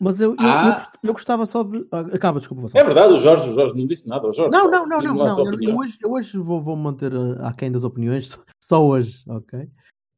Mas 0.00 0.20
eu, 0.20 0.30
eu, 0.30 0.36
ah. 0.40 0.90
eu, 1.02 1.08
eu, 1.08 1.12
gostava 1.12 1.44
só 1.44 1.62
de. 1.62 1.86
Ah, 1.90 2.00
acaba, 2.00 2.38
desculpa. 2.38 2.68
É 2.72 2.84
verdade, 2.84 3.14
o 3.14 3.18
Jorge, 3.18 3.48
o 3.48 3.54
Jorge 3.54 3.74
não 3.76 3.86
disse 3.86 4.08
nada. 4.08 4.28
O 4.28 4.32
Jorge, 4.32 4.50
não, 4.50 4.70
não, 4.70 4.86
não, 4.86 5.00
não. 5.00 5.14
não. 5.14 5.62
Eu, 5.62 5.76
hoje, 5.76 5.98
eu 6.00 6.12
hoje 6.12 6.38
vou, 6.38 6.62
vou 6.62 6.76
manter 6.76 7.12
aquém 7.42 7.70
das 7.72 7.84
opiniões, 7.84 8.38
só 8.60 8.84
hoje, 8.84 9.22
ok? 9.28 9.68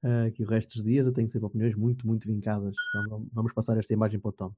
uh, 0.05 0.31
que 0.33 0.43
o 0.43 0.47
resto 0.47 0.75
dos 0.75 0.85
dias. 0.85 1.07
Eu 1.07 1.13
tenho 1.13 1.29
sempre 1.29 1.47
opiniões 1.47 1.75
muito, 1.75 2.07
muito 2.07 2.27
vincadas. 2.27 2.75
Vamos, 3.09 3.29
vamos 3.33 3.53
passar 3.53 3.79
esta 3.79 3.93
imagem 3.93 4.21
para 4.21 4.29
o 4.29 4.33
Tom. 4.33 4.53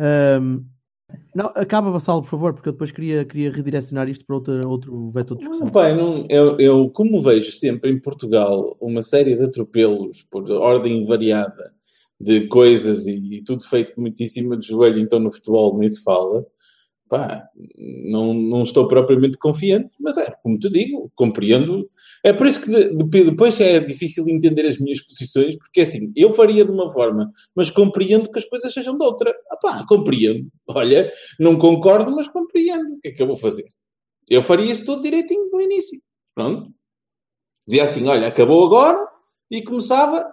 Um, 0.00 0.64
não, 1.34 1.46
acaba, 1.54 1.90
Vassalo, 1.90 2.22
por 2.22 2.28
favor, 2.28 2.52
porque 2.52 2.68
eu 2.68 2.72
depois 2.72 2.92
queria, 2.92 3.24
queria 3.24 3.50
redirecionar 3.50 4.08
isto 4.10 4.26
para 4.26 4.36
outra, 4.36 4.68
outro 4.68 5.10
vetor 5.10 5.36
de 5.36 5.40
discussão. 5.40 5.66
Não, 5.66 5.72
pai, 5.72 5.96
não, 5.96 6.26
eu, 6.28 6.60
eu, 6.60 6.90
como 6.90 7.20
vejo 7.20 7.50
sempre 7.52 7.90
em 7.90 7.98
Portugal 7.98 8.76
uma 8.78 9.00
série 9.00 9.34
de 9.34 9.44
atropelos 9.44 10.22
por 10.24 10.50
ordem 10.50 11.06
variada 11.06 11.72
de 12.20 12.48
coisas 12.48 13.06
e, 13.06 13.36
e 13.36 13.44
tudo 13.44 13.68
feito 13.68 13.94
cima 14.28 14.56
de 14.56 14.66
joelho, 14.66 14.98
então 14.98 15.20
no 15.20 15.32
futebol 15.32 15.78
nem 15.78 15.88
se 15.88 16.02
fala, 16.02 16.44
pá, 17.08 17.48
não, 18.10 18.34
não 18.34 18.62
estou 18.62 18.86
propriamente 18.86 19.38
confiante, 19.38 19.96
mas 19.98 20.16
é, 20.18 20.30
como 20.42 20.58
te 20.58 20.68
digo, 20.68 21.10
compreendo. 21.14 21.88
É 22.22 22.32
por 22.32 22.46
isso 22.46 22.60
que 22.60 22.70
de, 22.70 22.94
de, 22.94 23.24
depois 23.30 23.58
é 23.60 23.80
difícil 23.80 24.28
entender 24.28 24.66
as 24.66 24.78
minhas 24.78 25.00
posições, 25.00 25.56
porque 25.56 25.80
assim, 25.80 26.12
eu 26.14 26.34
faria 26.34 26.64
de 26.64 26.70
uma 26.70 26.90
forma, 26.90 27.32
mas 27.54 27.70
compreendo 27.70 28.30
que 28.30 28.38
as 28.38 28.44
coisas 28.44 28.72
sejam 28.72 28.96
de 28.96 29.04
outra. 29.04 29.34
Ah, 29.50 29.56
pá, 29.56 29.86
compreendo. 29.88 30.48
Olha, 30.66 31.10
não 31.40 31.58
concordo, 31.58 32.10
mas 32.14 32.28
compreendo. 32.28 32.96
O 32.96 33.00
que 33.00 33.08
é 33.08 33.12
que 33.12 33.22
eu 33.22 33.26
vou 33.26 33.36
fazer? 33.36 33.66
Eu 34.28 34.42
faria 34.42 34.70
isso 34.70 34.84
tudo 34.84 35.02
direitinho 35.02 35.48
no 35.50 35.60
início. 35.60 36.00
Pronto. 36.34 36.70
Dizia 37.66 37.84
assim, 37.84 38.06
olha, 38.06 38.28
acabou 38.28 38.64
agora, 38.66 39.06
e 39.50 39.62
começava 39.62 40.26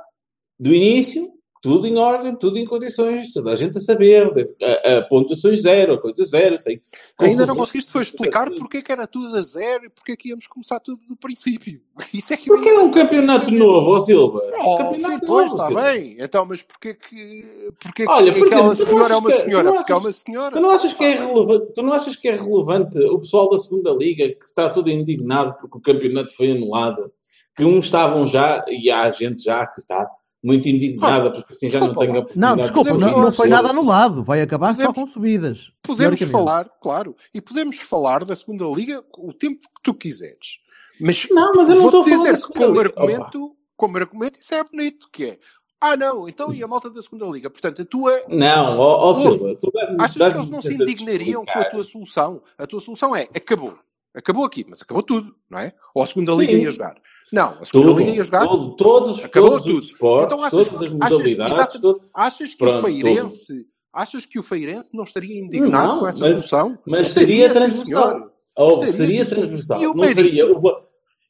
do 0.60 0.74
início, 0.74 1.32
tudo 1.66 1.88
em 1.88 1.98
ordem, 1.98 2.36
tudo 2.36 2.60
em 2.60 2.66
condições, 2.66 3.34
toda 3.34 3.52
a 3.52 3.56
gente 3.56 3.76
a 3.80 3.82
saber, 3.82 4.56
a, 4.62 4.98
a 4.98 5.02
pontuações 5.02 5.64
zero, 5.64 5.96
a 5.96 5.98
coisa 6.00 6.24
zero. 6.24 6.56
Sei. 6.58 6.80
Ainda 7.20 7.44
não 7.44 7.56
conseguiste 7.56 7.92
foi 7.92 8.04
explicar 8.04 8.52
porque 8.52 8.78
é 8.78 8.82
que 8.84 8.92
era 8.92 9.08
tudo 9.08 9.36
a 9.36 9.42
zero 9.42 9.86
e 9.86 9.90
porque 9.90 10.12
é 10.12 10.16
que 10.16 10.30
íamos 10.30 10.46
começar 10.46 10.80
tudo 10.80 11.02
do 11.08 11.16
princípio. 11.16 11.82
Isso 12.14 12.36
é 12.36 12.38
que 12.38 12.46
porque 12.46 12.70
é 12.70 12.80
um 12.80 12.92
campeonato 12.92 13.50
novo, 13.50 13.96
ó 13.96 14.00
Silva. 14.02 14.44
Oh, 14.60 14.78
campeonato 14.78 15.26
pois, 15.26 15.52
novo, 15.52 15.70
está 15.70 15.82
bem. 15.82 16.18
Então, 16.20 16.46
mas 16.46 16.62
porquê 16.62 16.94
que, 16.94 17.72
porquê 17.82 18.06
Olha, 18.08 18.32
que 18.32 18.44
aquela 18.44 18.76
senhora 18.76 19.14
é 19.16 19.18
uma 19.18 19.32
senhora? 19.32 19.74
Porque 19.74 19.92
é 19.92 19.96
uma 19.96 20.12
senhora. 20.12 20.52
Tu 20.52 20.62
não, 20.62 20.70
achas 20.70 20.94
que 20.94 21.04
é 21.04 21.16
relevante, 21.16 21.74
tu 21.74 21.82
não 21.82 21.94
achas 21.94 22.16
que 22.16 22.28
é 22.28 22.36
relevante 22.36 23.00
o 23.00 23.18
pessoal 23.18 23.50
da 23.50 23.58
segunda 23.58 23.90
liga 23.90 24.30
que 24.30 24.46
está 24.46 24.70
todo 24.70 24.88
indignado 24.92 25.56
porque 25.60 25.80
o 25.80 25.82
campeonato 25.82 26.32
foi 26.36 26.52
anulado? 26.52 27.12
Que 27.58 27.66
uns 27.66 27.86
estavam 27.86 28.28
já, 28.28 28.64
e 28.68 28.92
há 28.92 29.10
gente 29.10 29.42
já 29.42 29.66
que 29.66 29.80
está 29.80 30.08
muito 30.46 30.70
indignada, 30.70 31.32
porque 31.32 31.54
assim 31.54 31.72
já 31.72 31.80
não 31.80 31.92
tenho 31.96 32.22
a 32.22 32.26
Não, 32.36 32.56
desculpa, 32.56 32.94
não, 32.94 33.24
não 33.24 33.32
foi 33.32 33.50
nada 33.50 33.70
anulado, 33.70 34.24
vai 34.24 34.42
acabar 34.42 34.76
podemos, 34.76 34.96
só 34.96 35.02
com 35.02 35.12
subidas. 35.12 35.72
Podemos 35.82 36.22
falar, 36.22 36.70
claro, 36.80 37.16
e 37.34 37.42
podemos 37.42 37.80
falar 37.80 38.24
da 38.24 38.36
segunda 38.36 38.64
liga 38.66 39.04
o 39.18 39.34
tempo 39.34 39.62
que 39.62 39.82
tu 39.84 39.96
quiseres. 39.96 40.60
Mas, 41.02 41.28
não, 41.32 41.56
mas 41.56 41.68
eu 41.68 41.76
não 41.78 41.86
estou 41.86 42.04
a 42.04 42.06
dizer 42.06 42.36
que 42.36 42.54
como 42.54 42.80
argumento, 42.80 43.56
como 43.76 43.98
argumento 43.98 44.40
isso 44.40 44.54
é 44.54 44.64
bonito, 44.64 45.10
que 45.12 45.26
é 45.26 45.40
ah, 45.82 45.98
não, 45.98 46.30
então 46.30 46.54
e 46.54 46.64
a 46.64 46.68
malta 46.68 46.90
da 46.90 47.02
segunda 47.02 47.26
liga? 47.26 47.50
Portanto, 47.50 47.82
a 47.82 47.86
tua. 47.86 48.24
Não, 48.30 48.80
ó, 48.80 49.10
ó 49.10 49.14
Silva, 49.14 49.56
tu 49.60 49.72
achas 50.00 50.16
que 50.16 50.24
eles 50.24 50.50
não 50.50 50.62
se 50.62 50.74
indignariam 50.74 51.44
com 51.44 51.60
a 51.60 51.66
tua 51.66 51.84
solução? 51.84 52.42
A 52.58 52.66
tua 52.66 52.80
solução 52.80 53.16
é 53.16 53.24
acabou. 53.36 53.78
Acabou 54.14 54.46
aqui, 54.46 54.66
mas 54.68 54.82
acabou 54.82 55.04
tudo, 55.04 55.36
não 55.50 55.60
é? 55.60 55.74
Ou 55.94 56.02
a 56.02 56.08
segunda 56.08 56.32
liga 56.34 56.54
ia 56.54 56.72
jogar. 56.72 56.96
Não, 57.32 57.58
a 57.60 57.66
segunda 57.66 58.00
liga 58.00 58.12
ia 58.12 58.24
jogar. 58.24 58.48
Todo, 58.48 58.76
todos, 58.76 59.24
acabou 59.24 59.50
todos 59.52 59.66
tudo. 59.66 59.80
Os 59.80 59.86
esportes, 59.86 60.26
então 60.26 60.44
achas, 60.44 60.70
todas 60.70 60.84
as 60.84 60.92
modalidades. 60.92 61.60
Achas, 61.60 61.82
todo... 61.82 62.02
achas 62.14 62.52
que 62.52 62.58
Pronto, 62.58 62.78
o 62.78 62.82
Feirense. 62.82 63.68
Achas 63.92 64.26
que 64.26 64.40
o 64.40 64.44
Feirense 64.44 64.96
não 64.96 65.04
estaria 65.04 65.40
indignado 65.40 65.88
não, 65.88 66.00
com 66.00 66.08
essa 66.08 66.20
mas, 66.20 66.32
solução? 66.32 66.80
Mas 66.86 67.12
seria 67.12 67.50
transversal. 67.50 68.32
Oh, 68.58 68.88
seria 68.88 69.26
transversal. 69.26 69.82
E 69.82 69.88
o 69.88 69.94
não 69.94 70.04
seria. 70.14 70.48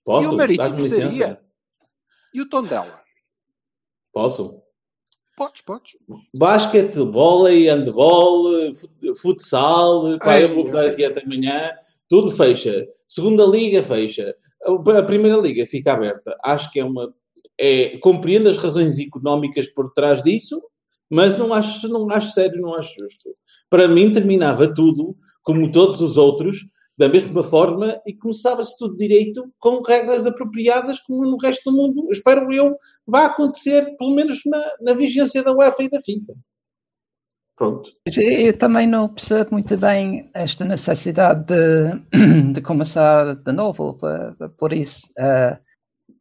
Posso? 0.04 0.28
E 0.28 0.28
o 0.28 0.36
Marítimo 0.36 0.76
estaria. 0.76 1.41
E 2.34 2.41
o 2.41 2.50
Tondela? 2.50 3.02
Posso? 4.12 4.62
Podes, 5.36 5.62
podes. 5.62 5.91
Basquete, 6.39 6.96
vôlei, 6.98 7.70
handball, 7.70 8.74
futsal, 9.22 10.18
pá, 10.20 10.39
eu 10.39 10.56
vou 10.56 10.72
dar 10.72 10.86
aqui 10.86 11.04
até 11.04 11.22
amanhã, 11.22 11.72
tudo 12.08 12.32
fecha. 12.32 12.88
Segunda 13.06 13.46
liga 13.46 13.84
fecha. 13.84 14.36
A 14.66 15.03
primeira 15.03 15.38
liga 15.38 15.66
fica 15.68 15.93
aberta. 15.93 16.36
Acho 16.43 16.72
que 16.72 16.80
é 16.80 16.86
uma. 16.86 17.13
É, 17.57 17.97
compreendo 17.99 18.49
as 18.49 18.57
razões 18.57 18.99
económicas 18.99 19.68
por 19.70 19.93
trás 19.93 20.22
disso, 20.22 20.61
mas 21.09 21.38
não 21.38 21.53
acho, 21.53 21.88
não 21.88 22.09
acho 22.11 22.34
sério, 22.34 22.61
não 22.61 22.76
acho 22.76 22.93
justo. 22.99 23.30
Para 23.70 23.88
mim, 23.88 24.11
terminava 24.11 24.74
tudo, 24.74 25.16
como 25.41 25.72
todos 25.72 26.01
os 26.01 26.18
outros, 26.18 26.57
da 26.97 27.09
mesma 27.09 27.43
forma 27.43 27.99
e 28.05 28.13
começava-se 28.13 28.78
tudo 28.78 28.95
direito 28.95 29.43
com 29.59 29.82
regras 29.82 30.26
apropriadas, 30.26 30.99
como 31.01 31.26
no 31.26 31.38
resto 31.38 31.70
do 31.70 31.76
mundo, 31.76 32.07
espero 32.11 32.51
eu, 32.53 32.76
vai 33.05 33.26
acontecer, 33.26 33.95
pelo 33.97 34.16
menos 34.16 34.39
na, 34.45 34.63
na 34.82 34.93
vigência 34.93 35.43
da 35.43 35.53
UEFA 35.53 35.84
e 35.84 35.89
da 35.89 35.99
FIFA. 36.01 36.34
Pronto. 37.56 37.89
Eu 38.06 38.58
também 38.58 38.86
não 38.86 39.08
percebo 39.08 39.51
muito 39.53 39.78
bem 39.78 40.30
esta 40.34 40.66
necessidade 40.66 41.45
de, 41.45 42.51
de 42.53 42.62
começar 42.62 43.36
de 43.36 43.51
novo, 43.53 43.93
por, 43.93 44.36
por 44.58 44.74
isso. 44.74 45.08
Uh, 45.18 45.58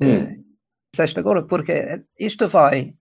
hum. 0.01 0.45
agora, 1.17 1.43
porque 1.43 2.05
isto 2.19 2.49
vai, 2.49 2.95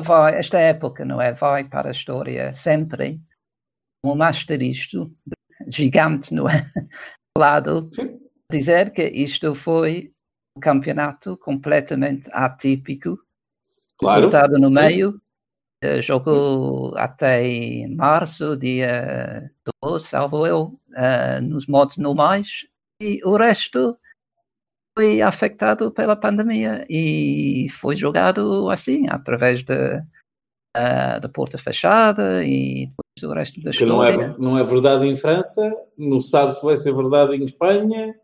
vai, 0.00 0.36
esta 0.36 0.58
época, 0.58 1.04
não 1.04 1.20
é? 1.20 1.32
Vai 1.32 1.62
para 1.62 1.90
a 1.90 1.92
história 1.92 2.52
sempre 2.54 3.20
um 4.04 4.20
asterisco 4.20 5.12
gigante, 5.68 6.34
não 6.34 6.48
é? 6.48 6.68
Lado, 7.38 7.88
dizer 8.50 8.92
que 8.92 9.06
isto 9.06 9.54
foi 9.54 10.12
um 10.56 10.60
campeonato 10.60 11.36
completamente 11.36 12.28
atípico, 12.32 13.16
claro. 13.98 14.22
cortado 14.22 14.58
no 14.58 14.70
meio, 14.70 15.20
eh, 15.82 16.00
jogou 16.00 16.96
até 16.96 17.86
março, 17.88 18.56
dia 18.56 19.50
12, 19.82 20.06
salvo 20.06 20.46
eu, 20.46 20.78
uh, 20.90 21.42
nos 21.42 21.66
modos 21.66 21.98
normais, 21.98 22.66
e 23.00 23.20
o 23.24 23.36
resto 23.36 23.96
foi 24.96 25.20
afetado 25.20 25.90
pela 25.90 26.16
pandemia 26.16 26.86
e 26.88 27.68
foi 27.78 27.94
jogado 27.96 28.70
assim, 28.70 29.06
através 29.10 29.62
de, 29.62 29.98
uh, 29.98 31.20
da 31.20 31.28
porta 31.28 31.58
fechada 31.58 32.42
e 32.42 32.90
do 33.20 33.34
resto 33.34 33.60
da 33.60 33.70
história. 33.70 34.16
Não 34.16 34.34
é, 34.34 34.38
não 34.38 34.58
é 34.58 34.64
verdade 34.64 35.06
em 35.06 35.16
França, 35.16 35.70
não 35.98 36.20
sabe 36.20 36.54
se 36.54 36.64
vai 36.64 36.76
ser 36.76 36.94
verdade 36.94 37.36
em 37.36 37.44
Espanha, 37.44 38.14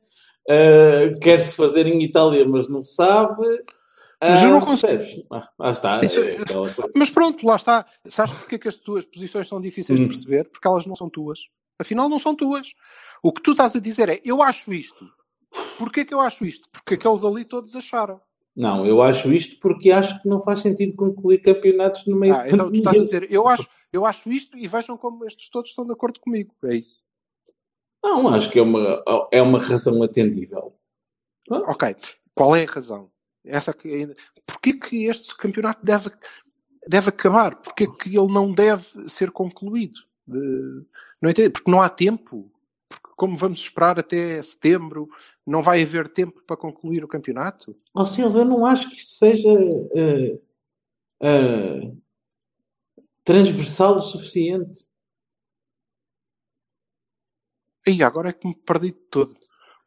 uh, 0.49 1.19
quer-se 1.21 1.55
fazer 1.55 1.87
em 1.87 2.03
Itália, 2.03 2.49
mas 2.49 2.67
não 2.67 2.83
sabe. 2.83 3.45
Mas 4.23 4.43
eu 4.45 4.51
não 4.51 4.61
consigo. 4.61 5.03
Ah, 5.33 5.49
lá 5.59 5.71
está. 5.73 6.01
É 6.05 6.37
mas 6.97 7.11
pronto, 7.11 7.45
lá 7.45 7.57
está. 7.57 7.85
Sabes 8.07 8.35
porque 8.35 8.55
é 8.55 8.59
que 8.59 8.69
as 8.69 8.77
tuas 8.77 9.05
posições 9.05 9.49
são 9.49 9.61
difíceis 9.61 9.99
Hum. 9.99 10.05
de 10.07 10.09
perceber? 10.15 10.49
Porque 10.51 10.69
elas 10.69 10.87
não 10.87 10.95
são 10.95 11.11
tuas. 11.11 11.41
Afinal, 11.79 12.09
não 12.09 12.19
são 12.19 12.35
tuas. 12.37 12.69
O 13.23 13.33
que 13.33 13.43
tu 13.43 13.51
estás 13.53 13.75
a 13.75 13.81
dizer 13.81 14.09
é, 14.09 14.21
eu 14.25 14.41
acho 14.43 14.73
isto. 14.73 15.05
Porquê 15.79 16.05
que 16.05 16.15
eu 16.15 16.21
acho 16.21 16.45
isto? 16.47 16.69
Porque 16.73 16.95
aqueles 16.95 17.25
ali 17.25 17.45
todos 17.45 17.75
acharam. 17.75 18.21
Não, 18.55 18.87
eu 18.87 19.03
acho 19.03 19.33
isto 19.33 19.59
porque 19.61 19.91
acho 19.91 20.21
que 20.23 20.29
não 20.29 20.41
faz 20.43 20.61
sentido 20.61 20.95
concluir 20.95 21.39
campeonatos 21.39 22.07
no 22.07 22.17
meio 22.17 22.35
Ah, 22.35 22.47
então 22.47 22.71
tu 22.71 22.77
estás 22.77 22.99
a 23.01 23.05
dizer, 23.05 23.27
eu 23.33 23.49
acho, 23.49 23.67
eu 23.93 24.05
acho 24.05 24.31
isto 24.31 24.57
e 24.59 24.69
vejam 24.69 24.97
como 24.97 25.25
estes 25.25 25.49
todos 25.49 25.71
estão 25.71 25.87
de 25.87 25.93
acordo 25.93 26.21
comigo. 26.21 26.55
É 26.65 26.77
isso. 26.77 27.03
Não, 28.05 28.29
acho 28.29 28.51
que 28.51 28.59
é 28.59 28.63
uma, 28.63 29.03
é 29.31 29.41
uma 29.41 29.59
razão 29.59 30.03
atendível. 30.03 30.75
Ok. 31.51 31.97
Qual 32.35 32.55
é 32.57 32.65
a 32.65 32.71
razão? 32.71 33.11
Essa 33.45 33.73
que 33.73 33.89
ainda... 33.89 34.17
Porquê 34.47 34.75
que 34.75 35.07
este 35.07 35.37
campeonato 35.37 35.85
deve, 35.85 36.11
deve 36.87 37.09
acabar? 37.09 37.57
Porquê 37.57 37.87
que 37.87 38.09
ele 38.09 38.33
não 38.33 38.53
deve 38.53 38.87
ser 39.09 39.31
concluído? 39.31 40.01
Não 40.27 41.31
entendo. 41.31 41.53
Porque 41.53 41.71
não 41.71 41.81
há 41.81 41.89
tempo. 41.89 42.51
Porque 42.89 43.09
como 43.17 43.37
vamos 43.37 43.61
esperar 43.61 43.99
até 43.99 44.41
setembro, 44.43 45.09
não 45.47 45.63
vai 45.63 45.83
haver 45.83 46.09
tempo 46.09 46.43
para 46.45 46.57
concluir 46.57 47.05
o 47.05 47.09
campeonato? 47.09 47.77
Ó 47.95 48.05
Silva, 48.05 48.41
eu 48.41 48.45
não 48.45 48.65
acho 48.65 48.89
que 48.91 48.97
isto 48.97 49.15
seja 49.15 49.49
eh, 49.97 50.41
eh, 51.21 51.93
transversal 53.25 53.97
o 53.97 54.03
suficiente. 54.03 54.87
E 57.87 58.03
agora 58.03 58.31
é 58.31 58.33
que 58.33 58.47
me 58.47 58.55
perdi 58.55 58.93
de 58.93 59.01
todo. 59.11 59.42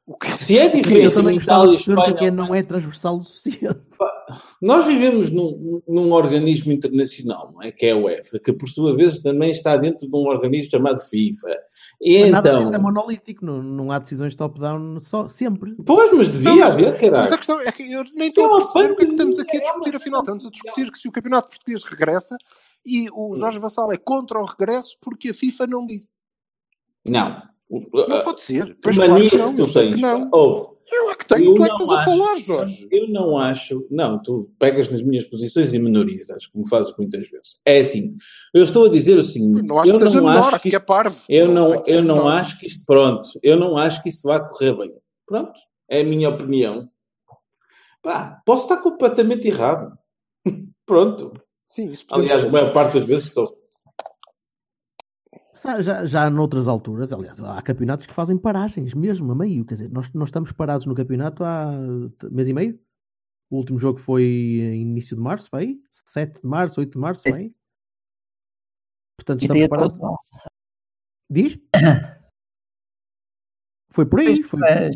O 0.07 0.15
que... 0.17 0.29
Se 0.29 0.55
é 0.57 0.67
Eu 0.67 0.71
diferente 0.71 1.15
também 1.15 1.35
em 1.35 1.39
Itália 1.39 1.71
e 1.71 1.73
é 1.73 1.77
Espanha, 1.77 2.13
que 2.13 2.29
não 2.31 2.53
é 2.53 2.61
transversal 2.61 3.17
o 3.17 3.23
suficiente. 3.23 3.79
nós 4.61 4.85
vivemos 4.85 5.31
num, 5.31 5.81
num 5.87 6.11
organismo 6.11 6.71
internacional, 6.71 7.51
não 7.51 7.63
é? 7.63 7.71
Que 7.71 7.87
é 7.87 7.91
a 7.93 7.97
UEFA, 7.97 8.37
que 8.37 8.53
por 8.53 8.69
sua 8.69 8.95
vez 8.95 9.19
também 9.19 9.49
está 9.49 9.75
dentro 9.77 10.07
de 10.07 10.15
um 10.15 10.27
organismo 10.27 10.69
chamado 10.69 10.99
FIFA. 10.99 11.57
E 11.99 12.21
Mas 12.21 12.31
nada 12.31 12.49
então. 12.49 12.63
disso 12.65 12.75
é 12.75 12.77
monolítico, 12.77 13.43
não, 13.43 13.63
não 13.63 13.91
há 13.91 13.97
decisões 13.97 14.35
top-down 14.35 14.99
só, 14.99 15.27
sempre. 15.27 15.73
Pois, 15.83 16.11
mas 16.13 16.29
devia 16.29 16.49
Não, 16.51 16.57
mas- 16.59 16.73
haver, 16.73 16.97
caralho. 16.99 17.23
Mas 17.23 17.31
a 17.31 17.37
questão 17.37 17.59
é 17.61 17.71
que 17.71 17.91
eu 17.91 18.03
nem 18.13 18.25
é 18.25 18.29
estou 18.29 18.45
a 18.45 18.57
perceber 18.57 18.91
o 18.91 18.95
que 18.95 19.03
é 19.03 19.05
que 19.07 19.11
estamos 19.13 19.39
aqui 19.39 19.57
a 19.57 19.59
é 19.59 19.63
discutir, 19.63 19.95
afinal. 19.95 19.99
cena 19.99 20.19
Estamos 20.19 20.45
a 20.45 20.49
discutir 20.51 20.91
que 20.91 20.99
se 20.99 21.07
o 21.07 21.11
campeonato 21.11 21.49
português 21.49 21.83
regressa 21.83 22.37
e 22.85 23.07
o 23.11 23.35
Jorge 23.35 23.57
Vassal 23.57 23.91
é 23.91 23.97
contra 23.97 24.39
o 24.39 24.45
regresso 24.45 24.97
porque 25.01 25.29
a 25.29 25.33
FIFA 25.33 25.65
não 25.65 25.83
disse. 25.83 26.19
Não. 27.07 27.41
Não 27.70 28.20
pode 28.22 28.41
ser. 28.41 28.78
Pois 28.82 28.97
mania 28.97 29.30
claro 29.30 29.30
que 29.30 29.38
não, 29.38 29.55
que 29.55 29.63
tu 29.66 29.74
tens. 29.74 30.01
não. 30.01 30.30
Ouve. 30.32 30.76
Eu 30.91 31.09
é 31.09 31.16
que 31.16 31.26
tenho. 31.26 31.45
Eu 31.45 31.53
tu 31.55 31.63
é 31.63 31.66
que 31.66 31.72
não 31.72 31.78
estás 31.78 31.89
a 31.89 31.95
acho- 32.01 32.11
falar, 32.11 32.36
Jorge. 32.38 32.88
Eu 32.91 33.07
não 33.09 33.38
acho. 33.38 33.88
Não, 33.89 34.22
tu 34.22 34.51
pegas 34.59 34.88
nas 34.88 35.01
minhas 35.01 35.26
posições 35.26 35.74
e 35.74 35.80
menorizas, 35.80 36.45
como 36.45 36.68
fazes 36.68 36.93
muitas 36.95 37.28
vezes. 37.28 37.59
É 37.66 37.80
assim. 37.80 38.16
Eu 38.53 38.63
estou 38.63 38.86
a 38.86 38.89
dizer 38.89 39.18
o 39.18 39.24
seguinte. 39.24 39.68
Não 39.68 39.80
acho 39.80 39.89
que 39.91 39.97
eu 39.97 39.99
seja 39.99 40.22
não 40.22 40.30
menor, 40.30 40.53
acho 40.53 40.70
que 40.70 40.76
é 40.76 40.80
parvo. 40.80 41.24
Eu 41.28 41.47
não, 41.51 41.84
ser 41.84 41.95
eu 41.95 42.03
não 42.03 42.18
menor. 42.18 42.34
acho 42.36 42.59
que 42.59 42.68
isto, 42.68 42.84
pronto, 42.86 43.28
eu 43.41 43.59
não 43.59 43.78
acho 43.78 44.03
que 44.03 44.09
isso 44.09 44.22
vá 44.28 44.39
correr 44.39 44.74
bem. 44.78 44.93
Pronto, 45.26 45.53
é 45.89 46.01
a 46.01 46.03
minha 46.03 46.30
opinião. 46.30 46.88
Pá, 48.03 48.39
posso 48.45 48.63
estar 48.63 48.78
completamente 48.78 49.47
errado. 49.47 49.97
Pronto. 50.86 51.34
Sim, 51.68 51.86
isso 51.88 52.05
Aliás, 52.11 52.45
a 52.45 52.49
maior 52.49 52.72
parte 52.72 52.99
das 52.99 53.07
vezes 53.07 53.26
estou. 53.26 53.43
Já, 55.82 56.05
já, 56.05 56.30
noutras 56.30 56.68
alturas, 56.68 57.11
aliás, 57.11 57.41
há 57.41 57.59
campeonatos 57.61 58.05
que 58.05 58.13
fazem 58.13 58.38
paragens 58.38 58.93
mesmo, 58.93 59.32
a 59.32 59.36
meio. 59.36 59.66
Quer 59.66 59.74
dizer, 59.76 59.89
nós, 59.91 60.11
nós 60.13 60.30
estamos 60.30 60.51
parados 60.51 60.86
no 60.86 60.93
campeonato 60.93 61.43
há 61.43 61.72
mês 62.32 62.47
e 62.47 62.53
meio. 62.53 62.80
O 63.49 63.57
último 63.57 63.80
jogo 63.80 63.99
foi 63.99 64.24
em 64.24 64.82
início 64.82 65.16
de 65.16 65.22
março, 65.22 65.49
aí? 65.55 65.82
7 65.91 66.41
de 66.41 66.47
março, 66.47 66.80
8 66.80 66.91
de 66.91 66.97
março, 66.97 67.28
aí? 67.34 67.51
Portanto, 69.18 69.41
estamos 69.41 69.68
parados. 69.68 69.97
Diz? 71.30 71.57
Foi 73.91 74.05
por 74.05 74.20
aí. 74.20 74.43
Foi... 74.43 74.59
Mas 74.59 74.95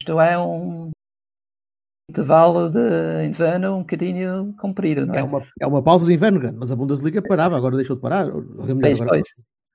isto 0.00 0.20
é 0.20 0.38
um 0.38 0.92
intervalo 2.12 2.70
de 2.70 3.26
inverno 3.26 3.76
um 3.76 3.80
bocadinho 3.80 4.54
comprido, 4.60 5.06
não 5.06 5.14
é? 5.14 5.20
É 5.20 5.22
uma, 5.24 5.42
é 5.60 5.66
uma 5.66 5.82
pausa 5.82 6.04
de 6.06 6.12
inverno 6.12 6.38
grande, 6.38 6.58
mas 6.58 6.70
a 6.70 6.76
Bundesliga 6.76 7.22
parava, 7.22 7.56
agora 7.56 7.76
deixou 7.76 7.96
de 7.96 8.02
parar. 8.02 8.26
melhor, 8.26 9.02
agora-. 9.02 9.22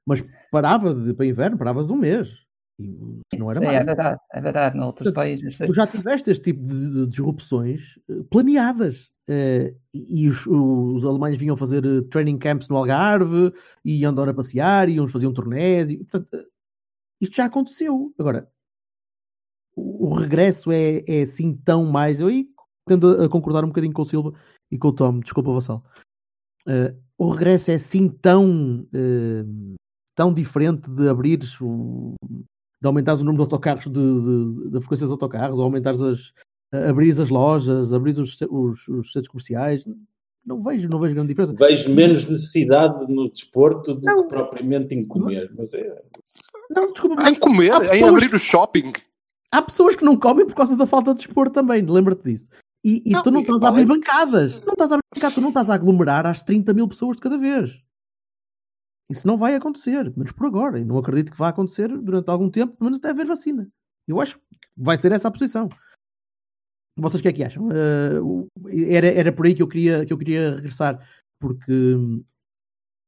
Mas 0.06 0.24
parava 0.52 0.94
de, 0.94 1.14
para 1.14 1.26
inverno, 1.26 1.58
paravas 1.58 1.90
um 1.90 1.98
mês. 1.98 2.30
E 2.80 3.38
não 3.38 3.50
era 3.50 3.60
Sim, 3.60 3.66
mais. 3.66 3.82
é 3.82 3.84
verdade, 3.84 4.20
é 4.32 4.42
verdade, 4.42 4.78
noutros 4.78 5.06
Portanto, 5.06 5.16
países. 5.16 5.58
Tu 5.58 5.74
já 5.74 5.88
tiveste 5.88 6.30
este 6.30 6.44
tipo 6.44 6.64
de, 6.64 6.94
de 6.94 7.08
disrupções 7.08 8.00
eh, 8.08 8.24
planeadas. 8.30 9.10
eh, 9.28 9.74
e 9.92 10.26
e 10.26 10.30
os, 10.30 10.46
os 10.46 11.04
alemães 11.04 11.38
vinham 11.38 11.58
fazer 11.58 11.84
eh, 11.84 12.02
training 12.12 12.38
camps 12.38 12.70
no 12.70 12.78
Algarve, 12.78 13.52
e 13.84 14.00
iam 14.02 14.12
andar 14.12 14.30
a 14.30 14.34
passear, 14.34 14.88
iam 14.90 15.08
fazer 15.08 15.26
um 15.26 15.34
tornés. 15.34 15.90
E, 15.90 15.98
portanto, 15.98 16.28
isto 17.20 17.36
já 17.36 17.46
aconteceu. 17.46 18.14
Agora, 18.20 18.48
o, 19.78 20.08
o 20.08 20.14
regresso 20.16 20.72
é, 20.72 21.04
é 21.08 21.22
assim 21.22 21.54
tão 21.64 21.86
mais. 21.86 22.20
Eu 22.20 22.28
aí 22.28 22.48
tendo 22.88 23.22
a, 23.22 23.30
concordar 23.30 23.64
um 23.64 23.68
bocadinho 23.68 23.94
com 23.94 24.02
o 24.02 24.06
Silva 24.06 24.34
e 24.72 24.78
com 24.78 24.88
o 24.90 24.94
Tom, 24.94 25.20
desculpa, 25.20 25.52
Vassal. 25.54 25.84
Eh, 26.68 26.94
o 27.18 27.30
regresso 27.30 27.72
é 27.72 27.76
assim 27.76 28.10
tão, 28.10 28.88
eh, 28.94 29.44
tão 30.16 30.34
diferente 30.34 30.90
de 30.90 31.08
abrires 31.08 31.56
o, 31.62 32.16
de 32.30 32.86
aumentares 32.88 33.22
o 33.22 33.24
número 33.24 33.38
de 33.44 33.46
autocarros, 33.54 33.86
de, 33.86 33.92
de, 33.92 34.70
da 34.72 34.80
frequência 34.82 35.06
dos 35.06 35.12
autocarros, 35.14 35.58
ou 35.58 35.64
aumentares 35.64 36.02
as, 36.02 36.32
a- 36.74 36.90
abrires 36.90 37.20
as 37.20 37.30
lojas, 37.30 37.94
abrires 37.94 38.20
os, 38.20 38.38
os, 38.50 38.88
os 38.88 39.12
centros 39.12 39.30
comerciais. 39.30 39.84
Não 40.46 40.64
vejo, 40.64 40.88
não 40.88 41.00
vejo 41.00 41.14
grande 41.14 41.30
diferença. 41.30 41.54
Vejo 41.54 41.90
menos 41.94 42.28
necessidade 42.30 43.12
no 43.12 43.30
desporto 43.30 43.96
do 43.96 44.02
Não. 44.06 44.24
que 44.24 44.30
propriamente 44.34 44.96
em 44.96 45.06
comer. 45.06 45.52
Mas 45.58 45.74
é. 45.74 46.00
Não, 46.74 46.84
desculpa, 46.84 47.30
Em 47.30 47.36
comer, 47.36 47.72
Há 47.72 47.78
em 47.78 47.90
pessoas- 47.90 48.12
abrir 48.14 48.34
o 48.34 48.40
shopping. 48.40 48.94
Há 49.52 49.62
pessoas 49.62 49.95
que 49.95 50.06
não 50.06 50.18
comem 50.18 50.45
por 50.45 50.56
causa 50.56 50.76
da 50.76 50.86
falta 50.86 51.14
de 51.14 51.26
desporto 51.26 51.54
também, 51.54 51.86
lembra-te 51.86 52.24
disso. 52.24 52.50
E, 52.84 53.02
e 53.06 53.12
Não, 53.12 53.24
tu 53.24 53.32
não 53.32 53.41
estás 53.41 53.64
a 53.64 53.70
abrir 53.70 53.86
bancadas, 53.86 54.62
não 54.62 54.74
estás 54.74 54.91
a 54.91 54.95
abrir 54.95 55.08
bancadas, 55.16 55.36
tu 55.36 55.41
não 55.41 55.50
estás 55.50 55.70
a 55.70 55.74
aglomerar 55.74 56.26
às 56.26 56.41
30 56.41 56.74
mil 56.74 56.88
pessoas 56.88 57.18
de 57.18 57.22
cada 57.22 57.38
vez. 57.38 57.82
Isso 59.10 59.26
não 59.26 59.38
vai 59.38 59.56
acontecer, 59.56 60.12
menos 60.16 60.32
por 60.32 60.48
agora. 60.48 60.80
E 60.80 60.86
não 60.86 60.98
acredito 60.98 61.32
que 61.32 61.38
vá 61.38 61.50
acontecer 61.50 61.88
durante 61.98 62.30
algum 62.30 62.50
tempo, 62.50 62.76
pelo 62.76 62.86
menos 62.89 63.00
até 63.00 63.10
haver 63.10 63.26
vacina. 63.26 63.68
Eu 64.08 64.20
acho 64.22 64.38
que 64.38 64.43
vai 64.76 64.98
ser 64.98 65.12
essa 65.12 65.28
a 65.28 65.32
posição. 65.32 65.70
Vocês 66.98 67.20
o 67.20 67.24
que 67.24 67.30
é 67.30 67.34
que 67.34 67.43
acham? 67.43 67.68
O- 68.24 68.48
era, 68.70 69.08
era 69.08 69.32
por 69.32 69.45
aí 69.45 69.54
que 69.54 69.62
eu 69.62 69.68
queria, 69.68 70.06
que 70.06 70.12
eu 70.12 70.18
queria 70.18 70.56
regressar, 70.56 71.08
porque 71.39 71.72
hum, 71.72 72.24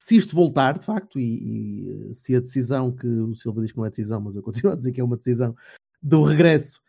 se 0.02 0.16
isto 0.16 0.36
voltar, 0.36 0.78
de 0.78 0.86
facto, 0.86 1.20
e, 1.20 2.10
e 2.10 2.14
se 2.14 2.36
a 2.36 2.40
decisão 2.40 2.96
que 2.96 3.08
o 3.08 3.36
Silva 3.36 3.62
diz 3.62 3.72
que 3.72 3.78
não 3.78 3.86
é 3.86 3.90
decisão, 3.90 4.22
mas 4.22 4.36
eu 4.36 4.44
continuo 4.44 4.72
a 4.74 4.76
dizer 4.76 4.92
que 4.92 5.02
é 5.02 5.04
uma 5.04 5.18
decisão 5.18 5.56
do 6.02 6.24
regresso 6.24 6.82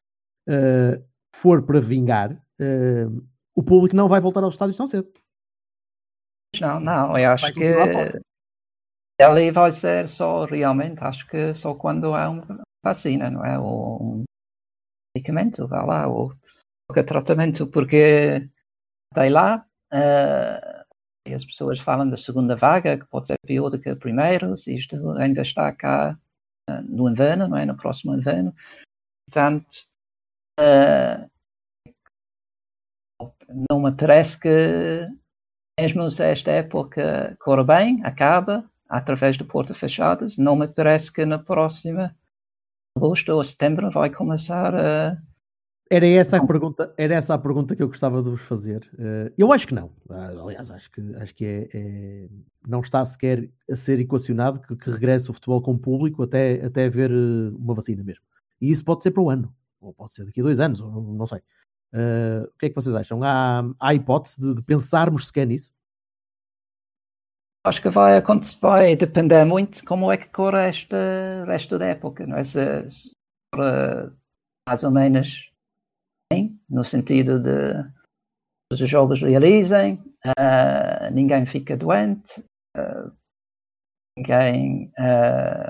eh, 0.49 1.03
for 1.35 1.63
para 1.65 1.81
vingar, 1.81 2.33
eh, 2.59 3.07
o 3.55 3.63
público 3.63 3.97
não 3.97 4.09
vai 4.09 4.21
voltar 4.21 4.43
aos 4.43 4.55
estádios 4.55 4.77
tão 4.77 4.87
cedo. 4.87 5.13
Não, 6.61 6.81
não, 6.81 7.17
eu 7.17 7.31
acho 7.31 7.53
que 7.53 7.75
ali 9.23 9.51
vai 9.51 9.73
ser 9.73 10.09
só 10.09 10.45
realmente, 10.45 11.03
acho 11.03 11.27
que 11.29 11.55
só 11.55 11.75
quando 11.75 12.15
há 12.15 12.29
uma 12.31 12.63
vacina, 12.83 13.31
não 13.31 13.45
é? 13.45 13.59
Ou 13.59 14.03
um 14.03 14.25
medicamento, 15.15 15.67
vá 15.69 15.85
lá, 15.85 16.09
ou 16.09 16.33
qualquer 16.89 17.05
tratamento, 17.05 17.67
porque 17.67 18.49
até 19.13 19.29
lá 19.29 19.67
e 21.27 21.35
as 21.35 21.45
pessoas 21.45 21.79
falam 21.81 22.09
da 22.09 22.17
segunda 22.17 22.57
vaga, 22.57 22.99
que 22.99 23.07
pode 23.07 23.29
ser 23.29 23.37
pior 23.47 23.71
do 23.71 23.81
que 23.81 23.89
a 23.89 23.97
primeira, 23.97 24.57
se 24.57 24.77
isto 24.77 24.97
ainda 25.13 25.43
está 25.43 25.73
cá 25.73 26.19
eh, 26.69 26.83
no 26.83 27.09
inverno, 27.09 27.49
não 27.49 27.57
é? 27.57 27.65
No 27.65 27.77
próximo 27.77 28.15
inverno. 28.15 28.55
Portanto, 29.31 29.87
eh, 30.59 31.29
não 33.71 33.81
me 33.81 33.93
parece 33.93 34.39
que 34.39 35.09
mesmo 35.79 36.11
se 36.11 36.25
esta 36.25 36.51
época 36.51 37.37
corra 37.41 37.65
bem, 37.65 38.01
acaba 38.05 38.65
através 38.89 39.37
de 39.39 39.45
portas 39.45 39.79
fechadas, 39.79 40.37
não 40.37 40.57
me 40.57 40.69
parece 40.69 41.13
que 41.13 41.25
na 41.25 41.39
próxima 41.39 42.15
agosto 42.97 43.31
ou 43.33 43.45
setembro 43.45 43.91
vai 43.91 44.11
começar 44.11 44.75
a 44.75 45.17
Era 45.91 46.07
essa 46.07 46.37
a 46.37 46.47
pergunta, 46.47 46.95
era 46.97 47.15
essa 47.15 47.35
a 47.35 47.39
pergunta 47.39 47.75
que 47.75 47.83
eu 47.83 47.89
gostava 47.89 48.23
de 48.23 48.31
vos 48.31 48.43
fazer. 48.43 48.89
Eh, 48.99 49.33
eu 49.39 49.53
acho 49.53 49.67
que 49.67 49.75
não. 49.75 49.91
Ah, 50.09 50.29
Aliás, 50.45 50.71
acho 50.71 50.91
que, 50.91 51.01
acho 51.17 51.35
que 51.35 51.45
é, 51.45 51.69
é- 51.75 52.29
não 52.67 52.81
está 52.81 53.05
sequer 53.05 53.51
a 53.71 53.77
ser 53.77 53.99
equacionado 54.01 54.61
que, 54.61 54.77
que 54.77 54.91
regresse 54.91 55.31
o 55.31 55.35
futebol 55.35 55.63
com 55.63 55.77
público 55.79 56.23
até, 56.23 56.65
até 56.65 56.87
haver 56.87 57.11
uma 57.13 57.75
vacina 57.75 58.03
mesmo. 58.05 58.25
E 58.61 58.71
isso 58.71 58.85
pode 58.85 59.03
ser 59.03 59.11
para 59.11 59.23
o 59.23 59.31
ano, 59.31 59.55
ou 59.81 59.93
pode 59.93 60.15
ser 60.15 60.25
daqui 60.25 60.41
a 60.41 60.45
dois 60.45 60.61
anos, 60.61 60.81
ou 60.81 60.91
não, 60.91 61.27
sei. 61.27 61.41
Eh, 61.93 62.43
o 62.45 62.59
que 62.59 62.67
é 62.67 62.69
que 62.69 62.75
vocês 62.75 62.95
acham? 62.95 63.23
Há, 63.23 63.63
há 63.81 63.95
hipótese 63.95 64.41
de, 64.41 64.55
de 64.55 64.63
pensarmos 64.63 65.27
sequer 65.27 65.47
nisso? 65.47 65.73
Acho 67.65 67.83
que 67.83 67.91
vai 67.91 68.17
acontecer, 68.17 68.59
vai 68.61 68.97
depender 68.97 69.45
muito 69.45 69.85
como 69.85 70.11
é 70.11 70.17
que 70.17 70.29
corre 70.29 70.69
esta 70.69 71.45
resto 71.47 71.79
da 71.79 71.87
época, 71.87 72.27
não 72.27 72.39
é? 72.39 72.45
Se, 72.45 72.89
se 72.89 73.11
corre 73.53 74.13
mais 74.67 74.83
ou 74.83 74.91
menos 74.91 75.51
bem, 76.33 76.59
no 76.69 76.85
sentido 76.85 77.41
de 77.41 77.75
os 78.73 78.79
jogos 78.79 79.21
realizem, 79.21 80.01
ah, 80.39 81.11
ninguém 81.11 81.45
fica 81.45 81.77
doente, 81.77 82.43
ah, 82.77 83.11
ninguém, 84.17 84.93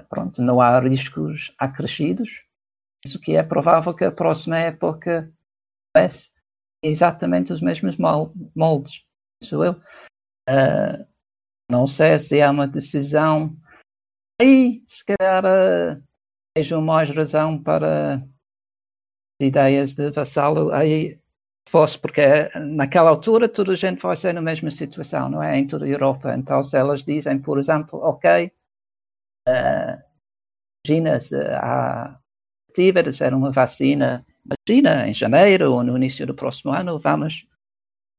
pronto, 0.09 0.43
não 0.43 0.61
há 0.61 0.79
riscos 0.81 1.55
acrescidos. 1.59 2.29
Isso 3.05 3.21
que 3.21 3.37
é 3.37 3.43
provável 3.43 3.95
que 3.95 4.05
a 4.05 4.13
próxima 4.13 4.59
época 4.59 5.33
comece 5.95 6.31
exatamente 6.83 7.53
os 7.53 7.63
mesmos 7.63 7.97
mol- 7.99 8.35
moldes, 8.57 9.05
penso 9.41 9.65
eu. 9.65 9.81
Ah, 10.49 11.07
não 11.71 11.87
sei 11.87 12.19
se 12.21 12.39
é 12.39 12.51
uma 12.51 12.69
decisão. 12.69 13.57
Aí, 14.41 14.83
se 14.89 15.05
calhar, 15.05 15.45
eh, 15.47 16.01
vejo 16.57 16.81
mais 16.83 17.11
razão 17.11 17.63
para 17.63 18.17
as 18.17 18.23
ideias 19.41 19.93
de 19.95 20.11
vassalo. 20.11 20.73
Aí 20.73 21.19
fosse, 21.69 21.99
porque 21.99 22.23
naquela 22.61 23.11
altura 23.11 23.49
toda 23.49 23.73
a 23.73 23.77
gente 23.77 24.03
vai 24.03 24.17
ser 24.17 24.33
na 24.35 24.41
mesma 24.43 24.71
situação, 24.71 25.29
não 25.29 25.43
é? 25.43 25.59
Em 25.59 25.67
toda 25.67 25.85
a 25.85 25.89
Europa. 25.89 26.35
Então, 26.37 26.63
se 26.63 26.77
elas 26.77 27.03
dizem, 27.05 27.39
por 27.39 27.59
exemplo, 27.59 27.99
ok, 28.01 28.51
eh, 29.47 29.99
imagina 30.85 31.21
se 31.21 31.37
há 31.37 32.20
perspectiva 32.71 33.03
de 33.03 33.13
ser 33.13 33.35
uma 33.35 33.51
vacina, 33.51 34.25
imagina 34.69 35.09
em 35.09 35.15
janeiro 35.15 35.73
ou 35.73 35.83
no 35.83 35.97
início 35.97 36.27
do 36.27 36.35
próximo 36.35 36.73
ano, 36.73 36.99
vamos 36.99 37.47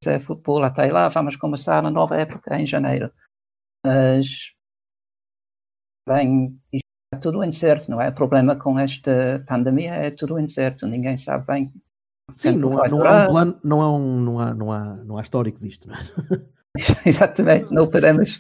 fazer 0.04 0.20
futebol 0.20 0.64
até 0.64 0.91
lá, 0.91 1.10
vamos 1.10 1.36
começar 1.36 1.84
a 1.84 1.89
nova 1.89 2.18
época 2.18 2.60
em 2.60 2.68
janeiro 2.68 3.12
mas 3.84 4.52
bem, 6.08 6.56
isto 6.72 6.86
é 7.14 7.18
tudo 7.18 7.43
incerto, 7.43 7.89
não 7.89 7.99
é? 7.99 8.10
O 8.10 8.14
problema 8.14 8.56
com 8.56 8.78
esta 8.78 9.43
pandemia 9.47 9.93
é 9.95 10.12
tudo 10.12 10.39
incerto, 10.39 10.86
ninguém 10.86 11.18
sabe 11.18 11.47
bem. 11.47 11.74
Sim, 12.36 12.58
não, 12.58 12.80
há- 12.80 12.88
não 12.88 13.04
há 13.04 13.24
um 13.24 13.28
plano, 13.28 13.60
não 13.64 13.82
há, 13.82 13.91
um, 13.91 14.20
não, 14.22 14.39
há, 14.39 14.54
não, 14.54 14.72
há, 14.72 14.95
não 14.97 15.18
há 15.18 15.22
histórico 15.22 15.60
disto. 15.60 15.88
Não 15.88 15.95
é? 15.95 15.99
Exatamente, 17.10 17.74
não 17.74 17.89
podemos 17.89 18.39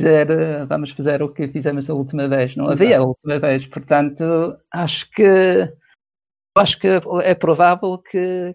dizer, 0.00 0.30
eh, 0.30 0.64
vamos 0.66 0.90
fazer 0.92 1.22
o 1.22 1.32
que 1.32 1.48
fizemos 1.48 1.88
a 1.88 1.94
última 1.94 2.26
vez, 2.28 2.56
não 2.56 2.68
havia 2.68 2.98
a 2.98 3.02
última 3.02 3.38
vez, 3.38 3.66
portanto, 3.66 4.24
acho 4.72 5.10
que 5.10 5.24
acho 6.58 6.78
que 6.78 6.88
é 7.22 7.34
provável 7.34 7.96
que 7.98 8.54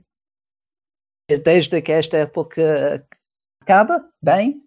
desde 1.44 1.82
que 1.82 1.92
esta 1.92 2.18
época 2.18 3.06
acaba 3.62 4.08
bem, 4.22 4.62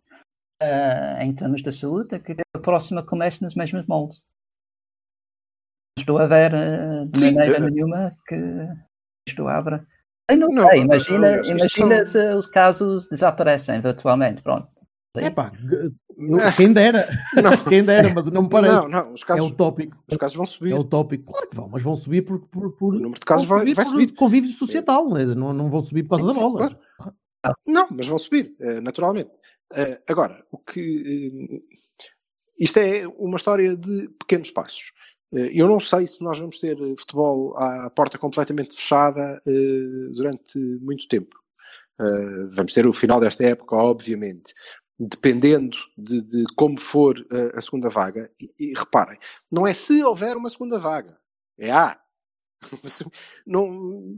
eh, 0.61 1.24
em 1.24 1.35
termos 1.35 1.62
de 1.62 1.72
saúde, 1.72 2.18
que 2.20 2.37
a 2.55 2.59
próxima 2.59 3.03
comece 3.05 3.43
nos 3.45 3.55
mesmos 3.55 3.87
moldes. 3.87 4.20
estou 5.99 6.18
a 6.18 6.26
ver 6.26 6.53
eh, 6.55 7.05
de 7.07 7.18
Sim, 7.18 7.35
maneira 7.35 7.61
nenhuma 7.61 8.16
que 8.26 8.37
isto 9.29 9.47
abra. 9.49 9.87
Eu 10.31 10.37
não, 10.37 10.49
Não, 10.49 10.68
sei, 10.68 10.81
imagina, 10.83 11.41
isto 11.41 11.51
imagina 11.53 12.05
são- 12.05 12.07
se 12.07 12.35
os 12.35 12.47
casos 12.47 13.09
desaparecem 13.09 13.81
virtualmente. 13.81 14.43
Pronto. 14.43 14.68
É 15.17 15.31
pá, 15.31 15.53
quem 16.57 16.73
dera. 16.73 17.09
quem 17.69 17.85
dera, 17.85 18.13
mas 18.13 18.25
não 18.27 18.43
me 18.43 18.49
parece. 18.49 18.75
Não, 18.75 18.89
não, 18.89 19.13
os 19.13 19.25
casos, 19.25 19.51
é 19.51 19.55
tópico. 19.55 19.97
os 20.11 20.17
casos 20.17 20.37
vão 20.37 20.47
subir. 20.47 20.73
É 20.73 20.75
utópico. 20.75 21.33
Claro 21.33 21.49
que 21.49 21.57
vão, 21.57 21.69
mas 21.69 21.83
vão 21.83 21.97
subir 21.97 22.23
por. 22.23 22.41
por, 22.49 22.73
por 22.77 22.95
O 22.95 22.99
número 22.99 23.19
de 23.19 23.27
casos 23.27 23.47
vai, 23.47 23.65
vai 23.73 23.85
por 23.85 23.91
subir. 23.93 24.15
convívio 24.15 24.51
societal, 24.51 25.09
né? 25.11 25.25
não, 25.25 25.53
não 25.53 25.71
vão 25.71 25.83
subir 25.83 26.03
por 26.05 26.19
causa 26.19 26.35
da 26.35 26.41
bola. 26.47 26.79
claro. 26.97 27.17
Não, 27.67 27.87
mas 27.91 28.07
vão 28.07 28.19
subir, 28.19 28.55
eh, 28.61 28.81
naturalmente. 28.81 29.33
Eh, 29.75 30.01
agora, 30.09 30.45
o 30.51 30.59
que. 30.59 31.63
eh, 31.71 31.77
isto 32.59 32.79
é 32.79 33.07
uma 33.07 33.37
história 33.37 33.77
de 33.77 34.09
pequenos 34.19 34.51
passos. 34.51 34.93
Eu 35.31 35.69
não 35.69 35.79
sei 35.79 36.07
se 36.07 36.25
nós 36.25 36.39
vamos 36.39 36.59
ter 36.59 36.77
futebol 36.99 37.55
à 37.59 37.91
porta 37.91 38.17
completamente 38.19 38.75
fechada 38.75 39.41
durante 40.15 40.59
muito 40.81 41.07
tempo. 41.07 41.37
Eh, 42.01 42.47
vamos 42.53 42.73
ter 42.73 42.87
o 42.87 42.93
final 42.93 43.21
desta 43.21 43.45
época, 43.45 43.77
obviamente. 43.77 44.55
Dependendo 44.99 45.76
de, 45.96 46.20
de 46.22 46.44
como 46.57 46.80
for 46.80 47.24
a 47.55 47.61
segunda 47.61 47.88
vaga. 47.88 48.30
E, 48.40 48.51
e 48.59 48.72
reparem, 48.76 49.18
não 49.51 49.66
é 49.66 49.72
se 49.72 50.03
houver 50.03 50.36
uma 50.36 50.51
segunda 50.51 50.78
vaga. 50.78 51.16
É 51.59 51.70
há. 51.70 51.99
Não, 53.46 54.16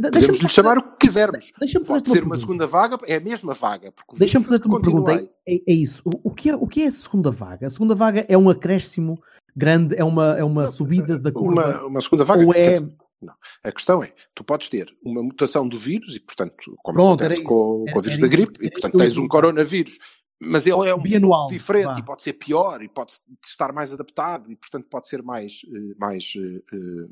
podemos 0.00 0.38
lhe 0.38 0.48
chamar 0.48 0.78
o 0.78 0.82
que 0.82 1.06
quisermos. 1.06 1.52
Pode 1.86 2.08
uma 2.08 2.14
ser 2.14 2.22
uma 2.24 2.36
segunda 2.36 2.66
vaga, 2.66 2.98
é 3.06 3.16
a 3.16 3.20
mesma 3.20 3.54
vaga. 3.54 3.92
Deixa-me 4.14 4.44
fazer-te 4.44 4.66
uma 4.66 4.80
pergunta. 4.80 5.12
É, 5.12 5.54
é- 5.54 5.72
isso. 5.72 6.00
O, 6.06 6.30
o 6.30 6.34
que 6.34 6.50
é, 6.50 6.56
o 6.56 6.66
que 6.66 6.82
é 6.82 6.86
a 6.86 6.92
segunda 6.92 7.30
vaga? 7.30 7.66
A 7.66 7.70
segunda 7.70 7.94
vaga 7.94 8.24
é 8.28 8.38
um 8.38 8.48
acréscimo 8.48 9.20
grande, 9.56 9.96
é 9.96 10.04
uma, 10.04 10.38
é 10.38 10.44
uma 10.44 10.70
subida 10.70 11.18
da 11.18 11.32
curva. 11.32 11.70
Uma, 11.70 11.86
uma 11.86 12.00
segunda 12.00 12.24
vaga. 12.24 12.44
Ou 12.44 12.54
é. 12.54 12.72
dizer, 12.72 12.88
não. 13.20 13.34
A 13.64 13.72
questão 13.72 14.02
é, 14.02 14.12
tu 14.34 14.44
podes 14.44 14.68
ter 14.68 14.94
uma 15.02 15.22
mutação 15.22 15.68
do 15.68 15.78
vírus 15.78 16.14
e, 16.16 16.20
portanto, 16.20 16.54
como 16.82 16.96
Pronto, 16.96 17.20
acontece 17.22 17.42
com, 17.42 17.84
com 17.92 17.98
o 17.98 18.02
vírus 18.02 18.18
da 18.18 18.26
gripe, 18.28 18.64
e 18.64 18.70
portanto 18.70 18.96
tens 18.98 19.18
um 19.18 19.26
coronavírus, 19.28 19.98
mas 20.40 20.66
ele 20.66 20.88
é 20.88 20.94
um 20.94 21.00
Bianual, 21.02 21.48
diferente 21.48 21.94
vá. 21.94 21.98
e 21.98 22.04
pode 22.04 22.22
ser 22.22 22.34
pior 22.34 22.80
e 22.82 22.88
pode 22.88 23.12
estar 23.44 23.72
mais 23.72 23.92
adaptado 23.92 24.50
e, 24.52 24.56
portanto, 24.56 24.86
pode 24.88 25.08
ser 25.08 25.20
mais, 25.22 25.62
eh, 25.66 25.94
mais 25.98 26.32
eh, 26.36 27.08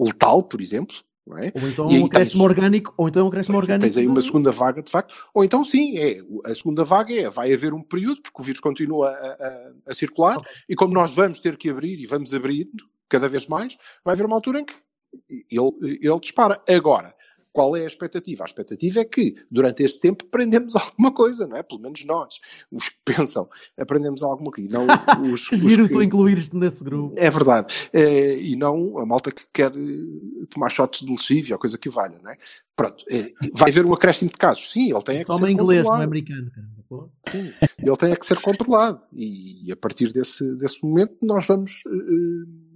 letal, 0.00 0.42
por 0.42 0.60
exemplo. 0.60 0.96
É? 1.38 1.52
Ou 1.54 1.68
então 1.68 1.86
é 1.88 2.00
um 2.00 2.06
acréscimo 2.06 2.42
orgânico, 2.42 2.92
ou 2.96 3.08
então 3.08 3.20
é 3.22 3.24
um 3.24 3.28
acréscimo 3.28 3.56
orgânico. 3.56 3.84
Tens 3.86 3.96
aí 3.96 4.08
uma 4.08 4.20
segunda 4.20 4.50
vaga, 4.50 4.82
de 4.82 4.90
facto. 4.90 5.14
Ou 5.32 5.44
então, 5.44 5.64
sim, 5.64 5.96
é, 5.96 6.20
a 6.44 6.52
segunda 6.52 6.82
vaga 6.84 7.14
é, 7.14 7.30
vai 7.30 7.52
haver 7.52 7.72
um 7.72 7.80
período, 7.80 8.20
porque 8.22 8.42
o 8.42 8.44
vírus 8.44 8.60
continua 8.60 9.10
a, 9.10 9.32
a- 9.32 9.72
a 9.86 9.94
circular, 9.94 10.40
e 10.68 10.74
como 10.74 10.92
nós 10.92 11.14
vamos 11.14 11.38
ter 11.38 11.56
que 11.56 11.70
abrir, 11.70 12.00
e 12.00 12.06
vamos 12.06 12.34
abrindo 12.34 12.84
cada 13.08 13.28
vez 13.28 13.46
mais, 13.46 13.76
vai 14.04 14.14
haver 14.14 14.26
uma 14.26 14.34
altura 14.34 14.60
em 14.60 14.64
que 14.64 14.74
ele, 15.28 15.98
ele 16.00 16.20
dispara. 16.20 16.60
Agora, 16.68 17.14
qual 17.54 17.76
é 17.76 17.82
a 17.82 17.86
expectativa? 17.86 18.44
A 18.44 18.46
expectativa 18.46 19.00
é 19.00 19.04
que, 19.04 19.34
durante 19.50 19.82
este 19.82 20.00
tempo, 20.00 20.24
aprendemos 20.26 20.74
alguma 20.76 21.12
coisa, 21.12 21.46
não 21.46 21.56
é? 21.56 21.62
Pelo 21.62 21.80
menos 21.82 22.02
nós, 22.04 22.40
os 22.70 22.88
que 22.88 22.96
pensam, 23.04 23.46
aprendemos 23.76 24.22
alguma 24.22 24.50
coisa. 24.50 24.70
e 24.70 24.72
Não 24.72 24.86
os, 25.32 25.48
Que 25.48 25.56
os 25.56 25.60
giro 25.70 25.86
que- 25.86 25.92
tu 25.92 26.02
incluires-te 26.02 26.56
nesse 26.56 26.82
grupo. 26.82 27.12
é 27.16 27.28
verdade. 27.30 27.74
Eh, 27.92 28.38
e 28.40 28.56
não 28.56 28.98
a 28.98 29.04
malta 29.04 29.30
que 29.30 29.42
quer 29.52 29.70
eh, 29.70 30.46
tomar 30.48 30.70
shots 30.70 31.00
de 31.04 31.10
lexívia 31.10 31.54
ou 31.56 31.60
coisa 31.60 31.76
que 31.76 31.90
valha, 31.90 32.18
não 32.22 32.30
é? 32.30 32.38
Pronto. 32.74 33.04
eh, 33.10 33.32
vai 33.52 33.70
haver 33.70 33.84
um 33.84 33.92
acréscimo 33.92 34.30
de 34.30 34.36
casos. 34.38 34.72
Sim, 34.72 34.90
ele 34.90 35.02
tem 35.02 35.16
é 35.16 35.20
que 35.20 35.26
Toma 35.26 35.38
ser 35.40 35.50
inglês, 35.50 35.84
não 35.84 35.94
é 35.94 35.98
controlado. 35.98 36.02
americano. 36.04 36.50
cara. 36.50 36.66
Sim, 37.26 37.52
ele 37.78 37.96
tem 37.96 38.12
é 38.12 38.16
que 38.16 38.24
ser 38.26 38.38
controlado. 38.40 39.00
E, 39.14 39.70
a 39.72 39.76
partir 39.76 40.10
desse, 40.12 40.54
desse 40.56 40.82
momento 40.84 41.16
nós 41.22 41.46
vamos 41.46 41.82
eh, 41.86 42.71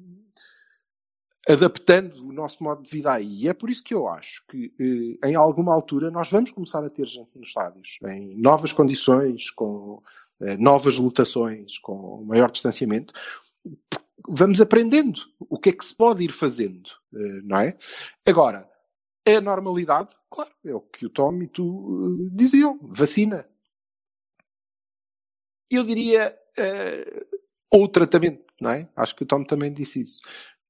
adaptando 1.49 2.27
o 2.27 2.33
nosso 2.33 2.63
modo 2.63 2.83
de 2.83 2.91
vida 2.91 3.13
aí. 3.13 3.43
E 3.43 3.49
é 3.49 3.55
por 3.55 3.71
isso 3.71 3.83
que 3.83 3.95
eu 3.95 4.09
acho 4.09 4.45
que 4.49 4.73
eh, 4.79 5.29
em 5.29 5.35
alguma 5.37 5.73
altura 5.73 6.11
nós 6.11 6.31
vamos 6.31 6.51
começar 6.51 6.85
a 6.85 6.91
ter 6.91 7.07
gente 7.07 7.31
nos 7.37 7.49
estádios, 7.49 7.99
em 8.05 8.37
novas 8.37 8.73
condições, 8.73 9.51
com 9.51 10.03
eh, 10.41 10.57
novas 10.57 10.99
lotações, 10.99 11.79
com 11.79 12.25
maior 12.25 12.51
distanciamento. 12.51 13.15
Vamos 14.29 14.61
aprendendo 14.61 15.21
o 15.39 15.59
que 15.59 15.69
é 15.69 15.73
que 15.73 15.85
se 15.85 15.95
pode 15.95 16.25
ir 16.25 16.33
fazendo, 16.33 16.91
eh, 17.15 17.41
não 17.45 17.59
é? 17.59 17.77
Agora, 18.27 18.69
a 19.25 19.41
normalidade, 19.41 20.15
claro, 20.29 20.51
é 20.65 20.75
o 20.75 20.81
que 20.81 21.07
o 21.07 21.11
Tom 21.11 21.43
e 21.43 21.49
tu 21.49 22.29
diziam, 22.33 22.79
vacina. 22.83 23.47
Eu 25.69 25.85
diria, 25.85 26.37
ou 27.69 27.89
tratamento, 27.89 28.45
não 28.61 28.71
é? 28.71 28.89
Acho 28.95 29.17
que 29.17 29.25
o 29.25 29.27
Tom 29.27 29.43
também 29.43 29.73
disse 29.73 30.01
isso. 30.01 30.21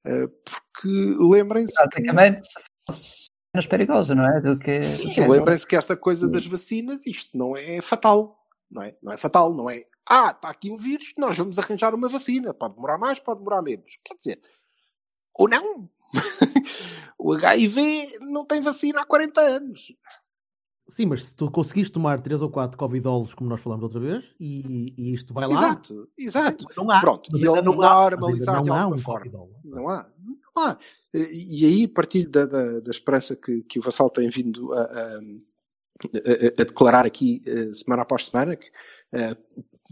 Eh, 0.06 0.28
porque 0.28 0.88
lembrem-se 1.18 1.74
que... 1.74 1.88
Praticamente, 1.88 2.48
fosse 2.86 3.26
menos 3.52 3.66
perigoso, 3.66 4.14
não 4.14 4.24
é? 4.24 4.40
Do 4.40 4.58
que. 4.58 4.80
Sim, 4.80 5.10
que 5.10 5.20
lembrem-se 5.20 5.66
que 5.66 5.76
esta 5.76 5.96
coisa 5.96 6.28
das 6.28 6.46
vacinas, 6.46 7.06
isto 7.06 7.36
não 7.36 7.56
é 7.56 7.80
fatal. 7.80 8.38
Não 8.70 8.82
é, 8.82 8.94
não 9.02 9.12
é 9.12 9.16
fatal, 9.16 9.54
não 9.54 9.70
é. 9.70 9.84
Ah, 10.08 10.30
está 10.30 10.50
aqui 10.50 10.70
um 10.70 10.76
vírus, 10.76 11.12
nós 11.18 11.36
vamos 11.36 11.58
arranjar 11.58 11.94
uma 11.94 12.08
vacina. 12.08 12.54
Pode 12.54 12.74
demorar 12.74 12.98
mais, 12.98 13.18
pode 13.18 13.40
demorar 13.40 13.62
menos. 13.62 13.88
Quer 14.04 14.14
dizer, 14.14 14.40
ou 15.34 15.48
não. 15.48 15.90
o 17.18 17.32
HIV 17.32 18.18
não 18.20 18.44
tem 18.44 18.60
vacina 18.60 19.00
há 19.00 19.04
40 19.04 19.40
anos. 19.40 19.92
Sim, 20.88 21.06
mas 21.06 21.24
se 21.24 21.34
tu 21.34 21.50
conseguires 21.50 21.90
tomar 21.90 22.20
3 22.20 22.40
ou 22.40 22.48
4 22.48 22.78
covidolos, 22.78 23.34
como 23.34 23.50
nós 23.50 23.60
falamos 23.60 23.82
outra 23.82 23.98
vez, 23.98 24.20
e, 24.38 24.94
e 24.96 25.12
isto 25.14 25.34
vai 25.34 25.46
lá. 25.48 25.52
Exato, 25.54 26.08
exato. 26.16 26.64
Não 26.76 26.88
há. 26.90 27.00
Pronto, 27.00 27.22
e 27.36 27.40
ele 27.42 27.62
não 27.62 27.82
há, 27.82 28.10
normalizar 28.10 28.62
de 28.62 28.68
não 28.68 28.76
há 28.76 28.86
um 28.86 28.98
forma. 28.98 29.32
Não 29.64 29.88
há. 29.88 30.06
Não 30.56 30.62
há. 30.64 30.78
E 31.12 31.62
e 31.62 31.66
aí, 31.66 31.84
a 31.84 31.88
partir 31.94 32.28
da, 32.28 32.46
da, 32.46 32.80
da 32.80 32.90
esperança 32.90 33.34
que, 33.34 33.62
que 33.62 33.78
o 33.80 33.82
Vassal 33.82 34.08
tem 34.10 34.28
vindo 34.28 34.72
a, 34.74 34.80
a- 34.82 35.20
a- 36.14 36.62
a 36.62 36.64
declarar 36.64 37.04
aqui 37.06 37.42
eh, 37.46 37.72
semana 37.74 38.02
após 38.02 38.26
semana, 38.26 38.54
que, 38.54 38.66
eh, 39.12 39.36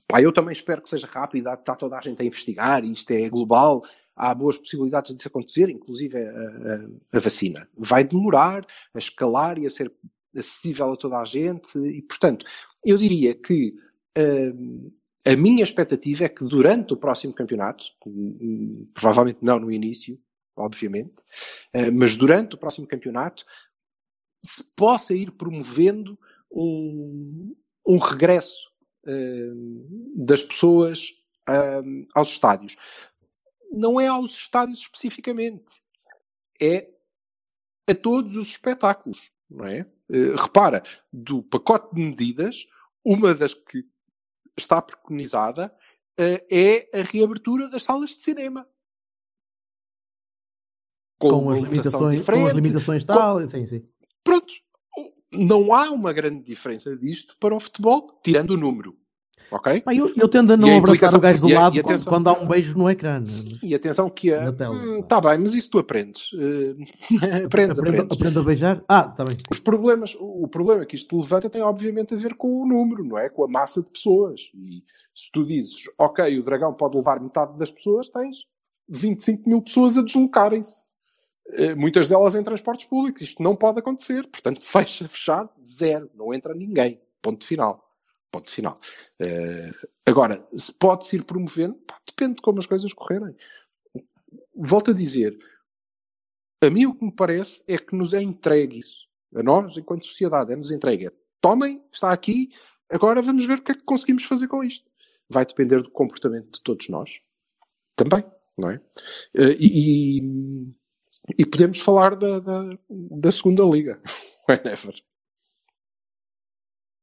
pá, 0.07 0.21
eu 0.23 0.33
também 0.33 0.53
espero 0.53 0.81
que 0.83 0.89
seja 0.89 1.07
rápido, 1.07 1.49
está 1.49 1.75
toda 1.75 1.97
a 1.99 2.01
gente 2.01 2.21
a 2.23 2.25
investigar, 2.25 2.85
isto 2.85 3.11
é 3.11 3.29
global, 3.29 3.83
há 4.15 4.35
boas 4.35 4.57
possibilidades 4.59 5.15
disso 5.15 5.29
acontecer, 5.29 5.69
inclusive 5.71 6.17
a, 6.19 6.31
a- 6.31 6.87
a 7.15 7.19
vacina. 7.19 7.67
Vai 7.77 8.05
demorar 8.05 8.65
a 8.95 8.99
escalar 8.99 9.59
e 9.59 9.67
a 9.67 9.71
ser 9.71 9.91
acessível 10.37 10.93
a 10.93 10.97
toda 10.97 11.19
a 11.19 11.25
gente, 11.25 11.79
e 11.79 12.03
portanto, 12.03 12.45
eu 12.85 12.99
diria 12.99 13.35
que 13.35 13.75
eh, 14.17 14.53
a 15.27 15.37
minha 15.37 15.63
expectativa 15.63 16.25
é 16.25 16.29
que 16.29 16.45
durante 16.45 16.93
o 16.93 16.97
próximo 16.97 17.33
campeonato, 17.33 17.87
provavelmente 18.93 19.39
não 19.43 19.59
no 19.59 19.73
início, 19.73 20.21
obviamente, 20.57 21.15
eh, 21.73 21.91
mas 21.91 22.15
durante 22.15 22.55
o 22.55 22.59
próximo 22.59 22.87
campeonato, 22.87 23.45
se 24.45 24.63
possa 24.77 25.15
ir 25.15 25.33
promovendo 25.33 26.19
um, 26.51 27.57
um 27.87 27.99
regresso 27.99 28.71
eh, 29.07 29.53
das 30.15 30.43
pessoas 30.43 31.21
aos 32.15 32.31
estádios. 32.31 32.75
Não 33.71 34.01
é 34.01 34.07
aos 34.07 34.33
estádios 34.39 34.79
especificamente, 34.79 35.83
é 36.59 36.89
a 37.87 37.95
todos 37.95 38.35
os 38.37 38.49
espetáculos, 38.49 39.31
não 39.51 39.67
é? 39.67 39.87
Eh, 40.11 40.35
repara, 40.37 40.83
do 41.13 41.43
pacote 41.43 41.95
de 41.95 42.03
medidas, 42.03 42.67
uma 43.05 43.35
das 43.35 43.55
que 43.55 43.85
está 44.57 44.81
preconizada 44.83 45.75
eh, 46.19 46.47
é 46.51 47.01
a 47.01 47.03
reabertura 47.03 47.69
das 47.69 47.83
salas 47.83 48.11
de 48.17 48.23
cinema. 48.23 48.69
Com, 51.19 51.31
uma 51.31 51.57
as 51.57 51.63
limitações, 51.63 52.25
com 52.25 52.47
as 52.47 52.53
limitações 52.53 53.05
com- 53.05 53.15
tal, 53.15 53.49
sim, 53.49 53.67
sim. 53.67 53.89
Pronto. 54.23 54.53
Não 55.33 55.75
há 55.75 55.91
uma 55.91 56.13
grande 56.13 56.43
diferença 56.45 56.97
disto 56.97 57.37
para 57.41 57.55
o 57.55 57.61
futebol, 57.61 58.21
tirando 58.23 58.51
o 58.51 58.57
número. 58.57 58.97
Ok? 59.51 59.81
Pá, 59.83 59.95
eu, 59.95 60.13
eu 60.17 60.29
tendo 60.29 60.53
a 60.53 60.57
E 60.57 60.59
não 60.59 60.75
a 60.75 60.79
abraçar 60.79 61.15
o 61.15 61.21
gajo 61.21 61.41
do 61.41 61.49
e 61.49 61.55
lado 61.55 61.77
e 61.77 61.83
quando, 61.83 61.91
atenção- 61.95 62.13
quando 62.13 62.29
há 62.29 62.33
um 62.33 62.47
beijo 62.47 62.77
no 62.77 62.91
ecrã. 62.91 63.21
né? 63.21 63.27
E 63.63 63.75
atenção 63.75 64.11
que 64.11 64.31
tela. 64.33 64.75
Hum, 64.75 65.03
tá 65.03 65.21
bem, 65.21 65.39
mas 65.39 65.55
isso 65.55 65.71
tu 65.71 65.79
aprendes. 65.79 66.31
Eh, 66.35 66.75
aprendes, 67.47 67.79
Aprendo, 67.79 67.79
aprendes. 68.03 68.17
aprendo 68.17 68.41
a 68.41 68.43
beijar. 68.43 68.85
Ah, 68.89 69.07
está 69.11 69.25
bem. 69.25 69.37
Os 69.51 69.59
problemas, 69.61 70.15
o 70.19 70.45
o 70.45 70.49
problema 70.49 70.85
que 70.85 70.97
isto 70.97 71.17
levanta 71.19 71.49
tem 71.49 71.63
obviamente 71.63 72.15
a 72.15 72.17
ver 72.19 72.35
com 72.35 72.63
o 72.63 72.67
número, 72.67 73.05
não 73.05 73.17
é? 73.19 73.29
Com 73.29 73.45
a 73.45 73.49
massa 73.49 73.83
de 73.83 73.91
pessoas. 73.91 74.51
E 74.55 74.83
se 75.15 75.31
tu 75.33 75.45
dizes, 75.45 75.85
ok, 75.99 76.39
o 76.39 76.43
dragão 76.43 76.73
pode 76.75 76.97
levar 76.97 77.21
metade 77.21 77.57
das 77.59 77.71
pessoas, 77.71 78.09
tens 78.09 78.45
25 78.89 79.49
mil 79.49 79.63
pessoas 79.63 79.97
a 79.97 80.03
deslocarem-se. 80.03 80.83
Eh, 81.53 81.75
Muitas 81.75 82.09
delas 82.09 82.35
em 82.35 82.43
transportes 82.43 82.87
públicos. 82.87 83.23
Isto 83.23 83.43
não 83.43 83.55
pode 83.55 83.79
acontecer. 83.79 84.27
Portanto, 84.29 84.61
fecha, 84.67 85.09
fechado, 85.09 85.49
zero. 85.67 86.11
Não 86.15 86.35
entra 86.35 86.55
ninguém. 86.55 87.01
Ponto 87.23 87.47
final. 87.47 87.83
Ponto 88.35 88.51
final. 88.51 88.75
Eh, 89.25 89.71
agora, 90.05 90.45
se 90.57 90.75
pode-se 90.75 91.15
ir 91.15 91.23
promovendo, 91.23 91.77
pá, 91.87 92.01
depende 92.05 92.35
de 92.35 92.43
como 92.43 92.59
as 92.59 92.67
coisas 92.67 92.93
correrem. 92.93 93.37
Volto 94.57 94.91
a 94.91 94.95
dizer, 94.95 95.39
a 96.61 96.69
mim 96.69 96.87
o 96.87 96.97
que 96.97 97.05
me 97.05 97.13
parece 97.13 97.63
é 97.69 97.79
que 97.79 97.95
nos 97.95 98.13
é 98.13 98.21
entregue 98.21 98.79
isso. 98.79 99.07
A 99.37 99.41
nós, 99.41 99.77
enquanto 99.77 100.09
sociedade, 100.09 100.53
é-nos 100.53 100.73
entregue. 100.73 101.07
É, 101.07 101.13
Tomem, 101.41 101.81
está 101.93 102.13
aqui, 102.13 102.51
agora 102.91 103.23
vamos 103.23 103.47
ver 103.47 103.59
o 103.59 103.63
que 103.63 103.71
é 103.71 103.75
que 103.77 103.85
conseguimos 103.85 104.25
fazer 104.25 104.49
com 104.49 104.65
isto. 104.65 104.91
Vai 105.29 105.47
depender 105.47 105.81
do 105.81 105.91
comportamento 105.93 106.55
de 106.55 106.63
todos 106.65 106.89
nós. 106.89 107.21
Também. 107.95 108.25
não 108.59 108.69
é? 108.69 108.81
E, 109.33 110.19
e, 110.19 110.75
e 111.39 111.47
podemos 111.47 111.79
falar 111.79 112.17
da, 112.17 112.41
da, 112.41 112.79
da 112.91 113.31
segunda 113.31 113.63
liga, 113.63 114.03
whenever. 114.49 114.93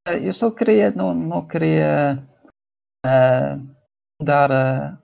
Eu 0.08 0.34
só 0.34 0.50
queria, 0.50 0.92
não, 0.92 1.14
não 1.14 1.48
queria 1.48 2.28
ah, 3.06 3.60
mudar 4.20 4.52
a 4.52 4.98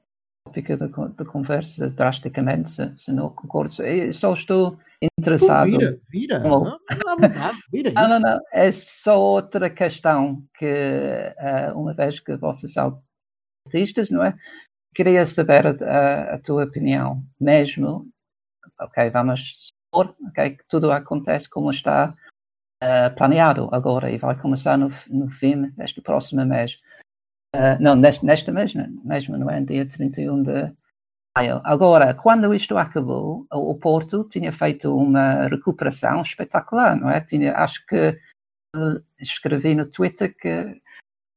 tópica 0.46 0.76
da, 0.76 0.90
con- 0.90 1.12
da 1.12 1.24
conversa 1.26 1.90
drasticamente, 1.90 2.72
se, 2.72 2.98
se 2.98 3.12
não 3.12 3.30
concordo. 3.30 3.84
Eu 3.84 4.12
só 4.14 4.34
estou 4.34 4.80
interessado. 5.20 5.70
Vira, 5.70 6.00
vira. 6.10 6.40
Não. 6.40 6.62
Não, 6.62 6.80
não, 7.16 7.60
vira 7.72 7.90
isso. 7.90 8.00
não, 8.10 8.20
não. 8.20 8.40
É 8.52 8.72
só 8.72 9.20
outra 9.20 9.70
questão 9.70 10.44
que, 10.58 11.34
ah, 11.38 11.74
uma 11.76 11.94
vez 11.94 12.20
que 12.20 12.36
vocês 12.36 12.74
são 12.74 13.02
artistas, 13.68 14.10
não 14.10 14.24
é? 14.24 14.36
Queria 14.96 15.26
saber 15.28 15.84
a, 15.84 16.36
a 16.36 16.40
tua 16.40 16.64
opinião, 16.64 17.24
mesmo. 17.40 18.08
Ok, 18.80 19.10
vamos 19.12 19.72
supor 19.92 20.16
ok, 20.28 20.52
que 20.58 20.64
tudo 20.68 20.92
acontece 20.92 21.48
como 21.48 21.70
está 21.70 22.16
ah, 22.82 23.10
planeado 23.10 23.70
agora 23.72 24.12
e 24.12 24.18
vai 24.18 24.40
começar 24.40 24.78
no, 24.78 24.90
no 25.08 25.30
fim 25.30 25.70
deste 25.72 26.02
próximo 26.02 26.46
mês. 26.46 26.80
Ah, 27.54 27.78
não, 27.80 27.96
neste, 27.96 28.26
neste 28.26 28.52
mês, 28.52 28.74
né? 28.74 28.90
mesmo, 29.04 29.38
não 29.38 29.50
é? 29.50 29.62
Dia 29.62 29.88
31 29.88 30.44
de 30.44 30.74
maio. 31.36 31.62
Agora, 31.64 32.14
quando 32.14 32.54
isto 32.54 32.78
acabou, 32.78 33.48
o 33.52 33.76
Porto 33.76 34.24
tinha 34.30 34.52
feito 34.52 34.96
uma 34.96 35.48
recuperação 35.48 36.22
espetacular, 36.22 36.96
não 36.96 37.10
é? 37.10 37.22
Tinha, 37.22 37.56
acho 37.56 37.86
que 37.86 37.96
eh, 38.76 39.02
escrevi 39.20 39.76
no 39.76 39.86
Twitter 39.86 40.36
que 40.38 40.82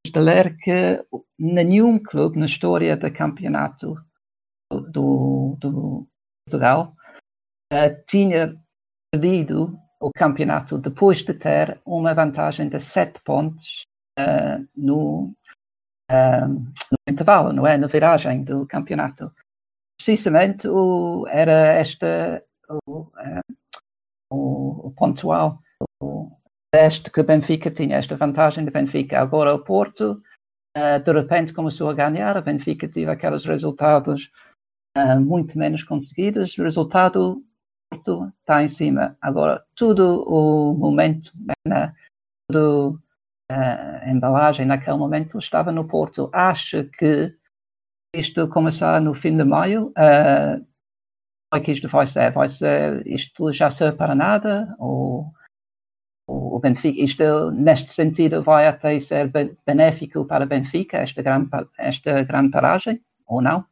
de 0.06 0.18
ler 0.18 0.56
que 0.56 1.04
nenhum 1.38 1.98
clube 1.98 2.38
na 2.38 2.46
história 2.46 2.96
do 2.96 3.12
campeonato 3.12 3.94
do, 4.70 5.56
do 5.58 6.08
Portugal 6.46 6.94
eh, 7.72 7.90
tinha 8.06 8.56
perdido 9.12 9.78
o 10.00 10.10
campeonato 10.10 10.78
depois 10.78 11.22
de 11.22 11.34
ter 11.34 11.78
uma 11.84 12.14
vantagem 12.14 12.68
de 12.68 12.80
sete 12.80 13.20
pontos 13.22 13.84
eh, 14.18 14.58
no, 14.76 15.34
eh, 16.10 16.46
no 16.46 16.98
intervalo, 17.08 17.52
não 17.52 17.66
é? 17.66 17.76
Na 17.76 17.86
viragem 17.86 18.42
do 18.42 18.66
campeonato. 18.66 19.30
Precisamente 19.98 20.66
o, 20.66 21.26
era 21.28 21.74
esta 21.74 22.42
o, 22.86 23.06
eh, 23.18 23.40
o, 24.32 24.88
o 24.88 24.90
pontual, 24.92 25.58
o, 26.02 26.30
este 26.72 27.10
que 27.10 27.22
Benfica 27.22 27.70
tinha, 27.70 27.96
esta 27.96 28.16
vantagem 28.16 28.64
do 28.64 28.70
Benfica. 28.70 29.20
Agora 29.20 29.54
o 29.54 29.62
Porto, 29.62 30.22
de 31.04 31.12
repente, 31.12 31.52
começou 31.52 31.90
a 31.90 31.94
ganhar. 31.94 32.36
O 32.36 32.42
Benfica 32.42 32.88
teve 32.88 33.10
aqueles 33.10 33.44
resultados 33.44 34.30
muito 35.20 35.58
menos 35.58 35.82
conseguidos. 35.82 36.56
O 36.56 36.62
resultado, 36.62 37.42
o 37.92 37.96
Porto 37.96 38.32
está 38.40 38.62
em 38.62 38.70
cima. 38.70 39.16
Agora, 39.20 39.64
tudo 39.74 40.22
o 40.26 40.74
momento, 40.74 41.32
né, 41.66 41.92
tudo 42.48 43.00
eh, 43.50 43.54
a 43.54 44.10
embalagem 44.10 44.64
naquele 44.64 44.96
momento 44.96 45.38
estava 45.38 45.72
no 45.72 45.86
Porto. 45.86 46.30
Acho 46.32 46.84
que 46.98 47.34
isto 48.14 48.48
começar 48.48 49.00
no 49.00 49.14
fim 49.14 49.36
de 49.36 49.44
maio, 49.44 49.88
uh, 49.90 50.58
como 51.50 51.54
é 51.54 51.64
que 51.64 51.72
isto 51.72 51.88
vai 51.88 52.06
ser? 52.06 52.32
Vai 52.32 52.48
ser 52.48 53.06
isto 53.06 53.52
já 53.52 53.70
serve 53.70 53.96
para 53.96 54.14
nada? 54.14 54.74
Ou 54.78 55.32
o 56.28 56.60
Benfica, 56.60 57.00
isto 57.00 57.50
neste 57.50 57.90
sentido 57.90 58.42
vai 58.42 58.66
até 58.68 58.98
ser 59.00 59.28
be- 59.28 59.56
benéfico 59.66 60.24
para 60.24 60.44
o 60.44 60.48
Benfica, 60.48 60.98
esta 60.98 61.22
grande, 61.22 61.48
esta 61.76 62.22
grande 62.22 62.50
paragem, 62.50 63.00
ou 63.26 63.42
não? 63.42 63.64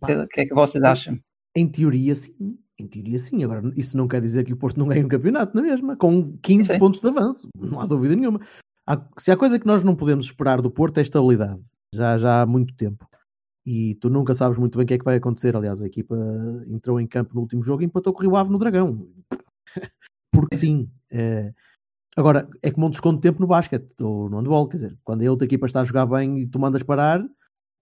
O 0.00 0.06
que, 0.06 0.26
que 0.28 0.40
é 0.42 0.46
que 0.46 0.54
vocês 0.54 0.82
acham? 0.84 1.18
Em 1.56 1.68
teoria, 1.68 2.14
sim. 2.14 2.56
Em 2.80 2.86
teoria, 2.86 3.18
sim. 3.18 3.44
Agora, 3.44 3.70
isso 3.76 3.96
não 3.96 4.08
quer 4.08 4.22
dizer 4.22 4.44
que 4.44 4.52
o 4.54 4.56
Porto 4.56 4.78
não 4.78 4.88
ganhe 4.88 5.04
um 5.04 5.08
campeonato, 5.08 5.54
na 5.54 5.60
mesma, 5.62 5.96
com 5.96 6.36
15 6.38 6.72
Sim. 6.72 6.78
pontos 6.78 7.00
de 7.00 7.06
avanço. 7.08 7.48
Não 7.54 7.78
há 7.78 7.86
dúvida 7.86 8.16
nenhuma. 8.16 8.40
Há- 8.88 9.04
se 9.18 9.30
há 9.30 9.36
coisa 9.36 9.58
que 9.58 9.66
nós 9.66 9.84
não 9.84 9.94
podemos 9.94 10.26
esperar 10.26 10.62
do 10.62 10.70
Porto 10.70 10.98
é 10.98 11.02
estabilidade. 11.02 11.60
Já, 11.94 12.16
já 12.16 12.40
há 12.40 12.46
muito 12.46 12.74
tempo. 12.74 13.06
E 13.66 13.96
tu 13.96 14.08
nunca 14.08 14.32
sabes 14.32 14.58
muito 14.58 14.78
bem 14.78 14.84
o 14.84 14.88
que 14.88 14.94
é 14.94 14.98
que 14.98 15.04
vai 15.04 15.16
acontecer. 15.16 15.54
Aliás, 15.54 15.82
a 15.82 15.86
equipa 15.86 16.16
entrou 16.66 16.98
em 16.98 17.06
campo 17.06 17.34
no 17.34 17.42
último 17.42 17.62
jogo 17.62 17.82
e 17.82 17.84
empatou 17.84 18.12
com 18.12 18.20
o 18.20 18.22
Rio 18.22 18.36
Ave 18.36 18.50
no 18.50 18.58
Dragão. 18.58 19.06
Porque 20.32 20.56
sim. 20.56 20.88
é, 21.10 21.52
Agora, 22.16 22.48
é 22.62 22.70
como 22.70 22.86
um 22.86 22.90
desconto 22.90 23.16
de 23.16 23.22
tempo 23.22 23.40
no 23.40 23.46
basquete 23.46 23.94
ou 24.00 24.28
no 24.28 24.38
handball. 24.38 24.68
Quer 24.68 24.76
dizer, 24.78 24.98
quando 25.04 25.22
a 25.22 25.30
outra 25.30 25.44
equipa 25.44 25.66
está 25.66 25.82
a 25.82 25.84
jogar 25.84 26.06
bem 26.06 26.38
e 26.40 26.46
tu 26.46 26.58
mandas 26.58 26.82
parar, 26.82 27.22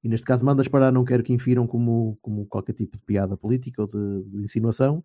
e 0.03 0.09
neste 0.09 0.25
caso 0.27 0.45
mandas 0.45 0.69
parar, 0.69 0.93
não 0.93 1.05
quero 1.05 1.23
que 1.23 1.33
infiram 1.33 1.67
como, 1.67 2.19
como 2.23 2.47
qualquer 2.47 2.73
tipo 2.75 2.97
de 2.97 3.03
piada 3.05 3.37
política 3.37 3.83
ou 3.83 3.89
de, 3.89 4.23
de 4.25 4.45
insinuação. 4.45 5.03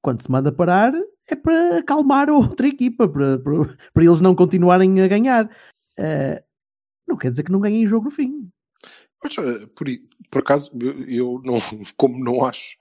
Quando 0.00 0.22
se 0.22 0.30
manda 0.30 0.50
parar, 0.50 0.92
é 1.28 1.36
para 1.36 1.78
acalmar 1.78 2.28
a 2.28 2.34
outra 2.34 2.66
equipa, 2.66 3.08
para, 3.08 3.38
para, 3.38 3.76
para 3.94 4.04
eles 4.04 4.20
não 4.20 4.34
continuarem 4.34 5.00
a 5.00 5.06
ganhar. 5.06 5.48
Eh, 5.96 6.42
não 7.06 7.16
quer 7.16 7.30
dizer 7.30 7.44
que 7.44 7.52
não 7.52 7.60
ganhem 7.60 7.86
jogo 7.86 8.06
no 8.06 8.10
fim. 8.10 8.50
Mas, 9.22 9.38
eh, 9.38 9.66
por, 9.76 9.86
por 10.30 10.38
acaso, 10.40 10.72
eu, 11.06 11.40
não, 11.44 11.54
como 11.96 12.22
não 12.22 12.44
acho 12.44 12.76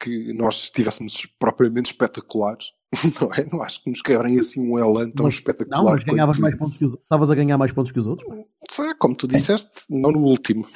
que 0.00 0.32
nós 0.32 0.62
estivéssemos 0.64 1.26
propriamente 1.38 1.90
espetaculares, 1.92 2.68
não 3.20 3.32
é? 3.34 3.44
Não 3.52 3.62
acho 3.62 3.82
que 3.82 3.90
nos 3.90 4.00
quebrem 4.00 4.38
assim 4.38 4.66
um 4.66 4.78
elan 4.78 5.10
tão 5.10 5.26
Mas- 5.26 5.34
espetacular. 5.34 5.82
Não, 5.84 5.92
mas 5.92 6.04
ganhavas 6.04 6.38
mais 6.38 6.54
isso. 6.54 6.62
pontos 6.64 6.78
que 6.78 6.84
os 6.86 6.94
Estavas 6.94 7.30
a 7.30 7.34
ganhar 7.34 7.58
mais 7.58 7.72
pontos 7.72 7.92
que 7.92 7.98
os 7.98 8.06
outros. 8.06 8.26
Sei, 8.74 8.94
como 8.94 9.14
tu 9.16 9.28
disseste, 9.28 9.84
não 9.88 10.10
no 10.10 10.20
último. 10.20 10.66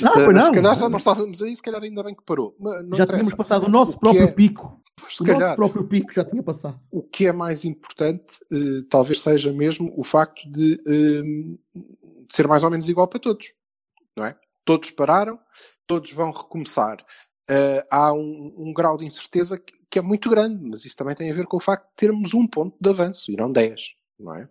Não, 0.00 0.14
Eh, 0.20 0.32
não. 0.32 0.42
Se 0.42 0.52
calhar 0.52 0.76
já 0.76 0.88
não 0.88 0.96
estávamos 0.98 1.42
aí, 1.42 1.54
se 1.54 1.62
calhar 1.62 1.82
ainda 1.82 2.02
bem 2.02 2.14
que 2.14 2.22
parou. 2.24 2.56
Não 2.58 2.72
já 2.72 2.80
interessa. 3.04 3.06
tínhamos 3.06 3.34
passado 3.34 3.66
o 3.66 3.68
nosso 3.68 3.96
O 3.96 4.00
próprio 4.00 4.22
é- 4.24 4.30
pico. 4.30 4.80
Pois, 4.96 5.16
se 5.16 5.22
o 5.22 5.26
nosso 5.26 5.38
calhar. 5.40 5.56
próprio 5.56 5.84
pico 5.86 6.12
já 6.14 6.24
tinha 6.24 6.42
passado. 6.42 6.80
O 6.90 7.02
que 7.02 7.26
é 7.26 7.32
mais 7.32 7.64
importante, 7.64 8.36
eh, 8.52 8.82
talvez 8.88 9.20
seja 9.20 9.52
mesmo 9.52 9.92
o 9.96 10.02
facto 10.04 10.48
de, 10.50 10.80
eh, 10.86 11.22
de 11.82 12.34
ser 12.34 12.46
mais 12.48 12.62
ou 12.64 12.70
menos 12.70 12.88
igual 12.88 13.08
para 13.08 13.18
todos. 13.20 13.52
Não 14.16 14.24
é? 14.24 14.36
Todos 14.64 14.90
pararam, 14.92 15.38
todos 15.86 16.12
vão 16.12 16.30
recomeçar. 16.30 17.04
Eh, 17.50 17.84
há 17.90 18.12
um, 18.14 18.54
um 18.56 18.72
grau 18.72 18.96
de 18.96 19.04
incerteza 19.04 19.58
que, 19.58 19.74
que 19.90 19.98
é 19.98 20.02
muito 20.02 20.30
grande, 20.30 20.62
mas 20.64 20.84
isso 20.86 20.96
também 20.96 21.14
tem 21.14 21.30
a 21.30 21.34
ver 21.34 21.44
com 21.46 21.56
o 21.58 21.60
facto 21.60 21.84
de 21.90 21.96
termos 21.96 22.32
um 22.32 22.46
ponto 22.46 22.74
de 22.80 22.88
avanço 22.88 23.30
e 23.30 23.36
não 23.36 23.52
dez. 23.52 23.94
Não, 24.18 24.34
é? 24.36 24.48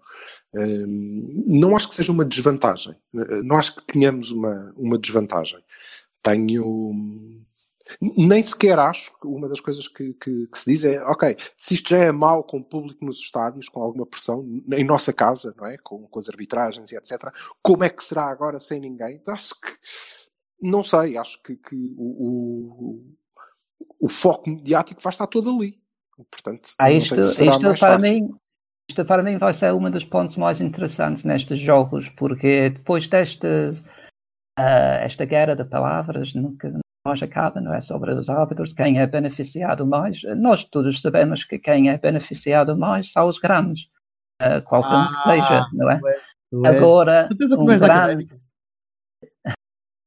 Eh, 0.55 0.85
não 0.87 1.75
acho 1.75 1.87
que 1.89 1.95
seja 1.95 2.11
uma 2.11 2.25
desvantagem. 2.25 2.95
Não 3.43 3.55
acho 3.57 3.75
que 3.75 3.85
tenhamos 3.85 4.31
uma, 4.31 4.73
uma 4.77 4.97
desvantagem. 4.97 5.63
Tenho. 6.21 7.41
Nem 8.01 8.41
sequer 8.41 8.79
acho 8.79 9.11
que 9.19 9.27
uma 9.27 9.47
das 9.49 9.59
coisas 9.59 9.87
que, 9.89 10.13
que- 10.13 10.47
que 10.47 10.57
se 10.59 10.71
diz 10.71 10.85
é, 10.85 11.03
ok, 11.03 11.35
se 11.57 11.73
isto 11.75 11.89
já 11.89 11.97
é 11.97 12.11
mau 12.13 12.41
com 12.43 12.57
o 12.59 12.63
público 12.63 13.03
nos 13.03 13.19
estádios, 13.19 13.67
com 13.67 13.81
alguma 13.83 14.05
pressão, 14.05 14.45
em 14.71 14.83
nossa 14.85 15.11
casa, 15.11 15.53
não 15.57 15.65
é? 15.67 15.77
Com, 15.77 16.07
com 16.07 16.19
as 16.19 16.29
arbitragens 16.29 16.91
e 16.91 16.95
etc., 16.95 17.29
como 17.61 17.83
é 17.83 17.89
que 17.89 18.03
será 18.03 18.25
agora 18.27 18.57
sem 18.57 18.79
ninguém? 18.79 19.21
Acho 19.27 19.59
que, 19.59 19.67
não 20.61 20.81
sei, 20.81 21.17
acho 21.17 21.41
que, 21.43 21.57
que 21.57 21.75
o, 21.97 23.01
o, 23.01 23.15
o 23.99 24.07
foco 24.09 24.49
mediático 24.49 25.01
vai 25.01 25.11
estar 25.11 25.27
todo 25.27 25.49
ali. 25.49 25.77
Portanto, 26.31 26.69
Ah, 26.77 26.89
não 26.89 26.97
isto, 26.97 27.09
sei 27.15 27.17
se 27.19 27.35
será 27.35 27.51
isto 27.55 27.63
mais 27.65 27.79
para 27.81 27.93
fácil. 27.99 28.13
mim, 28.13 28.33
isto 28.89 29.05
para 29.05 29.23
mim 29.23 29.37
vai 29.37 29.53
ser 29.53 29.73
um 29.73 29.89
dos 29.89 30.05
pontos 30.05 30.35
mais 30.37 30.59
interessantes 30.61 31.23
nestes 31.23 31.59
jogos, 31.59 32.09
porque 32.09 32.69
depois 32.71 33.07
desta 33.07 33.73
ah, 34.57 34.97
esta 35.01 35.25
guerra 35.25 35.55
de 35.55 35.63
palavras 35.65 36.33
nunca 36.33 36.71
mais 37.05 37.21
acaba, 37.21 37.59
não 37.59 37.73
é 37.73 37.81
sobre 37.81 38.13
os 38.13 38.29
árbitros, 38.29 38.71
quem 38.73 38.99
é 38.99 39.05
beneficiado 39.07 39.85
mais. 39.85 40.21
Nós 40.37 40.63
todos 40.63 41.01
sabemos 41.01 41.43
que 41.43 41.59
quem 41.59 41.89
é 41.89 41.97
beneficiado 41.97 42.77
mais 42.77 43.11
são 43.11 43.27
os 43.27 43.37
grandes, 43.39 43.87
ah, 44.41 44.61
qualquer 44.61 44.95
um 44.95 45.07
que 45.11 45.17
Ah, 45.17 45.29
seja, 45.29 45.67
não 45.73 45.89
é? 45.91 45.99
Tu 46.51 46.65
és- 46.65 46.77
Agora, 46.77 47.29
um 47.57 47.65
grande. 47.65 48.29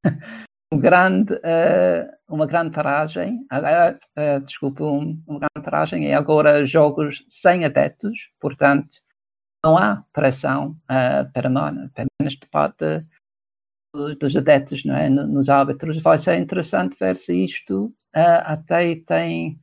um 0.72 0.78
grande, 0.78 1.38
eh, 1.44 2.08
uma 2.28 2.46
grande 2.46 2.72
paragem, 2.74 3.46
ah, 3.50 3.94
ah, 4.16 4.38
desculpa, 4.40 4.84
um, 4.84 5.22
uma 5.26 5.38
grande 5.40 5.64
paragem 5.64 6.08
é 6.08 6.14
agora 6.14 6.66
jogos 6.66 7.24
sem 7.28 7.64
adeptos, 7.64 8.30
portanto 8.40 8.98
não 9.64 9.78
há 9.78 10.04
pressão 10.12 10.76
ah, 10.88 11.26
para 11.34 11.50
mais, 11.50 11.90
pelo 11.92 12.08
menos 12.20 12.34
de 12.36 12.48
parte 12.48 13.04
dos, 13.94 14.36
adeptos 14.36 14.84
não 14.84 14.94
é? 14.96 15.08
no- 15.08 15.26
nos 15.26 15.48
árbitros. 15.48 16.00
Vai 16.02 16.18
ser 16.18 16.38
interessante 16.38 16.96
ver 16.98 17.16
se 17.16 17.34
isto 17.44 17.92
ah, 18.14 18.52
até 18.54 18.96
tem 19.06 19.58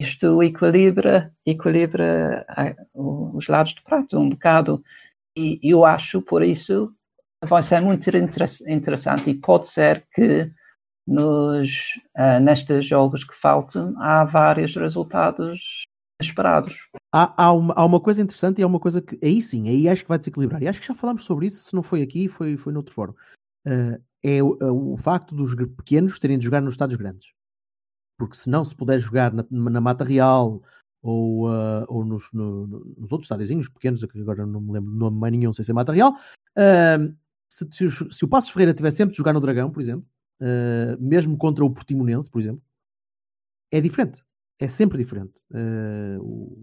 isto 0.00 0.42
equilibra, 0.42 1.32
equilibra 1.46 2.46
os 2.94 3.48
lados 3.48 3.74
do 3.74 3.82
prato 3.82 4.18
um 4.18 4.30
bocado. 4.30 4.82
E 5.36 5.60
eu 5.62 5.84
acho, 5.84 6.22
por 6.22 6.42
isso, 6.42 6.94
vai 7.44 7.62
ser 7.62 7.80
muito 7.80 8.08
interess- 8.16 8.60
interessante 8.66 9.30
e 9.30 9.34
pode 9.34 9.68
ser 9.68 10.06
que 10.14 10.50
nos, 11.06 11.70
ah, 12.16 12.40
nestes 12.40 12.86
jogos 12.86 13.24
que 13.24 13.34
faltam 13.34 13.94
há 14.00 14.24
vários 14.24 14.74
resultados 14.74 15.84
esperados. 16.20 16.74
Há, 17.12 17.44
há, 17.44 17.52
uma, 17.52 17.74
há 17.74 17.84
uma 17.84 18.00
coisa 18.00 18.22
interessante 18.22 18.60
e 18.60 18.64
há 18.64 18.66
uma 18.66 18.80
coisa 18.80 19.00
que 19.02 19.18
aí 19.22 19.42
sim, 19.42 19.68
aí 19.68 19.88
acho 19.88 20.02
que 20.02 20.08
vai 20.08 20.18
desequilibrar. 20.18 20.62
E 20.62 20.68
acho 20.68 20.80
que 20.80 20.86
já 20.88 20.94
falámos 20.94 21.24
sobre 21.24 21.46
isso, 21.46 21.68
se 21.68 21.74
não 21.74 21.82
foi 21.82 22.02
aqui, 22.02 22.28
foi, 22.28 22.56
foi 22.56 22.72
noutro 22.72 22.94
fórum. 22.94 23.14
Eh, 23.66 24.00
é 24.22 24.42
o, 24.42 24.56
o 24.94 24.96
facto 24.96 25.34
dos 25.34 25.54
pequenos 25.54 26.18
terem 26.18 26.38
de 26.38 26.44
jogar 26.44 26.60
nos 26.62 26.74
estádios 26.74 26.98
grandes. 26.98 27.28
Porque 28.18 28.36
se 28.36 28.48
não 28.48 28.64
se 28.64 28.74
puder 28.74 28.98
jogar 28.98 29.32
na, 29.32 29.44
na 29.50 29.80
Mata 29.80 30.04
Real 30.04 30.62
ou, 31.02 31.48
ah, 31.48 31.84
ou 31.88 32.04
nos, 32.04 32.24
no- 32.32 32.66
no- 32.66 32.84
nos 32.96 33.12
outros 33.12 33.26
estádiozinhos 33.26 33.68
pequenos, 33.68 34.04
que 34.04 34.20
agora 34.20 34.46
não 34.46 34.60
me 34.60 34.72
lembro 34.72 34.90
do 34.90 34.96
nome 34.96 35.18
mais 35.18 35.32
nenhum 35.32 35.52
sem 35.52 35.64
ser 35.64 35.72
Mata 35.74 35.92
Real, 35.92 36.14
ah, 36.56 36.98
se, 37.56 37.68
se 37.72 37.88
se 38.12 38.24
o 38.24 38.28
Passos 38.28 38.50
Ferreira 38.50 38.74
tiver 38.74 38.90
sempre 38.90 39.12
de 39.12 39.18
jogar 39.18 39.32
no 39.32 39.40
Dragão, 39.40 39.70
por 39.70 39.80
exemplo, 39.82 40.06
ah, 40.40 40.96
mesmo 41.00 41.36
contra 41.36 41.64
o 41.64 41.70
Portimonense, 41.72 42.30
por 42.30 42.40
exemplo, 42.40 42.62
é 43.70 43.80
diferente. 43.80 44.22
É 44.58 44.66
sempre 44.68 44.98
diferente. 44.98 45.42
Ah, 45.52 46.16
o- 46.20 46.60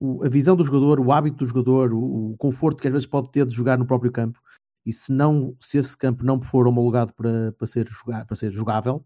o- 0.00 0.24
a 0.24 0.28
visão 0.28 0.56
do 0.56 0.64
jogador, 0.64 1.00
o 1.00 1.12
hábito 1.12 1.38
do 1.38 1.46
jogador, 1.46 1.92
o, 1.92 2.32
o 2.32 2.36
conforto 2.36 2.80
que 2.80 2.88
às 2.88 2.92
vezes 2.92 3.06
pode 3.06 3.30
ter 3.30 3.46
de 3.46 3.54
jogar 3.54 3.78
no 3.78 3.86
próprio 3.86 4.12
campo, 4.12 4.40
e 4.86 4.92
se 4.92 5.12
não, 5.12 5.56
se 5.60 5.78
esse 5.78 5.96
campo 5.96 6.24
não 6.24 6.40
for 6.42 6.66
homologado 6.66 7.12
para, 7.14 7.52
para, 7.52 7.66
ser, 7.66 7.88
joga, 7.88 8.24
para 8.26 8.36
ser 8.36 8.52
jogável, 8.52 9.04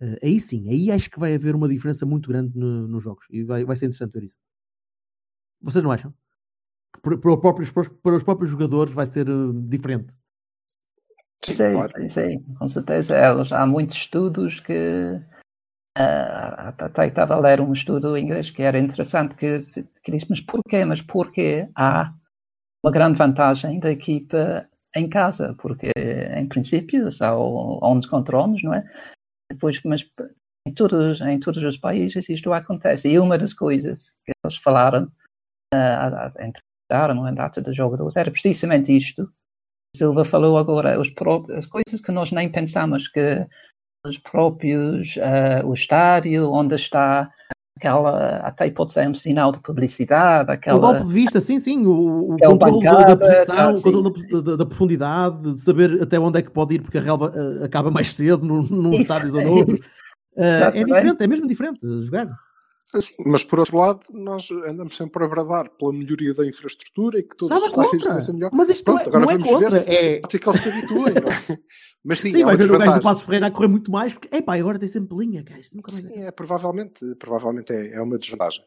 eh, 0.00 0.18
aí 0.24 0.40
sim, 0.40 0.68
aí 0.70 0.90
acho 0.92 1.10
que 1.10 1.18
vai 1.20 1.34
haver 1.34 1.54
uma 1.56 1.68
diferença 1.68 2.06
muito 2.06 2.28
grande 2.30 2.58
no- 2.58 2.88
nos 2.88 3.04
jogos 3.04 3.26
e 3.30 3.44
vai, 3.44 3.64
vai 3.64 3.76
ser 3.76 3.86
interessante 3.86 4.12
ver 4.14 4.24
isso. 4.24 4.38
Vocês 5.60 5.84
não 5.84 5.92
acham? 5.92 6.14
Para, 7.02 7.16
para 7.16 7.32
os 7.32 7.40
próprios, 7.40 7.70
para 7.70 8.16
os 8.16 8.22
próprios 8.22 8.50
jogadores 8.50 8.92
vai 8.92 9.06
ser 9.06 9.26
eh, 9.28 9.68
diferente. 9.68 10.14
Sim, 11.44 11.54
Sim, 11.54 12.08
sim, 12.08 12.54
com 12.58 12.68
certeza. 12.68 13.16
Eles, 13.16 13.52
há 13.52 13.66
muitos 13.66 13.96
estudos 13.96 14.60
que. 14.60 15.20
até 15.94 17.06
estava 17.06 17.34
a 17.34 17.40
ler 17.40 17.60
um 17.60 17.72
estudo 17.72 18.16
em 18.16 18.24
inglês 18.24 18.50
que 18.50 18.62
era 18.62 18.78
interessante, 18.78 19.34
que, 19.36 19.62
que 20.02 20.12
diz: 20.12 20.24
mas 20.28 20.40
porquê? 20.40 20.84
Mas 20.84 21.02
porquê 21.02 21.68
há 21.74 22.12
uma 22.84 22.92
grande 22.92 23.18
vantagem 23.18 23.78
da 23.78 23.90
equipa 23.90 24.68
em 24.94 25.08
casa? 25.08 25.54
Porque, 25.58 25.92
em 25.96 26.48
princípio, 26.48 27.10
são 27.12 27.78
11 27.82 28.08
contra 28.08 28.38
11, 28.38 28.64
não 28.64 28.74
é? 28.74 28.84
Depois, 29.50 29.80
mas 29.84 30.04
em 30.66 30.74
todos, 30.74 31.20
em 31.20 31.38
todos 31.38 31.62
os 31.62 31.78
países 31.78 32.28
isto 32.28 32.52
acontece. 32.52 33.08
E 33.08 33.18
uma 33.20 33.38
das 33.38 33.54
coisas 33.54 34.10
que 34.24 34.32
eles 34.44 34.56
falaram, 34.56 35.10
ah, 36.90 37.06
entrevistaram 37.06 37.14
no 37.14 37.34
data 37.34 37.60
dos 37.60 37.76
jogadores, 37.76 38.16
era 38.16 38.30
precisamente 38.30 38.96
isto. 38.96 39.28
Silva 39.96 40.24
falou 40.24 40.58
agora, 40.58 41.00
os 41.00 41.08
as 41.56 41.66
coisas 41.66 42.00
que 42.00 42.12
nós 42.12 42.30
nem 42.32 42.50
pensamos, 42.50 43.08
que 43.08 43.46
os 44.06 44.18
próprios, 44.18 45.16
ah, 45.18 45.64
o 45.66 45.74
estádio, 45.74 46.50
onde 46.52 46.74
está 46.74 47.30
aquela, 47.78 48.38
até 48.38 48.70
pode 48.70 48.92
ser 48.92 49.06
um 49.08 49.14
sinal 49.14 49.52
de 49.52 49.60
publicidade, 49.60 50.50
O 50.50 50.52
aquela... 50.52 50.80
golpe 50.80 51.06
de 51.08 51.12
vista, 51.12 51.40
sim, 51.40 51.60
sim, 51.60 51.84
o, 51.86 52.34
o 52.34 52.38
controle 52.38 52.84
da- 52.84 52.96
da, 53.04 53.16
bancada, 53.16 53.16
posição, 53.16 53.70
o 53.74 53.82
controle 53.82 54.30
da, 54.30 54.40
da- 54.40 54.56
da 54.56 54.66
profundidade, 54.66 55.54
de 55.54 55.60
saber 55.60 56.02
até 56.02 56.18
onde 56.18 56.38
é 56.38 56.42
que 56.42 56.50
pode 56.50 56.74
ir, 56.76 56.80
porque 56.82 56.98
a 56.98 57.02
relva 57.02 57.32
eh, 57.34 57.64
acaba 57.64 57.90
mais 57.90 58.14
cedo 58.14 58.44
num, 58.44 58.62
num 58.62 58.94
estádio 58.94 59.34
ou 59.34 59.40
é 59.40 59.44
no 59.44 59.52
outro. 59.54 59.74
isso. 59.74 59.90
Eh, 60.38 60.70
é 60.74 60.84
diferente, 60.84 61.22
é 61.22 61.26
mesmo 61.26 61.46
diferente 61.48 61.80
jogar. 61.82 62.28
Assim, 62.96 63.14
mas 63.26 63.44
por 63.44 63.58
outro 63.60 63.76
lado, 63.76 64.00
nós 64.10 64.50
andamos 64.50 64.96
sempre 64.96 65.22
a 65.24 65.28
bradar 65.28 65.68
pela 65.70 65.92
melhoria 65.92 66.32
da 66.34 66.46
infraestrutura 66.46 67.18
e 67.18 67.22
que 67.22 67.36
todos 67.36 67.54
Nada 67.54 67.66
os 67.66 67.70
estádios 67.70 68.04
devem 68.04 68.20
ser 68.22 68.32
melhor. 68.32 68.50
Mas 68.54 68.82
Pronto, 68.82 69.00
é, 69.00 69.06
agora 69.08 69.24
é 69.24 69.26
vamos 69.26 69.48
contra. 69.50 69.70
ver 69.70 69.80
se 69.80 69.90
É, 69.90 70.20
pode 70.20 70.32
ser 70.32 70.38
que 70.38 70.48
eles 70.48 70.60
se 70.60 70.68
habituem. 70.68 71.14
é? 71.16 71.58
Mas 72.04 72.20
sim, 72.20 72.30
sim, 72.30 72.36
é 72.36 72.44
uma 72.44 72.46
vai 72.46 72.56
ver 72.56 72.72
o 72.74 72.78
gajo 72.78 72.94
do. 72.98 73.02
Passo 73.02 73.24
Ferreira 73.24 73.46
a 73.48 73.50
correr 73.50 73.68
muito 73.68 73.90
mais, 73.90 74.12
porque, 74.12 74.34
epá, 74.34 74.54
agora 74.56 74.78
tem 74.78 74.88
sempre 74.88 75.16
linha, 75.18 75.44
isto 75.58 75.74
nunca 75.76 75.90
mais 75.92 76.04
Sim, 76.04 76.12
é, 76.22 76.30
provavelmente, 76.30 77.14
provavelmente 77.16 77.72
é, 77.72 77.94
é 77.94 78.00
uma 78.00 78.16
desvantagem. 78.18 78.62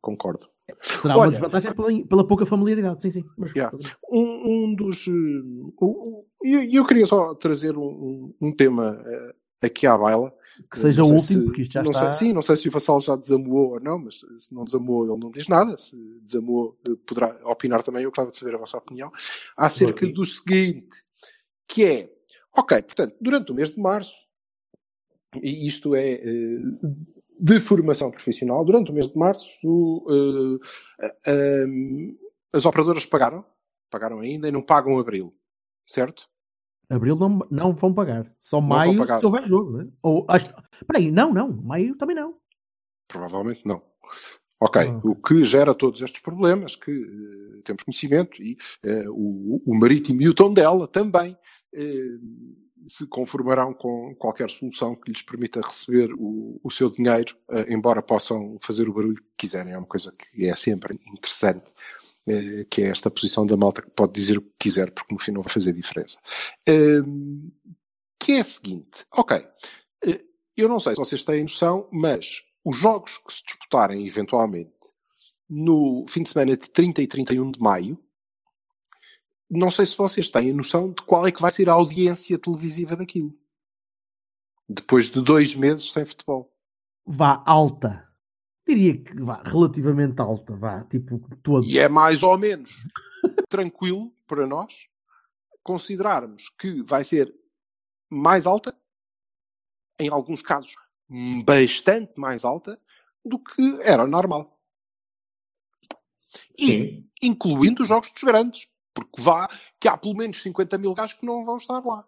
Concordo. 0.00 0.48
Será 0.80 1.14
uma 1.14 1.22
Olha- 1.24 1.32
desvantagem 1.32 1.74
pela, 1.74 2.06
pela 2.06 2.26
pouca 2.26 2.46
familiaridade, 2.46 3.02
sim, 3.02 3.10
sim. 3.10 3.24
Mas, 3.36 3.52
Yeah. 3.54 3.76
Um, 4.10 4.70
um 4.70 4.74
dos. 4.74 5.06
eh, 5.06 5.10
o- 5.12 6.20
o- 6.20 6.26
E 6.42 6.52
eu, 6.54 6.62
eu 6.80 6.86
queria 6.86 7.04
só 7.06 7.34
trazer 7.34 7.76
um, 7.76 7.82
um- 7.84 8.34
um 8.48 8.52
tema 8.56 8.98
eh, 9.06 9.66
aqui 9.66 9.86
à 9.86 9.96
baila. 9.98 10.32
Que 10.70 10.78
seja 10.78 11.02
o 11.02 11.06
último, 11.06 11.20
se- 11.20 11.44
porque 11.44 11.62
isto 11.62 11.72
já 11.72 11.82
não 11.82 11.90
está- 11.90 12.12
Sei, 12.12 12.28
sim, 12.28 12.32
não 12.32 12.42
sei 12.42 12.56
se 12.56 12.68
o 12.68 12.70
Vassal 12.70 13.00
já 13.00 13.16
desamoou 13.16 13.72
ou 13.72 13.80
não, 13.80 13.98
mas 13.98 14.20
se 14.38 14.54
não 14.54 14.64
desamoou, 14.64 15.04
ele 15.10 15.18
não 15.20 15.30
diz 15.30 15.48
nada. 15.48 15.76
Se 15.76 15.96
desamoou, 16.22 16.78
eh, 16.86 16.92
poderá 17.06 17.36
opinar 17.44 17.82
também. 17.82 18.02
Eu 18.04 18.10
gostava 18.10 18.30
de 18.30 18.36
saber 18.36 18.54
a 18.54 18.58
vossa 18.58 18.76
opinião 18.78 19.10
acerca 19.56 20.06
do 20.12 20.24
seguinte: 20.24 20.94
que 21.66 21.84
é, 21.84 22.12
ok, 22.56 22.82
portanto, 22.82 23.16
durante 23.20 23.50
o 23.50 23.54
mês 23.54 23.72
de 23.72 23.80
março, 23.80 24.14
e 25.42 25.66
isto 25.66 25.94
é 25.96 26.12
eh, 26.14 26.58
de 27.40 27.60
formação 27.60 28.10
profissional, 28.10 28.64
durante 28.64 28.90
o 28.92 28.94
mês 28.94 29.08
de 29.08 29.16
março, 29.18 29.48
o, 29.64 30.60
eh, 31.26 31.66
as 32.52 32.64
operadoras 32.64 33.04
pagaram, 33.06 33.44
pagaram 33.90 34.20
ainda 34.20 34.46
e 34.48 34.52
não 34.52 34.62
pagam 34.62 34.98
abril, 34.98 35.34
certo? 35.84 36.28
Abril 36.88 37.16
não, 37.16 37.40
não 37.50 37.72
vão 37.74 37.92
pagar. 37.92 38.30
Só 38.40 38.58
vão 38.60 38.68
maio 38.68 38.96
pagar. 38.96 39.20
se 39.20 39.26
houver 39.26 39.46
jogo, 39.46 39.78
né? 39.78 39.88
Ou, 40.02 40.24
acho, 40.28 40.52
peraí, 40.86 41.10
não, 41.10 41.32
não. 41.32 41.50
Maio 41.50 41.96
também 41.96 42.14
não. 42.16 42.34
Provavelmente 43.08 43.62
não. 43.66 43.82
Ok, 44.60 44.80
Ah. 44.80 45.00
o 45.04 45.14
que 45.16 45.44
gera 45.44 45.74
todos 45.74 46.00
estes 46.00 46.22
problemas 46.22 46.74
que 46.76 46.90
eh, 46.90 47.60
temos 47.64 47.82
conhecimento 47.82 48.42
e 48.42 48.56
eh, 48.82 49.04
o, 49.08 49.60
o 49.66 49.74
Marítimo 49.78 50.22
e 50.22 50.28
o 50.28 50.32
Tondela 50.34 50.88
também 50.88 51.36
eh, 51.74 52.16
se 52.86 53.06
conformarão 53.06 53.74
com 53.74 54.14
qualquer 54.14 54.48
solução 54.48 54.94
que 54.94 55.10
lhes 55.10 55.22
permita 55.22 55.60
receber 55.60 56.12
o, 56.16 56.60
o 56.62 56.70
seu 56.70 56.90
dinheiro, 56.90 57.34
embora 57.68 58.02
possam 58.02 58.58
fazer 58.60 58.88
o 58.88 58.92
barulho 58.92 59.16
que 59.16 59.28
quiserem. 59.38 59.72
É 59.72 59.78
uma 59.78 59.86
coisa 59.86 60.12
que 60.12 60.46
é 60.46 60.54
sempre 60.54 60.98
interessante, 61.08 61.64
que 62.70 62.82
é 62.82 62.86
esta 62.86 63.10
posição 63.10 63.46
da 63.46 63.56
malta 63.56 63.82
que 63.82 63.90
pode 63.90 64.12
dizer 64.12 64.38
o 64.38 64.42
que 64.42 64.54
quiser, 64.58 64.90
porque 64.90 65.12
no 65.12 65.20
fim 65.20 65.32
não 65.32 65.42
vai 65.42 65.52
fazer 65.52 65.72
diferença. 65.72 66.18
Eh, 66.66 67.02
que 68.18 68.32
é 68.32 68.40
a 68.40 68.44
seguinte, 68.44 69.04
ok, 69.12 69.36
eh, 70.06 70.24
eu 70.56 70.68
não 70.68 70.80
sei 70.80 70.94
se 70.94 71.00
vocês 71.00 71.22
têm 71.22 71.42
noção, 71.42 71.86
mas 71.92 72.42
os 72.64 72.76
jogos 72.76 73.18
que 73.18 73.32
se 73.32 73.42
disputarem 73.44 74.06
eventualmente 74.06 74.72
no 75.48 76.06
fim 76.08 76.22
de 76.22 76.30
semana 76.30 76.56
de 76.56 76.70
30 76.70 77.02
e 77.02 77.06
31 77.06 77.50
de 77.50 77.60
maio, 77.60 77.98
não 79.50 79.70
sei 79.70 79.84
se 79.84 79.96
vocês 79.96 80.30
têm 80.30 80.52
noção 80.52 80.90
de 80.90 81.02
qual 81.02 81.26
é 81.26 81.32
que 81.32 81.42
vai 81.42 81.50
ser 81.50 81.68
a 81.68 81.74
audiência 81.74 82.38
televisiva 82.38 82.96
daquilo. 82.96 83.38
Depois 84.66 85.10
de 85.10 85.20
dois 85.20 85.54
meses 85.54 85.92
sem 85.92 86.06
futebol. 86.06 86.50
Vá 87.06 87.42
alta. 87.44 88.08
Diria 88.66 88.96
que 88.96 89.20
vá 89.20 89.42
relativamente 89.44 90.20
alta, 90.20 90.56
vá. 90.56 90.84
Tipo, 90.84 91.20
todo. 91.42 91.66
E 91.66 91.78
é 91.78 91.88
mais 91.88 92.22
ou 92.22 92.38
menos 92.38 92.70
tranquilo 93.48 94.12
para 94.26 94.46
nós 94.46 94.86
considerarmos 95.62 96.50
que 96.58 96.82
vai 96.82 97.04
ser 97.04 97.34
mais 98.10 98.46
alta, 98.46 98.76
em 99.98 100.08
alguns 100.08 100.42
casos 100.42 100.76
bastante 101.44 102.12
mais 102.16 102.44
alta, 102.44 102.80
do 103.24 103.38
que 103.38 103.80
era 103.82 104.06
normal. 104.06 104.58
E 106.58 106.66
Sim. 106.66 107.10
incluindo 107.22 107.82
os 107.82 107.88
jogos 107.88 108.10
dos 108.10 108.22
grandes, 108.22 108.68
porque 108.92 109.20
vá 109.20 109.48
que 109.80 109.88
há 109.88 109.96
pelo 109.96 110.14
menos 110.14 110.42
50 110.42 110.78
mil 110.78 110.94
gajos 110.94 111.18
que 111.18 111.26
não 111.26 111.44
vão 111.44 111.56
estar 111.56 111.80
lá. 111.84 112.06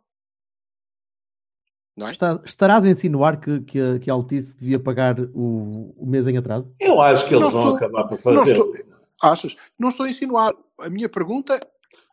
Não 1.97 2.09
é? 2.09 2.13
Está- 2.13 2.41
estarás 2.45 2.85
a 2.85 2.89
insinuar 2.91 3.41
que, 3.41 3.61
que, 3.63 3.81
a, 3.81 3.99
que 3.99 4.11
a 4.11 4.13
Altice 4.13 4.55
devia 4.57 4.79
pagar 4.79 5.19
o, 5.19 5.95
o 5.97 6.07
mês 6.07 6.27
em 6.29 6.37
atraso? 6.37 6.75
Eu 6.79 7.01
acho 7.01 7.27
que 7.27 7.35
eles 7.35 7.43
Não 7.45 7.51
vão 7.51 7.63
estou- 7.75 7.77
acabar 7.77 8.05
por 8.05 8.33
não 8.35 8.45
fazer. 8.45 8.53
estou- 8.53 8.97
Achas? 9.23 9.57
Não 9.79 9.89
estou 9.89 10.05
a 10.05 10.11
insinuar. 10.11 10.55
A 10.79 10.91
minha 10.91 11.09
pergunta 11.09 11.59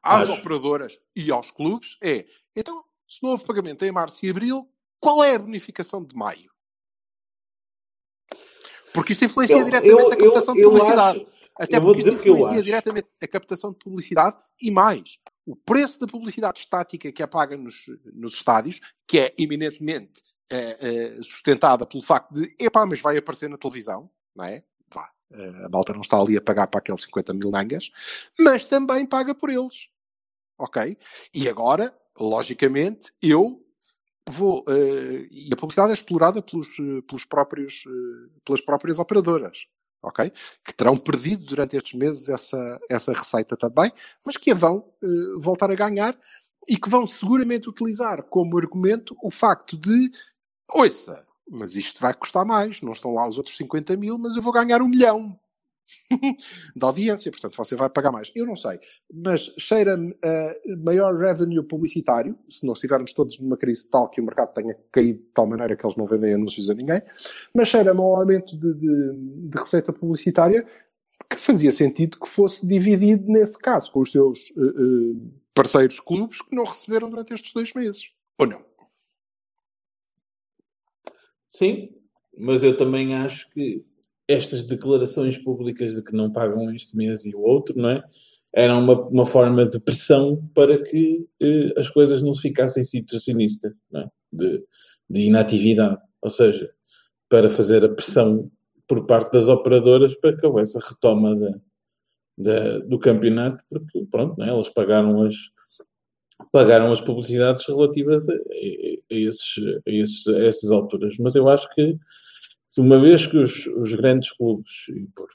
às 0.02 0.24
Acho. 0.24 0.34
operadoras 0.40 0.98
e 1.14 1.30
aos 1.30 1.52
clubes 1.52 1.98
é: 2.02 2.26
então, 2.56 2.82
se 3.08 3.22
não 3.22 3.32
houve 3.32 3.44
pagamento 3.46 3.84
em 3.84 3.92
março 3.92 4.26
e 4.26 4.30
abril, 4.30 4.66
qual 5.02 5.22
é 5.22 5.36
a 5.36 5.40
bonificação 5.40 6.02
de 6.02 6.16
maio? 6.16 6.50
Porque 8.94 9.12
isto 9.12 9.26
influencia 9.26 9.58
Eu- 9.58 9.66
diretamente 9.66 10.02
eu- 10.02 10.12
a 10.12 10.16
captação 10.18 10.54
eu- 10.54 10.58
de 10.58 10.62
eu 10.64 10.70
publicidade. 10.72 11.18
acho- 11.20 11.34
Até 11.56 11.80
porque 11.80 12.00
isto 12.00 12.14
influencia 12.14 12.64
diretamente 12.64 13.08
a 13.22 13.28
captação 13.28 13.72
de 13.72 13.78
publicidade 13.80 14.38
e 14.62 14.72
mais. 14.72 15.20
O 15.46 15.56
preço 15.56 16.00
da 16.00 16.08
publicidade 16.08 16.60
estática 16.60 17.12
que 17.12 17.22
é 17.22 17.28
paga 17.28 17.58
nos, 17.58 17.86
nos 18.14 18.36
estádios, 18.36 18.80
que 19.08 19.20
é 19.20 19.34
eminentemente 19.38 20.22
eh, 20.50 20.78
eh, 20.80 21.22
sustentada 21.22 21.86
pelo 21.86 22.04
facto 22.04 22.34
de, 22.34 22.56
epá, 22.60 22.86
mas 22.86 23.02
vai 23.02 23.18
aparecer 23.18 23.50
na 23.50 23.58
televisão, 23.58 24.10
não 24.36 24.46
é? 24.46 24.64
Vá, 24.94 25.10
eh, 25.32 25.66
a 25.66 25.70
malta 25.70 25.94
não 25.94 26.02
está 26.02 26.18
ali 26.20 26.38
a 26.38 26.42
pagar 26.42 26.68
para 26.68 26.80
aqueles 26.80 27.02
50 27.04 27.34
mil 27.34 27.52
mangas, 27.52 27.92
mas 28.40 28.66
também 28.66 29.06
paga 29.06 29.34
por 29.36 29.50
eles. 29.50 29.90
Ok? 30.58 30.98
E 31.34 31.50
agora, 31.50 31.94
logicamente, 32.18 33.12
eu 33.22 33.66
vou. 34.30 34.64
eh, 34.70 35.28
e 35.32 35.50
a 35.52 35.56
publicidade 35.56 35.92
é 35.92 35.94
explorada 35.94 36.42
pelos, 36.42 36.76
pelos 37.08 37.26
próprios, 37.26 37.84
eh, 37.88 38.30
pelas 38.46 38.62
próprias 38.62 39.00
operadoras. 39.00 39.68
Ok? 40.04 40.32
Que 40.66 40.74
terão 40.74 40.94
perdido 40.96 41.46
durante 41.46 41.78
estes 41.78 41.98
meses 41.98 42.28
essa, 42.28 42.80
essa 42.90 43.14
receita 43.14 43.56
também, 43.56 43.92
mas 44.24 44.36
que 44.36 44.52
a 44.52 44.56
vão 44.56 44.86
eh, 45.02 45.08
voltar 45.38 45.72
a 45.72 45.76
ganhar 45.76 46.18
e 46.68 46.78
que 46.78 46.90
vão 46.90 47.08
seguramente 47.08 47.70
utilizar 47.70 48.24
como 48.24 48.58
argumento 48.58 49.16
o 49.24 49.32
facto 49.32 49.78
de, 49.78 50.12
ouça, 50.70 51.26
mas 51.50 51.76
isto 51.76 52.02
vai 52.02 52.14
custar 52.14 52.46
mais, 52.46 52.82
não 52.82 52.92
estão 52.92 53.14
lá 53.14 53.28
os 53.28 53.38
outros 53.38 53.56
50 53.58 53.96
mil, 53.98 54.18
mas 54.18 54.36
eu 54.36 54.42
vou 54.42 54.54
ganhar 54.54 54.82
um 54.82 54.88
milhão. 54.88 55.38
da 56.76 56.88
audiência, 56.88 57.32
portanto 57.32 57.56
você 57.56 57.76
vai 57.76 57.90
pagar 57.90 58.12
mais. 58.12 58.32
Eu 58.36 58.46
não 58.46 58.56
sei, 58.56 58.80
mas 59.14 59.54
cheira-me 59.58 60.16
maior 60.84 61.16
revenue 61.16 61.64
publicitário, 61.64 62.38
se 62.50 62.66
não 62.66 62.74
estivermos 62.74 63.14
todos 63.14 63.40
numa 63.40 63.58
crise 63.58 63.90
tal 63.90 64.10
que 64.10 64.22
o 64.22 64.24
mercado 64.24 64.54
tenha 64.54 64.76
caído 64.92 65.20
de 65.20 65.28
tal 65.28 65.48
maneira 65.48 65.76
que 65.76 65.86
eles 65.86 65.98
não 65.98 66.06
vendem 66.06 66.34
anúncios 66.34 66.70
a 66.70 66.74
ninguém, 66.74 67.02
mas 67.54 67.68
cheira-me 67.68 68.00
um 68.00 68.16
aumento 68.16 68.58
de, 68.58 68.74
de, 68.74 69.50
de, 69.50 69.58
receita 69.58 69.94
publicitária 69.94 70.66
que 71.30 71.38
fazia 71.38 71.72
sentido 71.72 72.20
que 72.20 72.28
fosse 72.28 72.66
dividido 72.66 73.32
nesse 73.32 73.58
caso 73.60 73.92
com 73.92 74.02
os 74.02 74.12
seus 74.12 74.50
uh, 74.52 74.62
uh, 74.62 75.34
parceiros 75.54 76.00
clubes 76.00 76.42
que 76.42 76.56
não 76.56 76.64
receberam 76.64 77.10
durante 77.10 77.34
estes 77.34 77.54
dois 77.54 77.74
meses. 77.74 78.12
Ou 78.38 78.48
não? 78.48 78.62
Sim, 81.50 81.96
mas 82.38 82.64
eu 82.64 82.76
também 82.76 83.16
acho 83.16 83.50
que 83.52 83.86
estas 84.34 84.66
declarações 84.66 85.38
públicas 85.38 85.96
de 85.96 86.04
que 86.04 86.16
não 86.16 86.32
pagam 86.32 86.74
este 86.74 86.96
mês 86.96 87.26
e 87.26 87.36
o 87.36 87.42
outro, 87.42 87.78
não 87.78 87.90
é? 87.90 88.04
Era 88.56 88.76
uma, 88.76 88.94
uma 89.08 89.26
forma 89.26 89.66
de 89.66 89.80
pressão 89.80 90.48
para 90.54 90.82
que 90.84 91.28
eh, 91.42 91.74
as 91.76 91.90
coisas 91.90 92.22
não 92.22 92.34
se 92.34 92.44
ficassem 92.44 92.84
situacionistas, 92.84 93.74
é? 93.96 94.06
de, 94.32 94.64
de 95.10 95.22
inatividade. 95.22 95.98
Ou 96.22 96.30
seja, 96.30 96.70
para 97.28 97.50
fazer 97.50 97.84
a 97.84 97.90
pressão 97.90 98.52
por 98.88 99.08
parte 99.08 99.32
das 99.32 99.48
operadoras 99.48 100.14
para 100.16 100.38
que 100.38 100.46
houvesse 100.46 100.78
a 100.78 100.82
retoma 100.82 101.36
do 102.88 103.00
campeonato, 103.00 103.64
porque, 103.70 104.06
pronto, 104.12 104.42
é? 104.44 104.50
elas 104.50 104.70
pagaram 104.70 105.24
as, 105.24 105.36
pagaram 106.52 106.92
as 106.92 107.02
publicidades 107.02 107.66
relativas 107.66 108.28
a, 108.30 108.34
a, 108.34 108.36
a, 108.36 108.40
esses, 109.10 109.58
a, 109.88 109.90
esses, 109.92 110.28
a 110.28 110.46
essas 110.46 110.72
alturas. 110.72 111.16
Mas 111.20 111.34
eu 111.34 111.50
acho 111.50 111.68
que 111.74 111.98
uma 112.78 113.00
vez 113.00 113.28
que 113.28 113.38
os, 113.38 113.68
os 113.68 113.94
grandes 113.94 114.32
clubes, 114.32 114.72
e 114.90 115.08
por, 115.16 115.28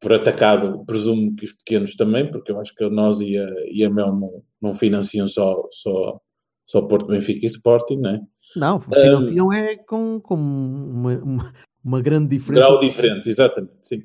por 0.00 0.12
atacado, 0.12 0.84
presumo 0.84 1.34
que 1.36 1.44
os 1.44 1.52
pequenos 1.52 1.94
também, 1.94 2.28
porque 2.30 2.50
eu 2.50 2.60
acho 2.60 2.74
que 2.74 2.88
nós 2.90 3.20
e 3.20 3.38
a, 3.38 3.48
e 3.70 3.84
a 3.84 3.90
Mel 3.90 4.12
não, 4.12 4.42
não 4.60 4.74
financiam 4.74 5.28
só, 5.28 5.68
só, 5.70 6.20
só 6.66 6.82
Porto 6.82 7.06
Benfica 7.06 7.46
e 7.46 7.48
Sporting, 7.48 7.98
não 7.98 8.10
é? 8.10 8.20
Não, 8.56 8.80
financiam 8.80 9.46
um, 9.46 9.52
é 9.52 9.76
com, 9.76 10.20
com 10.20 10.34
uma, 10.34 11.14
uma, 11.18 11.52
uma, 11.84 12.02
grande 12.02 12.36
diferença. 12.36 12.66
Grau 12.66 12.80
diferente, 12.80 13.28
exatamente, 13.28 13.74
sim. 13.80 14.02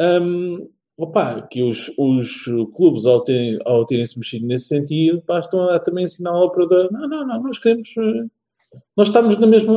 Um, 0.00 0.68
opa, 0.96 1.42
que 1.42 1.62
os, 1.62 1.92
os 1.98 2.44
clubes, 2.74 3.04
ao 3.04 3.22
terem, 3.22 3.58
ao 3.64 3.84
terem 3.84 4.04
se 4.04 4.18
mexido 4.18 4.46
nesse 4.46 4.68
sentido, 4.68 5.22
estão 5.38 5.68
a 5.68 5.78
também 5.78 6.04
ensinar 6.04 6.30
ao 6.30 6.46
operador: 6.46 6.90
não, 6.90 7.06
não, 7.08 7.26
não, 7.26 7.42
nós 7.42 7.58
queremos. 7.58 7.88
Nós 8.96 9.08
estamos 9.08 9.38
na 9.38 9.46
mesma, 9.46 9.72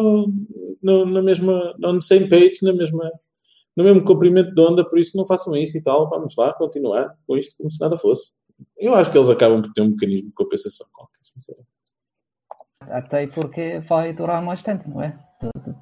no, 0.82 1.06
na 1.06 1.22
mesma, 1.22 1.76
on 1.84 1.96
the 1.96 2.02
same 2.02 2.30
page, 2.30 2.60
na 2.62 2.74
mesma, 2.74 3.12
no 3.76 3.84
mesmo 3.84 4.04
comprimento 4.04 4.54
de 4.54 4.62
onda, 4.62 4.84
por 4.84 5.00
isso 5.00 5.18
não 5.18 5.26
façam 5.26 5.56
isso 5.56 5.78
e 5.78 5.84
tal, 5.84 6.10
vamos 6.10 6.36
lá 6.36 6.54
continuar 6.54 7.16
com 7.28 7.38
isto 7.38 7.56
como 7.58 7.72
se 7.72 7.80
nada 7.80 7.98
fosse. 7.98 8.32
Eu 8.78 8.94
acho 8.96 9.12
que 9.12 9.18
eles 9.18 9.30
acabam 9.30 9.62
por 9.62 9.72
ter 9.74 9.82
um 9.82 9.90
mecanismo 9.90 10.30
de 10.30 10.34
compensação 10.34 10.88
qualquer, 10.92 11.20
sinceramente. 11.24 11.70
Até 12.82 13.28
porque 13.28 13.80
vai 13.88 14.14
durar 14.14 14.42
mais 14.42 14.62
tempo, 14.64 14.90
não 14.90 15.02
é? 15.02 15.18
Do, 15.42 15.50
do, 15.62 15.76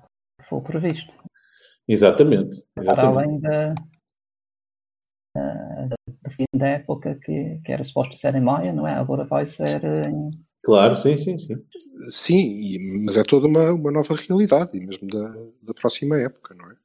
foi 0.49 0.61
previsto. 0.61 1.11
Exatamente. 1.88 2.63
exatamente. 2.78 2.86
Para 2.86 3.07
além 3.07 3.34
da, 3.41 3.74
do 6.24 6.32
fim 6.32 6.45
da 6.53 6.68
época 6.68 7.15
que, 7.24 7.61
que 7.63 7.72
era 7.72 7.84
suposto 7.84 8.15
ser 8.15 8.36
em 8.36 8.43
maio, 8.43 8.76
não 8.76 8.86
é? 8.86 8.93
Agora 8.93 9.24
vai 9.26 9.43
ser 9.43 9.84
em 10.09 10.32
Claro, 10.64 10.95
sim, 10.97 11.18
sim, 11.18 11.38
sim. 11.38 11.55
Sim, 12.12 12.78
mas 13.05 13.18
é 13.18 13.24
toda 13.24 13.47
uma, 13.47 13.72
uma 13.72 13.91
nova 13.91 14.16
realidade, 14.16 14.78
e 14.78 14.86
mesmo 14.86 15.08
da, 15.08 15.30
da 15.62 15.74
próxima 15.74 16.18
época, 16.18 16.53
não 16.55 16.70
é? 16.70 16.76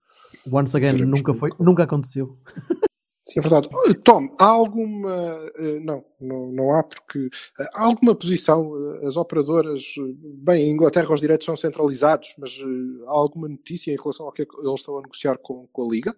Once 0.50 0.76
again, 0.76 0.92
Veremos 0.92 1.20
nunca 1.20 1.34
foi, 1.34 1.50
nunca 1.58 1.82
aconteceu. 1.84 2.36
Sim, 3.24 3.38
é 3.38 3.42
verdade. 3.42 3.68
Tom, 4.02 4.34
há 4.38 4.46
alguma. 4.46 5.10
Eh, 5.56 5.78
não, 5.80 6.04
não, 6.20 6.52
não 6.52 6.74
há, 6.74 6.82
porque. 6.82 7.30
Eh, 7.58 7.68
há 7.72 7.84
alguma 7.84 8.14
posição, 8.14 8.72
eh, 8.76 9.06
as 9.06 9.16
operadoras. 9.16 9.94
Bem, 10.42 10.64
em 10.64 10.72
Inglaterra 10.72 11.14
os 11.14 11.20
direitos 11.20 11.46
são 11.46 11.56
centralizados, 11.56 12.34
mas 12.36 12.58
há 13.06 13.12
alguma 13.12 13.48
notícia 13.48 13.92
em 13.92 13.96
relação 13.96 14.26
ao 14.26 14.32
que 14.32 14.42
eles 14.42 14.80
estão 14.80 14.98
a 14.98 15.02
negociar 15.02 15.38
com, 15.38 15.68
com 15.68 15.86
a 15.86 15.88
Liga? 15.88 16.16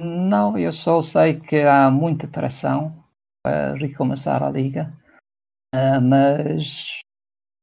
Não, 0.00 0.58
eu 0.58 0.72
só 0.72 1.00
sei 1.00 1.38
que 1.38 1.56
há 1.56 1.88
muita 1.90 2.26
pressão 2.26 2.92
para 3.42 3.74
recomeçar 3.74 4.42
a 4.42 4.50
Liga. 4.50 4.92
Uh, 5.74 6.00
mas 6.00 7.00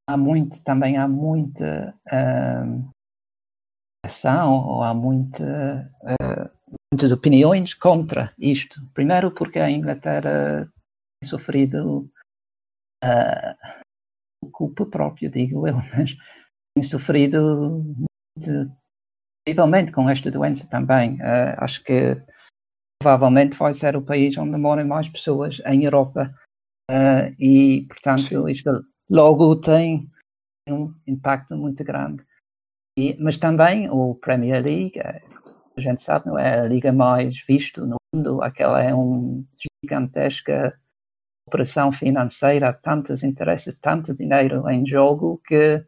há 0.06 0.18
muito, 0.18 0.62
também 0.64 0.98
há 0.98 1.08
muita 1.08 1.98
uh, 2.08 2.92
ação, 4.06 4.52
ou 4.68 4.84
há 4.84 4.94
muita, 4.94 5.90
uh, 6.04 6.76
muitas 6.92 7.10
opiniões 7.14 7.74
contra 7.74 8.34
isto. 8.38 8.86
Primeiro 8.94 9.32
porque 9.32 9.60
a 9.60 9.72
Inglaterra 9.72 10.66
tem 11.22 11.30
sofrido 11.30 12.12
culpa 14.52 14.86
própria, 14.86 15.30
digo 15.30 15.66
eu, 15.66 15.76
mas 15.96 16.12
tem 16.76 16.84
sofrido 16.84 17.82
muito, 18.38 18.76
terrivelmente 19.46 19.94
com 19.94 20.10
esta 20.10 20.30
doença 20.30 20.68
também. 20.68 21.18
acho 21.58 21.82
que 21.86 22.22
provavelmente 23.02 23.58
vai 23.58 23.74
ser 23.74 23.96
o 23.96 24.04
país 24.04 24.38
onde 24.38 24.58
moram 24.58 24.86
mais 24.86 25.08
pessoas 25.08 25.62
em 25.66 25.86
Europa 25.86 26.36
Uh, 26.92 27.34
e, 27.40 27.86
portanto, 27.88 28.50
isto 28.50 28.86
logo 29.10 29.56
tem 29.62 30.12
um 30.68 30.94
impacto 31.08 31.56
muito 31.56 31.82
grande. 31.86 32.22
E, 32.98 33.16
mas 33.18 33.38
também 33.38 33.90
o 33.90 34.16
Premier 34.16 34.62
League, 34.62 35.00
eh, 35.00 35.22
a 35.78 35.82
gente 35.82 36.04
sabe, 36.04 36.28
não 36.28 36.38
é 36.38 36.60
a 36.60 36.66
liga 36.66 36.92
mais 36.92 37.42
vista 37.48 37.86
no 37.86 37.96
mundo, 38.14 38.42
aquela 38.42 38.82
é 38.82 38.94
uma 38.94 39.42
gigantesca 39.82 40.78
operação 41.48 41.94
financeira, 41.94 42.74
tantos 42.74 43.24
interesses, 43.24 43.78
tanto 43.82 44.14
dinheiro 44.14 44.70
em 44.70 44.86
jogo 44.86 45.42
que 45.46 45.86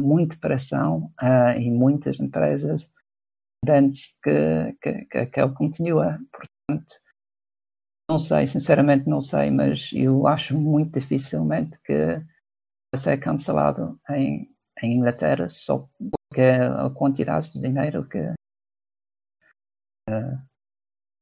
muita 0.00 0.36
pressão 0.36 1.12
uh, 1.22 1.56
e 1.56 1.70
muitas 1.70 2.18
empresas 2.18 2.90
antes 3.68 4.14
que, 4.22 4.76
que, 4.82 5.04
que, 5.04 5.26
que 5.26 5.40
ele 5.40 5.54
continua. 5.54 6.18
Portanto, 6.32 6.96
não 8.10 8.18
sei, 8.18 8.48
sinceramente 8.48 9.08
não 9.08 9.20
sei, 9.20 9.52
mas 9.52 9.88
eu 9.92 10.26
acho 10.26 10.58
muito 10.58 10.98
dificilmente 10.98 11.78
que 11.84 12.16
vai 12.92 13.00
ser 13.00 13.16
cancelado 13.18 14.00
em, 14.10 14.50
em 14.82 14.96
Inglaterra 14.96 15.48
só 15.48 15.88
porque 16.28 16.40
a 16.40 16.90
quantidade 16.90 17.52
de 17.52 17.60
dinheiro 17.60 18.08
que 18.08 18.18
uh, 20.08 20.36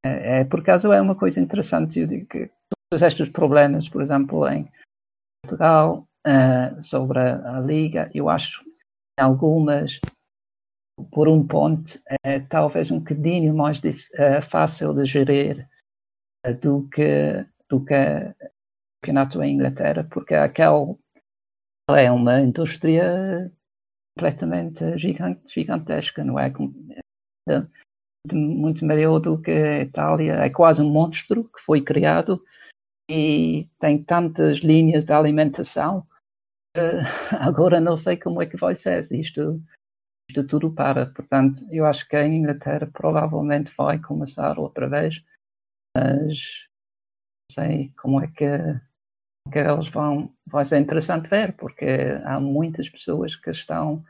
é, 0.02 0.40
é, 0.40 0.44
por 0.44 0.60
acaso 0.60 0.90
é 0.90 0.98
uma 0.98 1.14
coisa 1.14 1.38
interessante 1.38 2.00
eu 2.00 2.06
digo 2.06 2.26
que 2.26 2.50
todos 2.90 3.02
estes 3.02 3.28
problemas, 3.28 3.86
por 3.86 4.00
exemplo, 4.00 4.48
em 4.48 4.66
Portugal 5.44 6.08
uh, 6.26 6.82
sobre 6.82 7.18
a, 7.18 7.58
a, 7.58 7.60
liga, 7.60 8.10
eu 8.14 8.30
acho 8.30 8.64
algumas 9.20 10.00
por 11.12 11.28
um 11.28 11.46
ponto 11.46 12.00
é 12.24 12.40
talvez 12.40 12.90
um 12.90 12.98
bocadinho 12.98 13.54
mais 13.54 13.78
uh, 13.78 14.42
fácil 14.50 14.94
de 14.94 15.04
gerir 15.04 15.68
do 16.60 16.88
que, 16.88 17.46
do 17.68 17.84
que 17.84 17.94
o 17.94 18.34
campeonato 19.02 19.42
em 19.42 19.54
Inglaterra, 19.54 20.06
porque 20.10 20.34
aquela 20.34 20.96
é 21.90 22.10
uma 22.10 22.40
indústria 22.40 23.50
completamente 24.16 24.98
gigante, 24.98 25.52
gigantesca, 25.52 26.24
não 26.24 26.38
é? 26.38 26.52
Muito 28.32 28.84
maior 28.84 29.20
do 29.20 29.40
que 29.40 29.50
a 29.50 29.80
Itália, 29.80 30.34
é 30.34 30.50
quase 30.50 30.82
um 30.82 30.90
monstro 30.90 31.44
que 31.44 31.60
foi 31.62 31.80
criado 31.82 32.42
e 33.10 33.68
tem 33.80 34.02
tantas 34.02 34.58
linhas 34.58 35.04
de 35.04 35.12
alimentação. 35.12 36.06
agora 37.40 37.80
não 37.80 37.96
sei 37.96 38.16
como 38.16 38.42
é 38.42 38.46
que 38.46 38.56
vai 38.56 38.76
ser 38.76 39.04
se 39.04 39.18
isto, 39.20 39.62
isto 40.28 40.46
tudo 40.46 40.70
para. 40.72 41.06
Portanto, 41.06 41.64
eu 41.70 41.86
acho 41.86 42.06
que 42.08 42.16
a 42.16 42.26
Inglaterra 42.26 42.88
provavelmente 42.92 43.72
vai 43.76 43.98
começar 43.98 44.58
outra 44.58 44.88
vez 44.88 45.22
mas 45.96 46.38
não 47.50 47.64
sei 47.64 47.92
como 48.00 48.20
é 48.22 48.28
que, 48.28 48.46
que 49.52 49.58
eles 49.58 49.88
vão. 49.90 50.34
Vai 50.46 50.64
ser 50.64 50.78
interessante 50.78 51.28
ver, 51.28 51.56
porque 51.56 51.84
há 52.24 52.40
muitas 52.40 52.88
pessoas 52.88 53.34
que 53.36 53.50
estão 53.50 54.04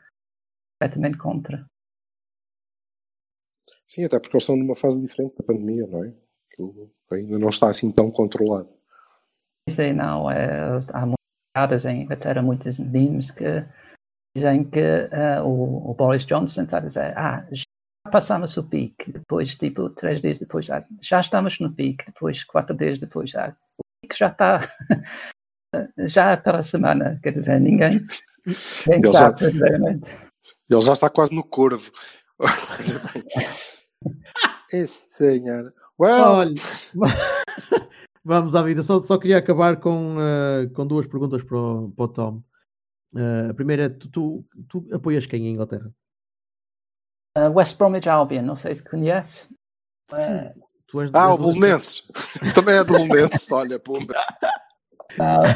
completamente 0.79 1.17
contra. 1.17 1.65
Sim, 3.87 4.05
até 4.05 4.17
porque 4.17 4.37
eles 4.37 4.43
estão 4.43 4.55
numa 4.55 4.75
fase 4.75 5.01
diferente 5.01 5.35
da 5.37 5.43
pandemia, 5.43 5.87
não 5.87 6.03
é? 6.03 6.13
Que 6.51 6.61
ainda 7.11 7.39
não 7.39 7.49
está 7.49 7.69
assim 7.69 7.91
tão 7.91 8.11
controlado. 8.11 8.69
Sim, 9.67 9.93
não. 9.93 10.29
É, 10.29 10.79
há 10.93 11.05
muitas 11.05 11.85
em 11.85 12.03
Inglaterra, 12.03 12.41
muitos 12.41 12.77
memes 12.77 13.31
que 13.31 13.65
dizem 14.35 14.69
que 14.69 14.79
uh, 14.79 15.43
o, 15.43 15.91
o, 15.91 15.93
Boris 15.95 16.25
Johnson 16.25 16.63
está 16.63 16.77
a 16.77 16.81
dizer 16.81 17.17
ah, 17.17 17.47
passamos 18.09 18.57
o 18.57 18.63
pique, 18.63 19.11
depois, 19.11 19.55
tipo, 19.55 19.89
três 19.89 20.21
dias 20.21 20.39
depois, 20.39 20.65
já, 20.65 20.83
já 21.01 21.19
estamos 21.21 21.59
no 21.59 21.71
pique, 21.71 22.05
depois, 22.05 22.43
quatro 22.43 22.75
dias 22.75 22.99
depois, 22.99 23.29
já, 23.29 23.49
o 23.77 23.83
pique 24.01 24.17
já 24.17 24.27
está, 24.27 24.71
já 26.07 26.31
é 26.31 26.37
para 26.37 26.59
a 26.59 26.63
semana, 26.63 27.19
quer 27.23 27.33
dizer, 27.33 27.59
ninguém, 27.59 28.05
ele, 28.45 29.13
já, 29.13 29.35
ele 30.69 30.81
já 30.81 30.93
está 30.93 31.09
quase 31.09 31.35
no 31.35 31.43
corvo. 31.43 31.91
Esse 34.71 35.11
senhor. 35.13 35.73
Well, 35.99 36.21
Olha, 36.21 36.53
vamos 38.23 38.55
à 38.55 38.63
vida. 38.63 38.83
Só, 38.83 38.99
só 38.99 39.17
queria 39.17 39.37
acabar 39.37 39.77
com, 39.79 40.15
eh, 40.19 40.67
com 40.73 40.87
duas 40.87 41.05
perguntas 41.07 41.43
para 41.43 41.57
o, 41.57 41.91
para 41.91 42.05
o 42.05 42.07
Tom. 42.07 42.43
Eh, 43.15 43.47
a 43.49 43.53
primeira 43.53 43.85
é: 43.85 43.89
tu, 43.89 44.09
tu, 44.09 44.45
tu 44.69 44.87
apoias 44.93 45.25
quem 45.25 45.47
em 45.47 45.53
Inglaterra? 45.53 45.91
Uh, 47.37 47.49
West 47.53 47.77
Bromwich 47.77 48.09
Albion, 48.09 48.41
não 48.41 48.55
sei 48.55 48.75
se 48.75 48.83
conhece. 48.83 49.43
Uh, 50.11 50.51
és- 51.01 51.11
ah, 51.13 51.33
o 51.33 51.37
Bolonenses. 51.37 52.03
Também 52.55 52.75
é 52.75 52.83
do 52.83 52.93
Bolonenses, 52.93 53.51
olha, 53.51 53.79
pumba. 53.79 54.15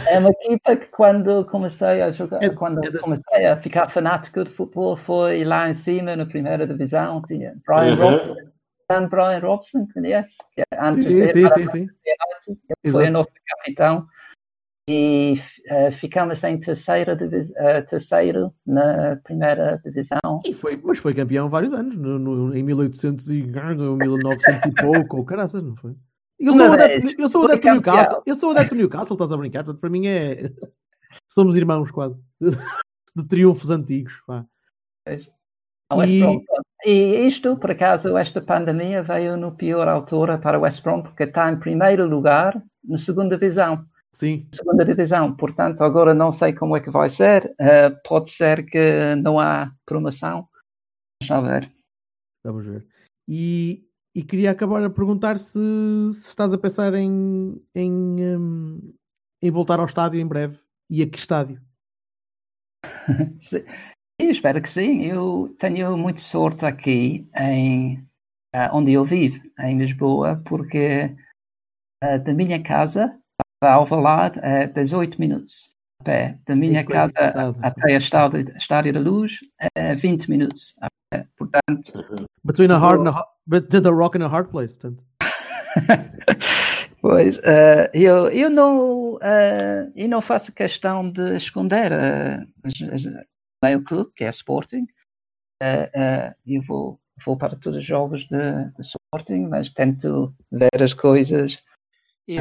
é 0.07 0.19
uma 0.19 0.29
equipa 0.29 0.75
que 0.75 0.85
quando 0.87 1.45
comecei 1.45 2.01
a 2.01 2.11
jogar, 2.11 2.43
É- 2.43 2.49
quando 2.49 2.83
é 2.83 2.99
comecei 2.99 3.45
a 3.45 3.57
ficar 3.61 3.89
fanático 3.89 4.43
de 4.43 4.51
futebol, 4.51 4.95
foi 4.97 5.43
lá 5.43 5.69
em 5.69 5.73
cima 5.75 6.15
na 6.15 6.25
primeira 6.25 6.67
divisão. 6.67 7.21
Tinha 7.23 7.55
Brian 7.65 7.95
Uhum. 7.95 8.17
Robson, 8.17 8.35
Dan 8.89 9.07
Brian 9.07 9.39
Robson, 9.39 9.87
conhece? 9.93 10.35
Que 10.55 10.61
é 10.61 10.65
antes 10.79 11.03
Sim, 11.03 11.27
sim, 11.31 11.67
sim, 11.71 11.87
sim. 12.47 12.91
Foi 12.91 13.07
o 13.07 13.11
novo 13.11 13.29
capitão. 13.47 14.07
E 14.89 15.35
eh, 15.67 15.91
ficamos 15.91 16.43
em 16.43 16.59
terceira 16.59 17.17
eh, 17.55 17.81
terceiro 17.83 18.53
na 18.67 19.15
primeira 19.23 19.79
divisão. 19.83 20.41
E 20.45 20.53
foi, 20.53 20.77
mas 20.83 20.97
foi 20.97 21.13
campeão 21.13 21.49
vários 21.49 21.73
anos, 21.73 21.95
no, 21.97 22.19
no- 22.19 22.55
em 22.55 22.61
1800 22.63 23.29
e 23.29 23.43
1900 23.43 24.65
e 24.65 24.71
pouco, 24.73 25.17
ou 25.17 25.25
caraças, 25.25 25.63
não 25.63 25.75
foi? 25.77 25.95
Eu 26.37 26.53
sou, 26.53 26.73
adepto, 26.73 27.21
eu 27.21 27.29
sou 27.29 27.45
adepto. 27.45 27.67
Newcastle, 27.69 28.23
eu 28.25 28.35
sou 28.35 28.51
adepto 28.51 28.75
Newcastle, 28.75 29.13
estás 29.15 29.31
a 29.31 29.37
brincar? 29.37 29.63
Portanto, 29.63 29.79
para 29.79 29.89
mim 29.89 30.07
é. 30.07 30.51
Somos 31.31 31.55
irmãos 31.55 31.89
quase. 31.89 32.19
De 33.15 33.23
triunfos 33.25 33.69
antigos. 33.71 34.13
Pá. 34.27 34.45
E-. 35.07 36.41
E 36.85 37.27
isto, 37.27 37.55
por 37.55 37.71
acaso, 37.71 38.17
esta 38.17 38.41
pandemia 38.41 39.01
veio 39.01 39.37
no 39.37 39.53
pior 39.55 39.87
altura 39.87 40.37
para 40.37 40.59
o 40.59 40.63
West 40.63 40.83
Brom, 40.83 41.03
porque 41.03 41.23
está 41.23 41.49
em 41.49 41.57
primeiro 41.57 42.05
lugar 42.05 42.61
na 42.83 42.97
segunda 42.97 43.37
divisão. 43.37 43.85
Sim, 44.13 44.47
Segunda 44.53 44.85
divisão, 44.85 45.35
portanto, 45.35 45.83
agora 45.83 46.13
não 46.13 46.31
sei 46.31 46.53
como 46.53 46.77
é 46.77 46.79
que 46.79 46.89
vai 46.89 47.09
ser. 47.09 47.53
Eh, 47.59 47.89
pode 48.07 48.31
ser 48.31 48.65
que 48.65 49.15
não 49.15 49.39
há 49.39 49.71
promoção. 49.85 50.47
Vamos 51.27 51.49
ver. 51.49 51.71
vamos 52.43 52.65
ver. 52.65 52.87
E, 53.27 53.83
e 54.15 54.23
queria 54.23 54.51
acabar 54.51 54.83
a 54.83 54.89
perguntar 54.89 55.39
se, 55.39 55.59
se 56.13 56.29
estás 56.29 56.53
a 56.53 56.57
pensar 56.57 56.93
em, 56.93 57.59
em, 57.73 57.91
hum, 58.37 58.93
em 59.41 59.51
voltar 59.51 59.79
ao 59.79 59.85
estádio 59.85 60.21
em 60.21 60.27
breve. 60.27 60.59
E 60.89 61.01
a 61.01 61.09
que 61.09 61.17
estádio? 61.17 61.59
Sim, 63.41 63.63
eu 64.19 64.29
espero 64.29 64.61
que 64.61 64.69
sim. 64.69 65.05
Eu 65.05 65.55
tenho 65.59 65.97
muita 65.97 66.19
sorte 66.19 66.65
aqui 66.65 67.27
em 67.35 68.07
ah, 68.53 68.69
onde 68.73 68.93
eu 68.93 69.03
vivo, 69.05 69.41
em 69.59 69.77
Lisboa, 69.79 70.41
porque 70.45 71.15
ah, 72.01 72.17
da 72.17 72.33
minha 72.33 72.61
casa 72.61 73.19
para 73.63 73.75
Alvalade 73.75 74.39
é 74.43 74.67
18 74.67 75.17
minutos 75.21 75.71
a 76.01 76.03
pé. 76.03 76.37
Da 76.45 76.53
minha 76.53 76.83
casa 76.85 77.13
até 77.61 77.93
a 77.93 77.97
estádio, 77.97 78.57
estádio 78.57 78.91
da 78.91 78.99
Luz 78.99 79.31
é 79.73 79.95
20 79.95 80.29
minutos 80.29 80.75
a 80.81 80.87
pé. 81.09 81.25
Portanto, 81.37 81.93
Between 82.43 82.71
a 82.71 82.77
hard 82.77 82.99
and 82.99 83.07
a 83.07 83.11
hard, 83.11 83.27
between 83.47 83.87
a 83.87 83.89
rock 83.89 84.17
and 84.17 84.25
a 84.25 84.27
hard 84.27 84.49
place. 84.51 84.75
Portanto. 84.75 85.01
Pois, 87.01 87.37
eh, 87.43 87.91
eu, 87.93 88.29
eu, 88.29 88.49
não, 88.49 89.19
eh, 89.21 89.91
eu 89.93 90.07
não 90.07 90.21
faço 90.21 90.53
questão 90.53 91.11
de 91.11 91.35
esconder 91.35 91.91
as- 91.91 93.05
o 93.05 93.25
meu 93.65 93.83
clube, 93.83 94.11
que 94.15 94.23
é 94.23 94.29
Sporting. 94.29 94.85
Eu 96.45 96.61
vou, 96.65 96.97
vou 97.25 97.35
para 97.37 97.57
todos 97.57 97.79
os 97.79 97.85
jogos 97.85 98.21
de, 98.29 98.37
de 98.77 98.81
Sporting, 98.81 99.47
mas 99.49 99.69
tento 99.73 100.33
ver 100.49 100.81
as 100.81 100.93
coisas. 100.93 101.59
E- 102.25 102.39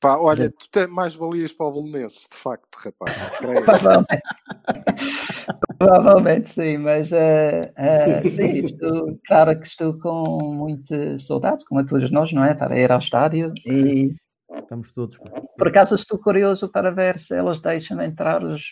Pá, 0.00 0.16
olha, 0.16 0.50
tu 0.50 0.68
tens 0.70 0.86
mais 0.88 1.14
valias 1.16 1.52
para 1.52 1.66
o 1.66 1.72
Bolonenses, 1.72 2.28
de 2.30 2.36
facto, 2.36 2.76
rapaz. 2.76 3.28
provavelmente, 3.40 4.22
provavelmente 5.78 6.50
sim, 6.50 6.78
mas 6.78 7.10
eh, 7.12 7.72
eh, 7.76 8.20
sim, 8.20 8.64
estou, 8.64 9.18
claro 9.26 9.58
que 9.60 9.66
estou 9.66 9.98
com 9.98 10.38
muita 10.54 11.18
saudade, 11.18 11.64
como 11.64 11.80
a 11.80 11.84
todos 11.84 12.10
nós, 12.12 12.32
não 12.32 12.44
é? 12.44 12.54
Para 12.54 12.78
ir 12.78 12.90
ao 12.92 13.00
estádio 13.00 13.52
e 13.66 14.14
Estamos 14.54 14.90
todos. 14.92 15.18
Por 15.56 15.68
acaso 15.68 15.94
estou 15.94 16.18
curioso 16.18 16.68
para 16.70 16.90
ver 16.90 17.20
se 17.20 17.34
elas 17.34 17.60
deixam 17.60 18.00
entrar 18.00 18.42
os 18.42 18.62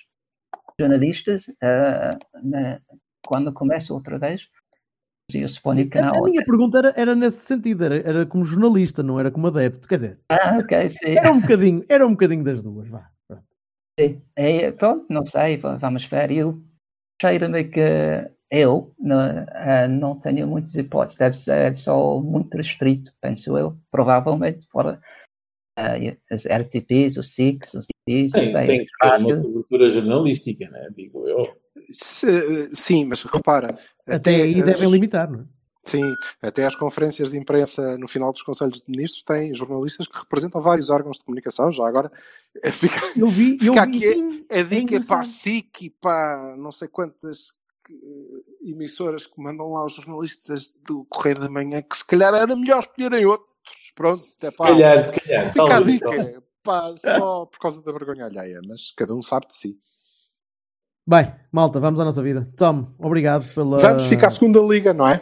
jornalistas 0.79 1.43
eh, 1.63 2.11
na- 2.43 2.81
quando 3.27 3.53
começa 3.53 3.93
outra 3.93 4.19
vez. 4.19 4.43
E 5.35 5.39
eu 5.41 5.49
suponho 5.49 5.83
Sim, 5.83 5.89
que 5.91 5.99
a, 5.99 6.03
não. 6.03 6.25
a 6.25 6.29
minha 6.29 6.45
pergunta 6.45 6.79
era, 6.79 6.95
era 6.97 7.15
nesse 7.15 7.41
sentido, 7.41 7.85
era, 7.85 7.97
era 7.97 8.27
como 8.27 8.45
jornalista, 8.45 9.03
não 9.03 9.19
era 9.19 9.31
como 9.31 9.49
adepto. 9.49 9.89
Quer 9.89 9.97
dizer, 9.97 10.21
Ah, 10.29 10.59
ok, 10.59 10.91
sim. 10.91 10.99
era 11.19 11.33
um 11.33 11.41
bocadinho, 11.41 11.85
era 11.89 12.07
um 12.07 12.11
bocadinho 12.13 12.45
das 12.45 12.63
duas, 12.63 12.89
vá. 12.89 13.11
Pronto. 13.27 13.43
Sim. 13.99 14.23
É, 14.37 14.71
pronto, 14.71 15.07
não 15.11 15.27
sei, 15.27 15.57
va- 15.57 15.77
vamos 15.79 16.05
ver. 16.07 16.31
Eu 16.31 16.63
cheiro-me 17.21 17.65
que 17.65 17.81
eu 18.53 18.95
não, 19.01 19.21
eh, 19.21 19.89
não 19.89 20.21
tenho 20.21 20.47
muitas 20.47 20.75
hipóteses, 20.77 21.19
deve 21.19 21.37
ser 21.37 21.77
só 21.77 22.21
muito 22.21 22.57
restrito, 22.57 23.13
penso 23.21 23.59
eu, 23.59 23.77
provavelmente, 23.91 24.65
fora 24.71 25.01
eh, 25.77 26.17
as 26.31 26.47
RTPs, 26.47 27.17
os 27.17 27.35
SIX, 27.35 27.75
os 27.75 27.87
IPs, 28.07 28.33
Tem, 28.33 28.45
não 28.45 28.53
sei, 28.53 28.67
tem 28.69 28.79
que 28.79 28.87
ter 29.01 29.17
uma 29.19 29.43
cobertura 29.43 29.91
jornalística, 29.91 30.71
né? 30.71 30.89
digo 30.95 31.27
eu. 31.27 31.45
Se- 31.95 32.73
Sim, 32.73 33.07
mas 33.07 33.25
repara. 33.25 33.77
Até 34.07 34.37
aí 34.43 34.59
as- 34.61 34.65
devem 34.67 34.91
limitar, 34.91 35.31
não 35.31 35.41
é? 35.41 35.45
Sim, 35.85 36.03
até 36.43 36.67
as 36.67 36.75
conferências 36.75 37.31
de 37.31 37.39
imprensa 37.39 37.97
no 37.97 38.09
final 38.09 38.33
dos 38.33 38.43
Conselhos 38.43 38.81
de 38.83 38.91
Ministros 38.91 39.23
têm 39.23 39.55
jornalistas 39.55 40.09
que 40.09 40.19
representam 40.19 40.61
vários 40.61 40.91
órgãos 40.91 41.17
de 41.17 41.25
comunicação. 41.25 41.71
Já 41.71 41.87
agora 41.87 42.11
fica, 42.73 43.01
Eu 43.17 43.31
vi, 43.31 43.53
eu 43.53 43.73
fica 43.73 43.87
vi 43.87 43.97
aqui 43.99 44.13
sim, 44.15 44.47
a 44.51 44.63
dica 44.63 44.77
engraçado. 44.77 45.07
para 45.07 45.21
a 45.21 45.25
SIC 45.25 45.83
e 45.83 45.91
para 45.91 46.57
não 46.59 46.73
sei 46.73 46.89
quantas 46.89 47.53
eh, 47.89 47.95
emissoras 48.71 49.29
que 49.29 49.41
mandam 49.41 49.73
lá 49.75 49.85
os 49.85 49.95
jornalistas 49.95 50.75
do 50.85 51.05
Correio 51.05 51.39
da 51.39 51.49
Manhã 51.49 51.81
que 51.83 51.97
se 51.97 52.05
calhar 52.05 52.35
era 52.35 52.57
melhor 52.57 52.81
escolherem 52.81 53.25
outros. 53.25 53.93
Pronto, 53.95 54.25
é 54.43 54.51
Se 54.51 54.57
pá. 54.57 54.67
calhar, 54.67 55.05
se 55.05 55.21
calhar. 55.21 55.53
Fica 55.53 55.65
a 55.65 55.69
talvez, 55.69 55.93
dica, 55.95 56.07
talvez. 56.11 56.39
pá, 56.65 56.95
só 56.97 57.47
por 57.47 57.61
causa 57.61 57.81
da 57.81 57.93
vergonha 57.93 58.25
alheia, 58.27 58.61
mas 58.67 58.91
cada 58.91 59.15
um 59.15 59.23
sabe 59.23 59.47
de 59.47 59.55
si. 59.57 59.79
Bem, 61.09 61.33
malta, 61.53 61.79
vamos 61.79 62.01
à 62.01 62.05
nossa 62.05 62.23
vida. 62.23 62.49
Tom, 62.57 62.89
obrigado 62.99 63.45
pela. 63.55 63.79
Vamos 63.79 64.07
ficar 64.07 64.27
a 64.29 64.31
segunda 64.31 64.61
liga, 64.61 64.93
não 64.93 65.07
é? 65.09 65.21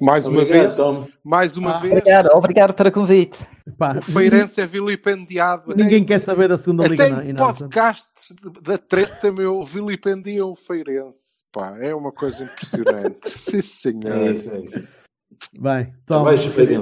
Mais 0.00 0.26
uma 0.26 0.40
Obrigado, 0.42 0.62
vez, 0.62 0.76
Tom. 0.76 1.06
mais 1.22 1.56
uma 1.58 1.74
Ah, 1.76 1.78
vez, 1.78 1.92
Obrigado, 1.92 2.26
obrigado 2.34 2.74
pelo 2.74 2.90
convite. 2.92 3.38
Pá, 3.78 3.98
o 3.98 4.02
Feirense 4.02 4.60
é 4.62 4.66
vilipendiado. 4.66 5.72
Até- 5.72 5.82
Ninguém 5.82 6.04
quer 6.04 6.20
saber 6.22 6.50
a 6.52 6.56
segunda 6.56 6.86
liga. 6.86 7.04
Até 7.04 7.12
não, 7.14 7.22
e 7.22 7.30
em 7.30 7.34
portanto, 7.34 7.58
podcasts 7.60 8.34
da 8.62 8.78
treta, 8.78 9.30
meu, 9.30 9.62
vilipendiam 9.64 10.50
o 10.52 10.56
Feirense. 10.56 11.44
Pá, 11.52 11.76
é 11.80 11.94
uma 11.94 12.12
coisa 12.12 12.44
impressionante. 12.44 13.28
Sim, 13.38 13.58
É 13.58 13.62
senhor. 13.62 14.34
isso, 14.34 14.50
é 14.52 14.60
isso. 14.60 15.00
Bem, 15.58 15.92
Tom, 16.06 16.24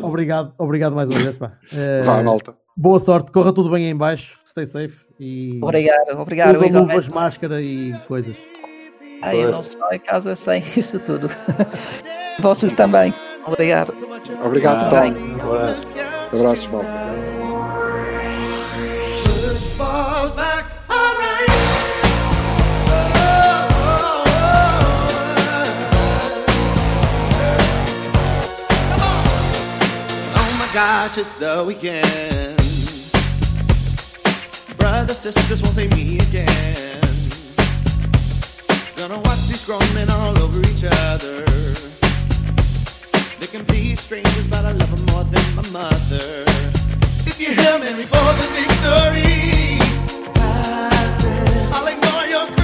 obrigado, 0.03 0.55
obrigado 0.57 0.95
mais 0.95 1.09
uma 1.09 1.19
vez. 1.19 1.37
Pá. 1.37 1.59
Eh, 1.73 2.03
Vá, 2.03 2.23
malta. 2.23 2.57
boa 2.77 3.01
sorte, 3.01 3.33
corra 3.33 3.53
tudo 3.53 3.69
bem 3.71 3.87
aí 3.87 3.91
em 3.91 3.97
baixo, 3.97 4.39
stay 4.47 4.65
safe 4.67 5.05
e 5.23 5.59
Obrigado, 5.63 6.19
obrigado. 6.19 6.57
usa 6.57 6.81
luvas, 6.81 7.09
máscara 7.09 7.61
e 7.63 7.93
coisas. 8.09 8.35
Ai, 9.23 9.37
eu 9.45 9.53
não 9.53 9.63
saio 9.63 9.93
de 9.93 9.99
casa 10.01 10.35
sem 10.35 10.63
isso 10.77 10.99
tudo. 11.01 11.31
Vocês 12.41 12.73
também. 12.73 13.15
Obrigado. 13.47 13.95
Obrigado, 14.45 14.87
Ah, 14.87 14.89
Tom. 14.89 15.13
Um 15.13 15.53
abraço. 15.53 15.95
Abraços, 16.33 16.69
malta. 16.69 16.89
Oh 30.35 30.57
my 30.59 30.69
gosh, 30.73 31.19
it's 31.19 31.35
the 31.35 31.63
weekend. 31.65 32.32
But 34.93 35.09
the 35.09 35.15
sisters 35.15 35.63
won't 35.63 35.75
see 35.75 35.89
me 35.89 36.19
again. 36.19 37.01
Gonna 38.95 39.19
watch 39.21 39.49
these 39.49 39.65
grown 39.65 39.81
men 39.95 40.11
all 40.11 40.37
over 40.37 40.61
each 40.61 40.85
other. 40.85 41.47
They 43.41 43.47
can 43.47 43.65
be 43.65 43.97
strangers, 43.97 44.47
but 44.49 44.67
I 44.67 44.73
love 44.73 44.91
them 44.91 45.03
more 45.07 45.25
than 45.25 45.55
my 45.57 45.67
mother. 45.71 46.45
If 47.25 47.41
you 47.41 47.55
hear 47.55 47.79
me 47.79 47.91
before 48.03 48.33
the 48.41 48.47
victory, 48.53 49.79
passes, 50.35 51.73
I'll 51.73 51.87
ignore 51.87 52.27
your. 52.27 52.62